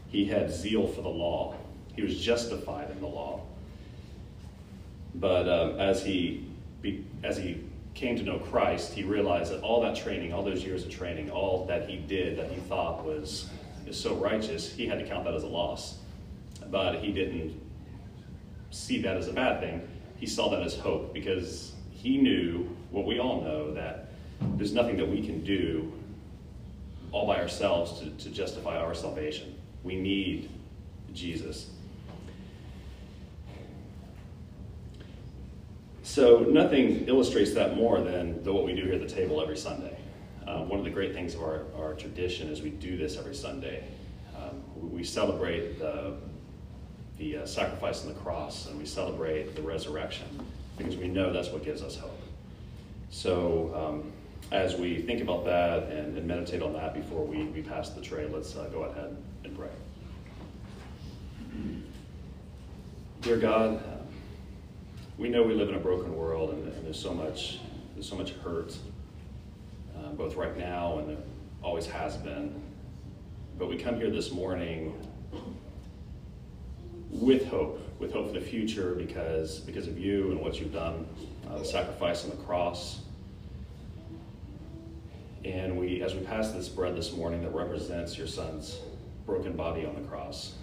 he 0.09 0.24
had 0.24 0.51
zeal 0.51 0.86
for 0.86 1.03
the 1.03 1.09
law. 1.09 1.55
He 1.94 2.03
was 2.03 2.18
justified 2.18 2.90
in 2.90 3.01
the 3.01 3.07
law. 3.07 3.42
But 5.14 5.48
um, 5.48 5.80
as 5.80 6.04
he 6.04 6.44
as 7.24 7.36
he 7.36 7.64
came 7.94 8.16
to 8.16 8.22
know 8.22 8.38
Christ, 8.38 8.92
he 8.92 9.02
realized 9.02 9.52
that 9.52 9.62
all 9.62 9.80
that 9.82 9.96
training, 9.96 10.32
all 10.32 10.44
those 10.44 10.64
years 10.64 10.84
of 10.84 10.90
training, 10.90 11.30
all 11.30 11.66
that 11.66 11.88
he 11.88 11.96
did 11.96 12.38
that 12.38 12.50
he 12.50 12.61
thought 12.61 13.04
was 13.04 13.50
is 13.86 13.98
so 13.98 14.14
righteous, 14.14 14.72
he 14.72 14.86
had 14.86 14.98
to 14.98 15.06
count 15.06 15.24
that 15.24 15.34
as 15.34 15.42
a 15.42 15.48
loss. 15.48 15.98
But 16.70 17.00
he 17.00 17.11
didn't 17.12 17.61
see 18.70 19.02
that 19.02 19.16
as 19.16 19.28
a 19.28 19.32
bad 19.32 19.61
thing. 19.61 19.88
He 20.18 20.26
saw 20.26 20.50
that 20.50 20.62
as 20.62 20.76
hope 20.76 21.12
because 21.12 21.72
he 21.90 22.18
knew 22.18 22.68
what 22.90 23.04
we 23.04 23.18
all 23.18 23.40
know 23.40 23.72
that 23.74 24.11
there's 24.56 24.72
nothing 24.72 24.96
that 24.98 25.09
we 25.09 25.24
can 25.24 25.42
do 25.42 25.92
all 27.11 27.26
by 27.26 27.40
ourselves 27.40 28.00
to, 28.00 28.11
to 28.11 28.30
justify 28.30 28.76
our 28.76 28.94
salvation. 28.94 29.54
We 29.82 29.96
need 29.96 30.50
Jesus. 31.12 31.70
So 36.09 36.38
nothing 36.38 37.06
illustrates 37.06 37.52
that 37.52 37.76
more 37.76 38.00
than 38.00 38.42
the, 38.42 38.50
what 38.50 38.64
we 38.64 38.74
do 38.74 38.82
here 38.82 38.94
at 38.94 39.06
the 39.06 39.14
table 39.14 39.42
every 39.42 39.59
Sunday. 39.59 39.94
Um, 40.46 40.66
one 40.66 40.78
of 40.78 40.84
the 40.86 40.90
great 40.90 41.12
things 41.12 41.34
of 41.34 41.42
our, 41.42 41.66
our 41.76 41.92
tradition 41.92 42.48
is 42.48 42.62
we 42.62 42.70
do 42.70 42.96
this 42.96 43.18
every 43.18 43.34
Sunday. 43.34 43.84
Um, 44.34 44.62
we 44.90 45.04
celebrate 45.04 45.78
the, 45.78 46.14
the 47.18 47.36
uh, 47.36 47.46
sacrifice 47.46 48.06
on 48.06 48.09
the 48.09 48.18
cross 48.20 48.68
and 48.68 48.78
we 48.78 48.86
celebrate 48.86 49.54
the 49.54 49.61
resurrection 49.61 50.26
because 50.78 50.96
we 50.96 51.09
know 51.09 51.30
that's 51.30 51.50
what 51.50 51.62
gives 51.62 51.82
us 51.82 51.94
hope. 51.94 52.18
So 53.11 53.74
um, 53.76 54.12
as 54.50 54.76
we 54.76 55.02
think 55.02 55.20
about 55.20 55.44
that 55.44 55.90
and, 55.90 56.16
and, 56.16 56.26
meditate 56.26 56.62
on 56.62 56.72
that 56.72 56.94
before 56.94 57.22
we, 57.22 57.44
we 57.44 57.61
pass 57.61 57.90
the 57.90 58.00
tray, 58.00 58.26
let's 58.26 58.56
uh, 58.56 58.64
go 58.72 58.84
ahead 58.84 59.14
and 59.44 59.54
pray. 59.54 59.68
Dear 63.20 63.36
God, 63.36 63.97
we 65.19 65.29
know 65.29 65.43
we 65.43 65.55
live 65.55 65.69
in 65.69 65.75
a 65.75 65.81
broken 65.81 66.16
world 66.16 66.51
and, 66.51 66.73
and 66.73 66.87
there's 66.87 66.99
so 66.99 67.12
much 67.12 67.59
there's 67.95 68.09
so 68.09 68.14
much 68.14 68.31
hurt, 68.45 68.77
uh, 69.97 70.12
both 70.12 70.37
right 70.37 70.57
now 70.57 70.99
and 70.99 71.19
always 71.62 71.87
has 71.87 72.16
been. 72.16 72.62
But 73.59 73.69
we 73.69 73.77
come 73.77 73.97
here 73.97 74.11
this 74.11 74.31
morning 74.31 74.95
with 77.11 77.49
hope, 77.49 77.81
with 77.99 78.12
hope 78.12 78.29
for 78.29 78.39
the 78.39 78.41
future 78.41 78.95
because 78.95 79.59
because 79.59 79.89
of 79.89 79.99
you 79.99 80.31
and 80.31 80.41
what 80.41 80.61
you've 80.61 80.73
done, 80.73 81.07
uh, 81.51 81.59
the 81.59 81.64
sacrifice 81.64 82.23
on 82.23 82.31
the 82.31 82.37
cross. 82.37 83.01
And 85.45 85.79
we, 85.79 86.03
as 86.03 86.14
we 86.14 86.21
pass 86.21 86.53
this 86.53 86.69
bread 86.69 86.97
this 86.97 87.12
morning 87.12 87.43
that 87.43 87.55
represents 87.55 88.19
your 88.19 88.27
son's 88.27 88.79
broken 89.25 89.55
body 89.55 89.87
on 89.87 89.95
the 89.95 90.07
cross, 90.09 90.55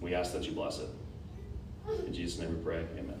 we 0.00 0.14
ask 0.14 0.32
that 0.32 0.44
you 0.44 0.52
bless 0.52 0.78
it. 0.78 0.88
In 2.06 2.12
Jesus' 2.12 2.40
name 2.40 2.56
we 2.56 2.64
pray. 2.64 2.86
Amen. 2.96 3.20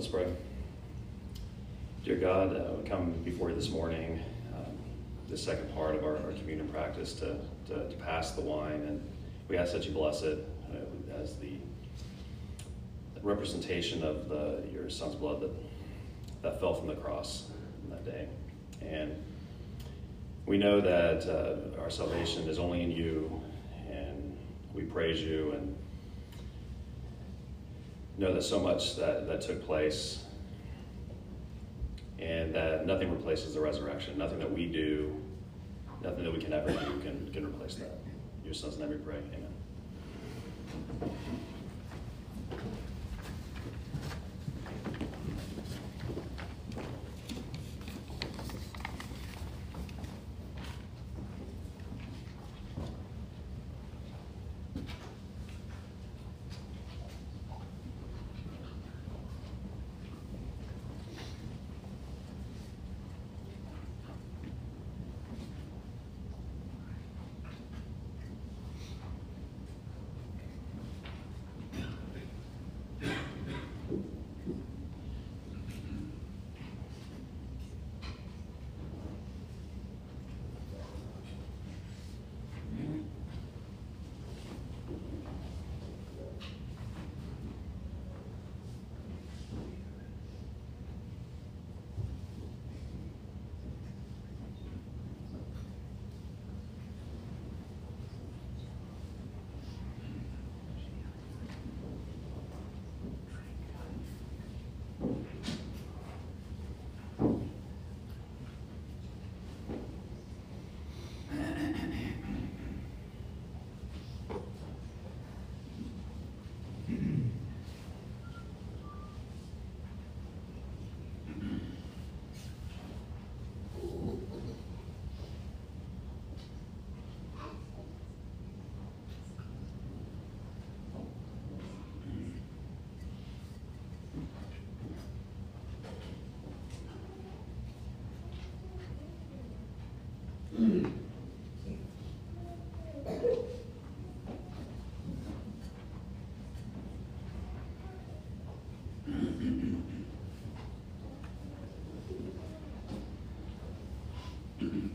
us 0.00 0.06
pray. 0.06 0.26
Dear 2.04 2.16
God, 2.16 2.56
uh, 2.56 2.72
we 2.72 2.88
come 2.88 3.12
before 3.22 3.50
you 3.50 3.54
this 3.54 3.68
morning, 3.68 4.18
um, 4.56 4.72
the 5.28 5.36
second 5.36 5.74
part 5.74 5.94
of 5.94 6.04
our, 6.04 6.16
our 6.16 6.32
communion 6.38 6.66
practice 6.68 7.12
to, 7.14 7.36
to, 7.66 7.86
to, 7.86 7.96
pass 7.96 8.30
the 8.30 8.40
wine, 8.40 8.80
and 8.86 9.06
we 9.48 9.58
ask 9.58 9.74
that 9.74 9.84
you 9.84 9.92
bless 9.92 10.22
it 10.22 10.48
uh, 10.72 11.20
as 11.20 11.36
the 11.36 11.52
representation 13.22 14.02
of 14.02 14.30
the, 14.30 14.62
your 14.72 14.88
son's 14.88 15.16
blood 15.16 15.42
that, 15.42 15.50
that 16.40 16.60
fell 16.60 16.72
from 16.72 16.86
the 16.86 16.94
cross 16.96 17.48
that 17.90 18.02
day. 18.02 18.26
And 18.80 19.14
we 20.46 20.56
know 20.56 20.80
that 20.80 21.28
uh, 21.28 21.78
our 21.78 21.90
salvation 21.90 22.48
is 22.48 22.58
only 22.58 22.82
in 22.82 22.90
you, 22.90 23.38
and 23.90 24.34
we 24.72 24.84
praise 24.84 25.20
you 25.20 25.52
and 25.52 25.69
know 28.20 28.34
that 28.34 28.42
so 28.42 28.60
much 28.60 28.96
that, 28.96 29.26
that 29.26 29.40
took 29.40 29.64
place 29.64 30.24
and 32.18 32.54
that 32.54 32.86
nothing 32.86 33.10
replaces 33.10 33.54
the 33.54 33.60
resurrection. 33.60 34.18
Nothing 34.18 34.38
that 34.40 34.52
we 34.52 34.66
do, 34.66 35.16
nothing 36.02 36.24
that 36.24 36.32
we 36.32 36.38
can 36.38 36.52
ever 36.52 36.70
do 36.70 37.00
can, 37.02 37.30
can 37.32 37.46
replace 37.46 37.76
that. 37.76 37.98
Your 38.44 38.52
son's 38.52 38.78
name 38.78 38.90
we 38.90 38.96
pray. 38.96 39.16
Amen. 39.16 39.49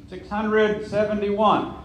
671. 0.10 1.76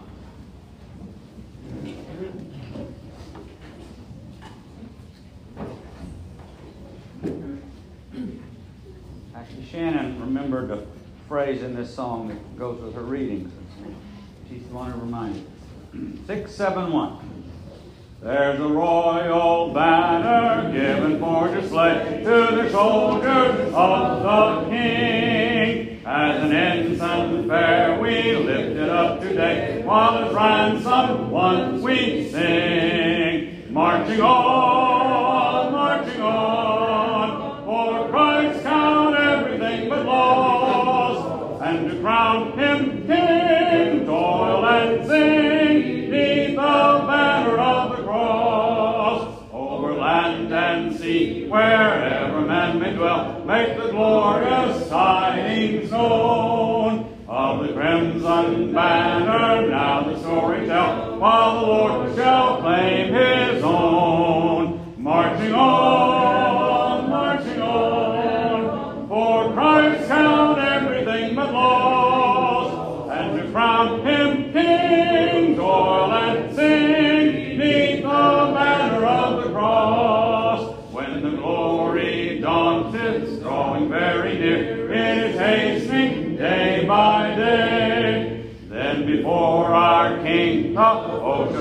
Actually, 9.35 9.65
Shannon 9.71 10.21
remembered 10.21 10.71
a 10.71 10.87
phrase 11.29 11.63
in 11.63 11.75
this 11.75 11.95
song 11.95 12.29
that 12.29 12.59
goes 12.59 12.81
with 12.83 12.95
her 12.95 13.03
readings. 13.03 13.51
She's 14.49 14.65
the 14.65 14.75
one 14.75 14.93
who 14.93 15.01
reminded 15.01 15.43
us. 15.43 15.49
671. 16.27 17.19
There's 18.21 18.61
a 18.61 18.69
royal 18.69 19.73
banner 19.73 20.71
given 20.73 21.19
for 21.19 21.49
display 21.55 22.23
to 22.23 22.31
the 22.31 22.71
soldiers 22.71 23.73
of 23.73 24.23
the 24.23 24.71
King. 24.71 25.40
As 26.13 26.43
an 26.43 26.53
ensign 26.53 27.49
fair 27.49 28.01
we 28.01 28.35
lift 28.35 28.77
it 28.77 28.89
up 28.89 29.21
today, 29.21 29.81
while 29.85 30.19
as 30.19 30.35
ransom 30.35 31.31
once 31.31 31.81
we 31.85 32.29
sing. 32.29 33.73
Marching 33.73 34.21
on, 34.21 35.71
marching 35.71 36.21
on, 36.21 37.65
for 37.65 38.09
Christ 38.09 38.61
count 38.65 39.15
everything 39.15 39.89
but 39.89 40.05
loss, 40.05 41.63
and 41.63 41.89
to 41.89 42.01
crown 42.01 42.59
him 42.59 43.07
King, 43.07 44.05
toil 44.05 44.67
and 44.67 45.07
sing, 45.07 46.11
neath 46.11 46.57
the 46.57 47.05
banner 47.07 47.57
of 47.57 47.97
the 47.97 48.03
cross. 48.03 49.39
Over 49.53 49.95
land 49.95 50.53
and 50.53 50.99
sea, 50.99 51.47
wherever 51.47 52.41
man 52.41 52.81
may 52.81 52.95
dwell, 52.95 53.45
make 53.45 53.77
the 53.77 53.91
glorious 53.91 54.89
tidings 54.89 55.30
of 57.29 57.67
the 57.67 57.73
crimson 57.73 58.73
banner. 58.73 59.69
Now 59.71 60.03
the 60.03 60.19
story 60.21 60.67
tell, 60.67 61.19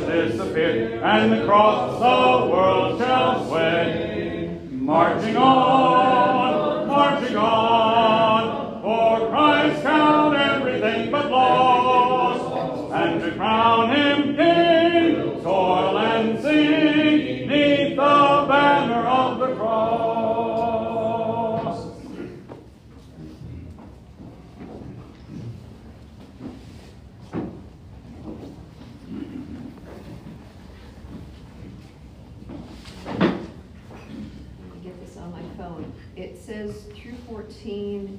disappear, 0.09 1.03
and 1.03 1.31
the 1.31 1.45
cross 1.45 1.99
the 1.99 2.51
world 2.51 2.99
shall 2.99 3.47
sway. 3.47 4.57
Marching 4.71 5.37
on, 5.37 5.88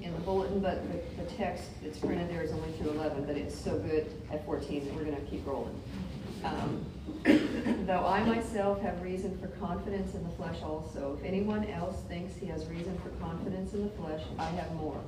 in 0.03 0.13
the 0.13 0.21
bulletin, 0.21 0.61
but 0.61 0.83
the, 0.91 1.23
the 1.23 1.31
text 1.33 1.65
that's 1.83 1.99
printed 1.99 2.29
there 2.29 2.43
is 2.43 2.53
only 2.53 2.73
through 2.73 2.91
11, 2.91 3.25
but 3.25 3.37
it's 3.37 3.55
so 3.55 3.79
good 3.79 4.11
at 4.33 4.45
14 4.47 4.87
that 4.87 4.95
we're 4.95 5.05
going 5.05 5.17
to 5.17 5.31
keep 5.31 5.47
rolling. 5.47 5.81
Um, 6.45 6.85
though 7.87 8.07
I 8.07 8.25
myself 8.25 8.81
have 8.81 9.03
reason 9.03 9.37
for 9.39 9.49
confidence 9.59 10.15
in 10.15 10.23
the 10.23 10.31
flesh 10.31 10.57
also. 10.63 11.19
If 11.21 11.27
anyone 11.27 11.67
else 11.67 12.01
thinks 12.09 12.35
he 12.37 12.47
has 12.47 12.67
reason 12.67 12.99
for 13.03 13.11
confidence 13.23 13.75
in 13.75 13.83
the 13.83 13.91
flesh, 13.91 14.23
I 14.39 14.47
have 14.47 14.73
more. 14.75 15.01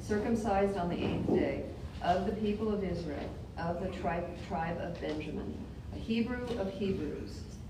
Circumcised 0.00 0.76
on 0.76 0.88
the 0.88 0.96
eighth 0.96 1.28
day, 1.28 1.64
of 2.02 2.26
the 2.26 2.32
people 2.32 2.72
of 2.72 2.82
Israel, 2.82 3.30
of 3.56 3.80
the 3.80 3.88
tribe, 4.00 4.26
tribe 4.48 4.78
of 4.80 5.00
Benjamin, 5.00 5.56
a 5.94 5.98
Hebrew 5.98 6.46
of 6.58 6.72
Hebrews, 6.72 7.40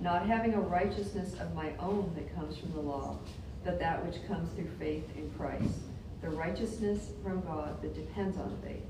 not 0.00 0.26
having 0.26 0.54
a 0.54 0.60
righteousness 0.60 1.34
of 1.40 1.54
my 1.54 1.72
own 1.78 2.12
that 2.14 2.34
comes 2.34 2.56
from 2.56 2.72
the 2.72 2.80
law, 2.80 3.18
but 3.64 3.78
that 3.80 4.04
which 4.04 4.26
comes 4.26 4.50
through 4.52 4.70
faith 4.78 5.04
in 5.16 5.30
Christ, 5.36 5.74
the 6.22 6.30
righteousness 6.30 7.10
from 7.22 7.40
God 7.42 7.80
that 7.82 7.94
depends 7.94 8.38
on 8.38 8.56
faith 8.62 8.82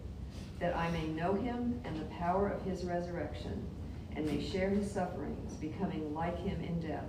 that 0.59 0.77
I 0.77 0.91
may 0.91 1.07
know 1.09 1.35
him 1.35 1.81
and 1.85 2.01
the 2.01 2.15
power 2.17 2.49
of 2.49 2.63
his 2.63 2.85
resurrection, 2.85 3.63
and 4.15 4.27
may 4.27 4.43
share 4.43 4.71
his 4.71 4.91
sufferings, 4.91 5.53
becoming 5.55 6.15
like 6.15 6.39
him 6.39 6.61
in 6.63 6.81
death, 6.81 7.05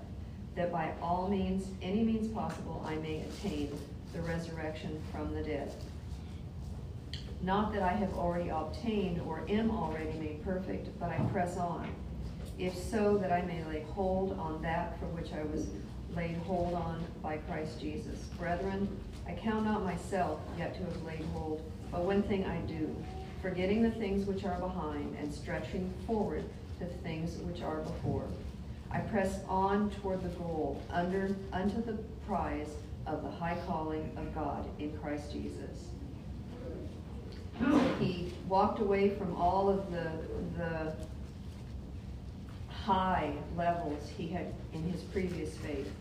that 0.55 0.71
by 0.71 0.91
all 1.01 1.29
means, 1.29 1.67
any 1.81 2.03
means 2.03 2.27
possible, 2.27 2.83
I 2.85 2.95
may 2.95 3.21
attain 3.21 3.71
the 4.13 4.21
resurrection 4.21 5.01
from 5.11 5.33
the 5.33 5.43
dead. 5.43 5.71
Not 7.41 7.71
that 7.73 7.83
I 7.83 7.93
have 7.93 8.13
already 8.15 8.49
obtained 8.49 9.21
or 9.21 9.43
am 9.47 9.71
already 9.71 10.11
made 10.19 10.43
perfect, 10.43 10.89
but 10.99 11.09
I 11.09 11.17
press 11.31 11.55
on, 11.55 11.87
if 12.59 12.75
so 12.75 13.17
that 13.17 13.31
I 13.31 13.41
may 13.43 13.63
lay 13.65 13.81
hold 13.93 14.37
on 14.39 14.61
that 14.63 14.99
for 14.99 15.05
which 15.07 15.31
I 15.33 15.43
was 15.43 15.67
laid 16.15 16.37
hold 16.37 16.73
on 16.73 17.05
by 17.21 17.37
Christ 17.37 17.79
Jesus. 17.79 18.19
Brethren, 18.39 18.87
I 19.27 19.33
count 19.33 19.65
not 19.65 19.83
myself 19.83 20.39
yet 20.57 20.73
to 20.75 20.83
have 20.83 21.03
laid 21.03 21.25
hold, 21.33 21.61
but 21.91 22.01
one 22.01 22.23
thing 22.23 22.45
I 22.45 22.57
do 22.61 22.95
forgetting 23.41 23.83
the 23.83 23.91
things 23.91 24.25
which 24.25 24.43
are 24.43 24.59
behind 24.59 25.15
and 25.19 25.31
stretching 25.31 25.93
forward 26.05 26.43
to 26.79 26.85
the 26.85 26.93
things 26.95 27.37
which 27.37 27.61
are 27.61 27.77
before. 27.77 28.25
I 28.91 28.99
press 28.99 29.39
on 29.47 29.91
toward 30.01 30.23
the 30.23 30.29
goal, 30.29 30.81
under 30.89 31.35
unto 31.51 31.83
the 31.83 31.93
prize 32.25 32.69
of 33.05 33.23
the 33.23 33.29
high 33.29 33.57
calling 33.67 34.11
of 34.17 34.33
God 34.33 34.67
in 34.79 34.97
Christ 34.97 35.31
Jesus. 35.31 35.89
He 37.99 38.33
walked 38.47 38.79
away 38.79 39.09
from 39.09 39.35
all 39.35 39.69
of 39.69 39.91
the 39.91 40.11
the 40.57 40.93
high 42.87 43.33
levels 43.57 44.09
he 44.17 44.29
had 44.29 44.45
in 44.71 44.81
his 44.89 45.01
previous 45.01 45.57
faith 45.57 45.91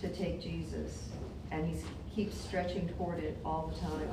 to 0.00 0.08
take 0.08 0.42
Jesus, 0.42 1.08
and 1.52 1.64
he 1.64 1.76
keeps 2.12 2.36
stretching 2.36 2.88
toward 2.88 3.20
it 3.20 3.38
all 3.44 3.72
the 3.72 3.80
time. 3.80 4.08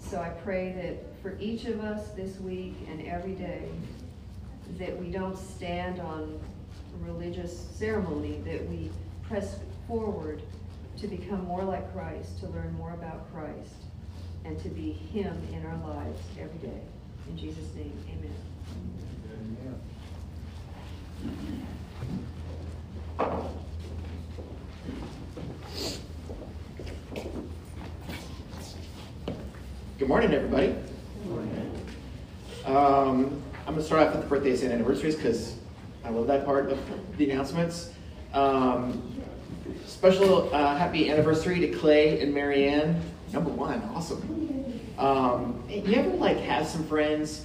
So 0.00 0.20
I 0.20 0.30
pray 0.30 0.72
that 0.72 1.22
for 1.22 1.38
each 1.38 1.66
of 1.66 1.78
us 1.84 2.08
this 2.16 2.40
week 2.40 2.74
and 2.90 3.06
every 3.06 3.34
day, 3.34 3.68
that 4.76 4.98
we 4.98 5.12
don't 5.12 5.38
stand 5.38 6.00
on 6.00 6.36
religious 7.00 7.56
ceremony, 7.56 8.40
that 8.44 8.68
we 8.68 8.90
press 9.22 9.60
forward 9.86 10.42
to 10.98 11.06
become 11.06 11.44
more 11.44 11.62
like 11.62 11.92
Christ, 11.92 12.40
to 12.40 12.48
learn 12.48 12.74
more 12.76 12.90
about 12.90 13.32
Christ, 13.32 13.84
and 14.44 14.58
to 14.64 14.68
be 14.68 14.90
Him 14.90 15.40
in 15.52 15.64
our 15.64 15.94
lives 15.94 16.18
every 16.40 16.58
day. 16.58 16.80
In 17.28 17.38
Jesus' 17.38 17.72
name, 17.76 17.96
amen. 18.08 18.55
Good 29.98 30.08
morning, 30.08 30.34
everybody. 30.34 30.74
Um, 32.66 33.42
I'm 33.66 33.74
going 33.74 33.78
to 33.78 33.82
start 33.82 34.06
off 34.06 34.14
with 34.14 34.22
the 34.22 34.28
birthdays 34.28 34.62
and 34.62 34.72
anniversaries 34.72 35.16
because 35.16 35.56
I 36.04 36.10
love 36.10 36.26
that 36.26 36.44
part 36.44 36.70
of 36.70 36.78
the 37.16 37.30
announcements. 37.30 37.90
Um, 38.32 39.20
special 39.86 40.54
uh, 40.54 40.76
happy 40.76 41.10
anniversary 41.10 41.60
to 41.60 41.68
Clay 41.68 42.20
and 42.20 42.34
Marianne. 42.34 43.00
Number 43.32 43.50
one, 43.50 43.82
awesome. 43.94 44.80
Um, 44.98 45.62
you 45.68 45.94
ever 45.94 46.10
like 46.10 46.38
have 46.38 46.66
some 46.66 46.84
friends 46.86 47.44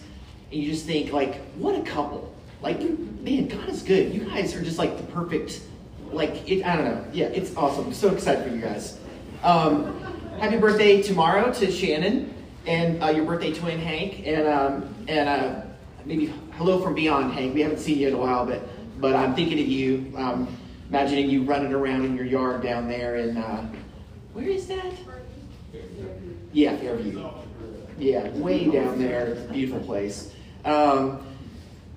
and 0.51 0.61
you 0.61 0.71
just 0.71 0.85
think 0.85 1.13
like, 1.13 1.41
what 1.55 1.75
a 1.75 1.81
couple? 1.81 2.30
Like, 2.61 2.81
man, 2.81 3.47
God 3.47 3.69
is 3.69 3.81
good. 3.81 4.13
You 4.13 4.25
guys 4.25 4.55
are 4.55 4.63
just 4.63 4.77
like 4.77 4.97
the 4.97 5.03
perfect, 5.11 5.61
like, 6.11 6.49
it, 6.49 6.63
I 6.63 6.75
don't 6.75 6.85
know. 6.85 7.05
Yeah, 7.11 7.25
it's 7.27 7.55
awesome. 7.57 7.87
I'm 7.87 7.93
so 7.93 8.13
excited 8.13 8.47
for 8.47 8.55
you 8.55 8.61
guys. 8.61 8.99
Um, 9.43 9.99
happy 10.39 10.57
birthday 10.57 11.01
tomorrow 11.01 11.51
to 11.53 11.71
Shannon 11.71 12.33
and 12.65 13.01
uh, 13.03 13.09
your 13.09 13.25
birthday 13.25 13.53
twin 13.53 13.79
Hank, 13.79 14.27
and 14.27 14.47
um, 14.47 14.93
and 15.07 15.27
uh, 15.27 15.61
maybe 16.05 16.33
hello 16.53 16.79
from 16.79 16.93
beyond 16.93 17.33
Hank. 17.33 17.55
We 17.55 17.61
haven't 17.61 17.79
seen 17.79 17.97
you 17.97 18.09
in 18.09 18.13
a 18.13 18.17
while, 18.17 18.45
but 18.45 18.61
but 18.99 19.15
I'm 19.15 19.33
thinking 19.33 19.59
of 19.59 19.67
you. 19.67 20.13
Um, 20.15 20.57
imagining 20.89 21.29
you 21.29 21.43
running 21.43 21.73
around 21.73 22.03
in 22.03 22.15
your 22.15 22.25
yard 22.25 22.61
down 22.61 22.87
there, 22.87 23.15
and 23.15 23.37
uh, 23.37 23.63
where 24.33 24.45
is 24.45 24.67
that? 24.67 24.93
Yeah, 26.51 26.75
Fairview. 26.75 27.27
Yeah, 27.97 28.29
way 28.31 28.69
down 28.69 28.99
there. 28.99 29.35
Beautiful 29.51 29.79
place. 29.79 30.33
Um, 30.65 31.25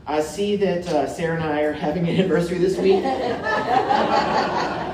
I 0.07 0.21
see 0.21 0.57
that 0.57 0.87
uh, 0.87 1.07
Sarah 1.07 1.37
and 1.37 1.45
I 1.45 1.63
are 1.63 1.73
having 1.73 2.07
an 2.09 2.17
anniversary 2.17 2.59
this 2.59 2.77
week. 2.77 3.03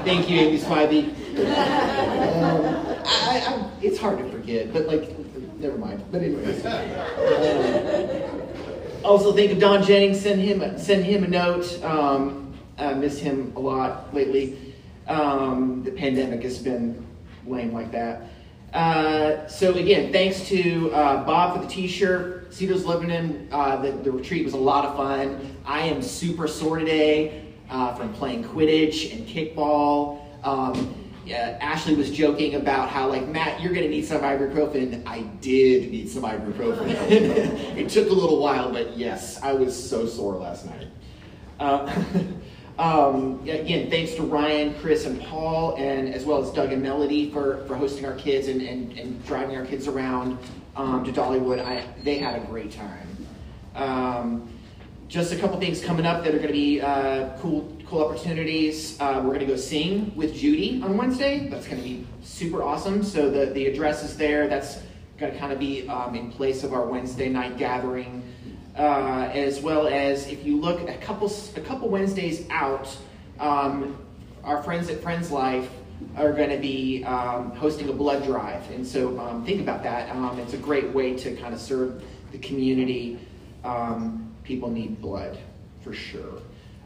Thank 0.04 0.30
you, 0.30 0.38
Amy 0.38 0.58
Spivey. 0.58 1.08
Um, 1.38 2.64
I, 3.04 3.42
I, 3.44 3.70
it's 3.82 3.98
hard 3.98 4.18
to 4.18 4.30
forget, 4.30 4.72
but 4.72 4.86
like 4.86 5.10
never 5.58 5.76
mind. 5.76 6.04
But 6.12 6.22
anyways. 6.22 6.64
Uh, 6.64 8.30
also 9.04 9.32
think 9.32 9.50
of 9.52 9.58
Don 9.58 9.82
Jennings. 9.82 10.20
Send 10.20 10.40
him 10.40 10.78
send 10.78 11.04
him 11.04 11.24
a 11.24 11.28
note. 11.28 11.82
Um, 11.82 12.54
I 12.78 12.94
miss 12.94 13.18
him 13.18 13.52
a 13.56 13.60
lot 13.60 14.14
lately. 14.14 14.74
Um, 15.08 15.82
the 15.82 15.90
pandemic 15.90 16.42
has 16.44 16.58
been 16.58 17.04
lame 17.46 17.72
like 17.72 17.90
that. 17.92 18.22
Uh, 18.72 19.46
so 19.48 19.74
again, 19.74 20.12
thanks 20.12 20.46
to 20.48 20.92
uh, 20.92 21.24
Bob 21.24 21.56
for 21.56 21.62
the 21.62 21.68
T-shirt. 21.68 22.52
Cedars 22.52 22.84
Lebanon. 22.84 23.48
Uh, 23.50 23.76
the, 23.76 23.92
the 23.92 24.10
retreat 24.10 24.44
was 24.44 24.54
a 24.54 24.58
lot 24.58 24.84
of 24.84 24.96
fun. 24.96 25.56
I 25.64 25.82
am 25.82 26.02
super 26.02 26.46
sore 26.46 26.78
today 26.78 27.46
uh, 27.68 27.94
from 27.94 28.12
playing 28.12 28.44
Quidditch 28.44 29.12
and 29.12 29.26
kickball. 29.26 30.20
Um, 30.44 30.94
yeah, 31.24 31.58
Ashley 31.60 31.94
was 31.94 32.10
joking 32.10 32.56
about 32.56 32.88
how, 32.88 33.08
like, 33.08 33.28
Matt, 33.28 33.60
you're 33.60 33.72
going 33.72 33.84
to 33.84 33.90
need 33.90 34.04
some 34.04 34.22
ibuprofen. 34.22 35.06
I 35.06 35.22
did 35.40 35.90
need 35.90 36.08
some 36.08 36.22
ibuprofen. 36.22 36.88
it 37.10 37.88
took 37.88 38.08
a 38.08 38.12
little 38.12 38.40
while, 38.40 38.72
but 38.72 38.96
yes, 38.96 39.40
I 39.42 39.52
was 39.52 39.90
so 39.90 40.06
sore 40.06 40.34
last 40.36 40.66
night. 40.66 40.88
Um, 42.80 43.40
again, 43.42 43.90
thanks 43.90 44.14
to 44.14 44.22
Ryan, 44.22 44.74
Chris, 44.80 45.04
and 45.04 45.20
Paul, 45.20 45.76
and 45.76 46.14
as 46.14 46.24
well 46.24 46.42
as 46.42 46.50
Doug 46.50 46.72
and 46.72 46.82
Melody 46.82 47.30
for, 47.30 47.62
for 47.66 47.76
hosting 47.76 48.06
our 48.06 48.14
kids 48.14 48.48
and, 48.48 48.62
and, 48.62 48.98
and 48.98 49.22
driving 49.26 49.54
our 49.58 49.66
kids 49.66 49.86
around 49.86 50.38
um, 50.76 51.04
to 51.04 51.12
Dollywood. 51.12 51.62
I, 51.62 51.84
they 52.04 52.16
had 52.16 52.40
a 52.40 52.44
great 52.46 52.72
time. 52.72 53.26
Um, 53.74 54.48
just 55.08 55.30
a 55.30 55.36
couple 55.36 55.60
things 55.60 55.84
coming 55.84 56.06
up 56.06 56.24
that 56.24 56.34
are 56.34 56.38
going 56.38 56.46
to 56.46 56.54
be 56.54 56.80
uh, 56.80 57.36
cool 57.40 57.76
cool 57.84 58.02
opportunities. 58.02 58.98
Uh, 58.98 59.20
we're 59.22 59.34
going 59.34 59.40
to 59.40 59.46
go 59.46 59.56
sing 59.56 60.16
with 60.16 60.34
Judy 60.34 60.80
on 60.82 60.96
Wednesday. 60.96 61.48
That's 61.48 61.66
going 61.66 61.82
to 61.82 61.86
be 61.86 62.06
super 62.22 62.62
awesome. 62.62 63.02
So 63.02 63.30
the, 63.30 63.52
the 63.52 63.66
address 63.66 64.02
is 64.02 64.16
there. 64.16 64.48
That's 64.48 64.80
going 65.18 65.32
to 65.32 65.38
kind 65.38 65.52
of 65.52 65.58
be 65.58 65.86
um, 65.86 66.14
in 66.14 66.30
place 66.32 66.64
of 66.64 66.72
our 66.72 66.86
Wednesday 66.86 67.28
night 67.28 67.58
gathering. 67.58 68.22
Uh, 68.80 69.30
as 69.34 69.60
well 69.60 69.86
as 69.88 70.26
if 70.28 70.42
you 70.42 70.58
look 70.58 70.88
a 70.88 70.96
couple 70.96 71.30
a 71.54 71.60
couple 71.60 71.86
Wednesdays 71.86 72.48
out, 72.48 72.88
um, 73.38 73.94
our 74.42 74.62
friends 74.62 74.88
at 74.88 75.02
Friends 75.02 75.30
Life 75.30 75.68
are 76.16 76.32
going 76.32 76.48
to 76.48 76.56
be 76.56 77.04
um, 77.04 77.50
hosting 77.50 77.90
a 77.90 77.92
blood 77.92 78.24
drive, 78.24 78.70
and 78.70 78.86
so 78.86 79.20
um, 79.20 79.44
think 79.44 79.60
about 79.60 79.82
that. 79.82 80.08
Um, 80.16 80.38
it's 80.38 80.54
a 80.54 80.56
great 80.56 80.94
way 80.94 81.14
to 81.14 81.36
kind 81.36 81.52
of 81.52 81.60
serve 81.60 82.02
the 82.32 82.38
community. 82.38 83.18
Um, 83.64 84.34
people 84.44 84.70
need 84.70 84.98
blood 85.02 85.36
for 85.82 85.92
sure. 85.92 86.40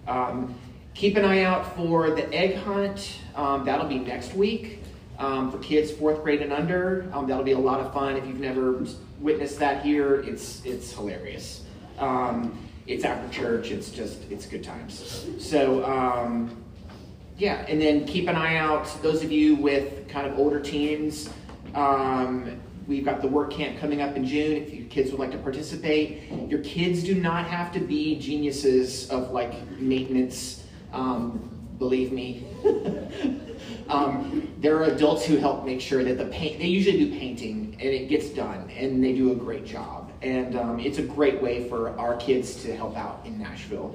Um, 0.09 0.53
Keep 0.95 1.17
an 1.17 1.25
eye 1.25 1.43
out 1.43 1.77
for 1.77 2.11
the 2.11 2.33
egg 2.35 2.57
hunt. 2.57 3.19
That'll 3.37 3.87
be 3.87 3.99
next 3.99 4.35
week 4.35 4.81
um, 5.19 5.51
for 5.51 5.59
kids 5.59 5.93
fourth 5.93 6.23
grade 6.23 6.41
and 6.43 6.53
under. 6.53 7.09
Um, 7.13 7.29
that'll 7.29 7.45
be 7.45 7.53
a 7.53 7.59
lot 7.59 7.79
of 7.79 7.93
fun. 7.93 8.17
If 8.17 8.27
you've 8.27 8.41
never 8.41 8.85
witnessed 9.21 9.59
that 9.61 9.85
here, 9.85 10.21
it's 10.21 10.65
it's 10.65 10.93
hilarious. 10.93 11.64
Um, 11.99 12.59
it's 12.87 13.05
after 13.05 13.33
church. 13.33 13.71
It's 13.71 13.91
just 13.91 14.31
it's 14.31 14.47
good 14.47 14.63
times. 14.63 15.27
So 15.39 15.85
um, 15.85 16.65
yeah, 17.37 17.65
and 17.69 17.81
then 17.81 18.05
keep 18.07 18.29
an 18.29 18.37
eye 18.37 18.57
out. 18.57 18.87
Those 19.03 19.23
of 19.23 19.33
you 19.33 19.57
with 19.57 20.09
kind 20.09 20.27
of 20.27 20.39
older 20.39 20.61
teens, 20.61 21.31
um, 21.75 22.61
we've 22.87 23.05
got 23.05 23.23
the 23.23 23.29
work 23.29 23.51
camp 23.51 23.79
coming 23.79 24.03
up 24.03 24.17
in 24.17 24.25
June. 24.27 24.57
If 24.57 24.73
your 24.73 24.87
kids 24.89 25.11
would 25.11 25.21
like 25.21 25.33
to 25.33 25.39
participate, 25.39 26.31
your 26.49 26.61
kids 26.61 27.03
do 27.03 27.15
not 27.15 27.47
have 27.47 27.73
to 27.73 27.81
be 27.81 28.19
geniuses 28.19 29.09
of 29.11 29.31
like 29.31 29.69
maintenance. 29.79 30.65
Um, 30.93 31.51
believe 31.79 32.13
me. 32.13 32.47
um, 33.89 34.53
there 34.59 34.77
are 34.77 34.85
adults 34.85 35.25
who 35.25 35.37
help 35.37 35.65
make 35.65 35.81
sure 35.81 36.05
that 36.05 36.19
the 36.19 36.27
paint. 36.27 36.59
They 36.59 36.67
usually 36.67 36.99
do 36.99 37.19
painting, 37.19 37.77
and 37.81 37.89
it 37.89 38.09
gets 38.09 38.29
done, 38.29 38.71
and 38.71 39.03
they 39.03 39.13
do 39.13 39.33
a 39.33 39.35
great 39.35 39.65
job. 39.65 40.04
And 40.25 40.57
um, 40.57 40.81
it's 40.81 40.97
a 40.97 41.03
great 41.03 41.43
way 41.43 41.69
for 41.69 41.91
our 41.99 42.17
kids 42.17 42.63
to 42.63 42.75
help 42.75 42.97
out 42.97 43.21
in 43.27 43.39
Nashville. 43.39 43.95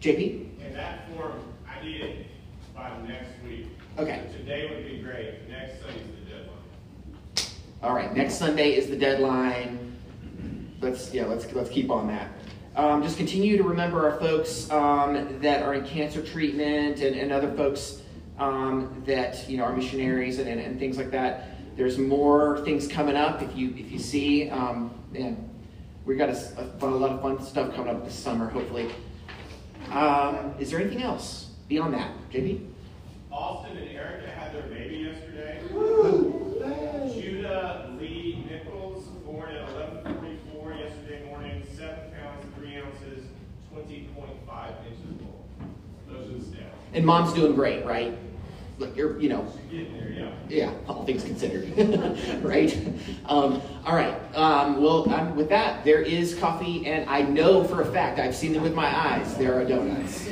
JP. 0.00 0.48
And 0.64 0.74
that 0.74 1.10
form, 1.10 1.32
I 1.68 1.84
need 1.84 2.00
it 2.00 2.26
by 2.74 2.90
next 3.06 3.28
week. 3.44 3.66
Okay. 3.98 4.22
So 4.32 4.38
today 4.38 4.70
would 4.70 4.90
be 4.90 5.02
great. 5.02 5.46
Next 5.48 5.82
Sunday's 5.82 6.06
the 6.24 6.30
deadline. 6.30 6.58
All 7.82 7.94
right, 7.94 8.16
next 8.16 8.34
Sunday 8.34 8.76
is 8.76 8.88
the 8.88 8.96
deadline. 8.96 9.94
Let's 10.80 11.12
yeah, 11.12 11.26
let's 11.26 11.52
let's 11.52 11.68
keep 11.68 11.90
on 11.90 12.06
that. 12.06 12.30
Um, 12.74 13.02
just 13.02 13.18
continue 13.18 13.56
to 13.56 13.64
remember 13.64 14.08
our 14.08 14.18
folks 14.20 14.70
um, 14.70 15.40
that 15.40 15.62
are 15.62 15.74
in 15.74 15.84
cancer 15.84 16.22
treatment 16.22 17.00
and, 17.00 17.16
and 17.16 17.32
other 17.32 17.52
folks 17.52 18.02
um, 18.38 19.02
that 19.04 19.48
you 19.48 19.58
know 19.58 19.64
are 19.64 19.76
missionaries 19.76 20.38
and, 20.38 20.48
and, 20.48 20.60
and, 20.60 20.78
things 20.78 20.96
like 20.96 21.10
that. 21.10 21.76
There's 21.76 21.98
more 21.98 22.60
things 22.64 22.86
coming 22.86 23.16
up. 23.16 23.42
If 23.42 23.56
you 23.56 23.74
if 23.76 23.90
you 23.90 23.98
see, 23.98 24.48
um, 24.50 24.94
man, 25.10 25.47
we 26.08 26.16
got 26.16 26.30
a, 26.30 26.70
a, 26.80 26.86
a, 26.86 26.88
lot 26.88 27.10
of 27.10 27.20
fun 27.20 27.40
stuff 27.44 27.74
coming 27.74 27.94
up 27.94 28.02
this 28.02 28.14
summer. 28.14 28.48
Hopefully, 28.48 28.90
um, 29.90 30.54
is 30.58 30.70
there 30.70 30.80
anything 30.80 31.02
else 31.02 31.50
beyond 31.68 31.92
that, 31.92 32.10
JB? 32.32 32.66
Austin 33.30 33.76
and 33.76 33.90
Erica 33.90 34.30
had 34.30 34.54
their 34.54 34.62
baby 34.62 34.96
yesterday. 34.96 35.60
Who? 35.70 36.56
Judah 37.12 37.94
Lee 38.00 38.42
Nichols, 38.50 39.04
born 39.26 39.50
at 39.50 39.68
11:44 39.68 40.78
yesterday 40.78 41.26
morning, 41.26 41.62
seven 41.76 42.10
pounds 42.18 42.46
three 42.56 42.78
ounces, 42.78 43.24
20.5 43.74 44.72
inches 44.86 45.20
long. 45.20 45.74
Those 46.08 46.30
are 46.30 46.38
the 46.38 46.56
stats. 46.56 46.72
And 46.94 47.04
mom's 47.04 47.34
doing 47.34 47.54
great, 47.54 47.84
right? 47.84 48.16
Look, 48.78 48.96
you're, 48.96 49.18
you 49.18 49.28
know, 49.28 49.44
there, 49.72 50.12
yeah. 50.12 50.30
yeah, 50.48 50.72
all 50.86 51.04
things 51.04 51.24
considered, 51.24 51.66
right? 52.44 52.76
Um, 53.26 53.60
all 53.84 53.96
right. 53.96 54.14
Um, 54.36 54.80
well, 54.80 55.12
um, 55.12 55.34
with 55.34 55.48
that, 55.48 55.84
there 55.84 56.00
is 56.00 56.36
coffee, 56.36 56.86
and 56.86 57.10
I 57.10 57.22
know 57.22 57.64
for 57.64 57.82
a 57.82 57.84
fact 57.84 58.20
I've 58.20 58.36
seen 58.36 58.52
them 58.52 58.62
with 58.62 58.74
my 58.74 58.86
eyes. 58.86 59.36
There 59.36 59.58
are 59.60 59.64
donuts. 59.64 60.28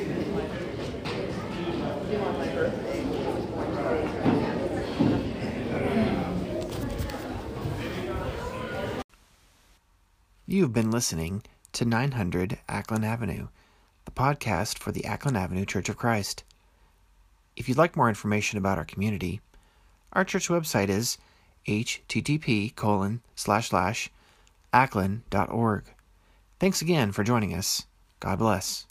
You've 10.46 10.72
been 10.72 10.92
listening 10.92 11.42
to 11.72 11.84
900 11.84 12.60
Acklen 12.68 13.04
Avenue, 13.04 13.48
the 14.04 14.12
podcast 14.12 14.78
for 14.78 14.92
the 14.92 15.00
Acklen 15.00 15.36
Avenue 15.36 15.64
Church 15.64 15.88
of 15.88 15.96
Christ. 15.96 16.44
If 17.56 17.68
you'd 17.68 17.78
like 17.78 17.96
more 17.96 18.08
information 18.08 18.58
about 18.58 18.78
our 18.78 18.84
community, 18.84 19.40
our 20.12 20.24
church 20.24 20.48
website 20.48 20.88
is 20.88 21.18
http 21.66 22.74
colon 22.76 23.22
slash 23.34 23.70
slash. 23.70 24.10
Thanks 26.60 26.82
again 26.82 27.12
for 27.12 27.24
joining 27.24 27.54
us. 27.54 27.86
God 28.20 28.38
bless. 28.38 28.86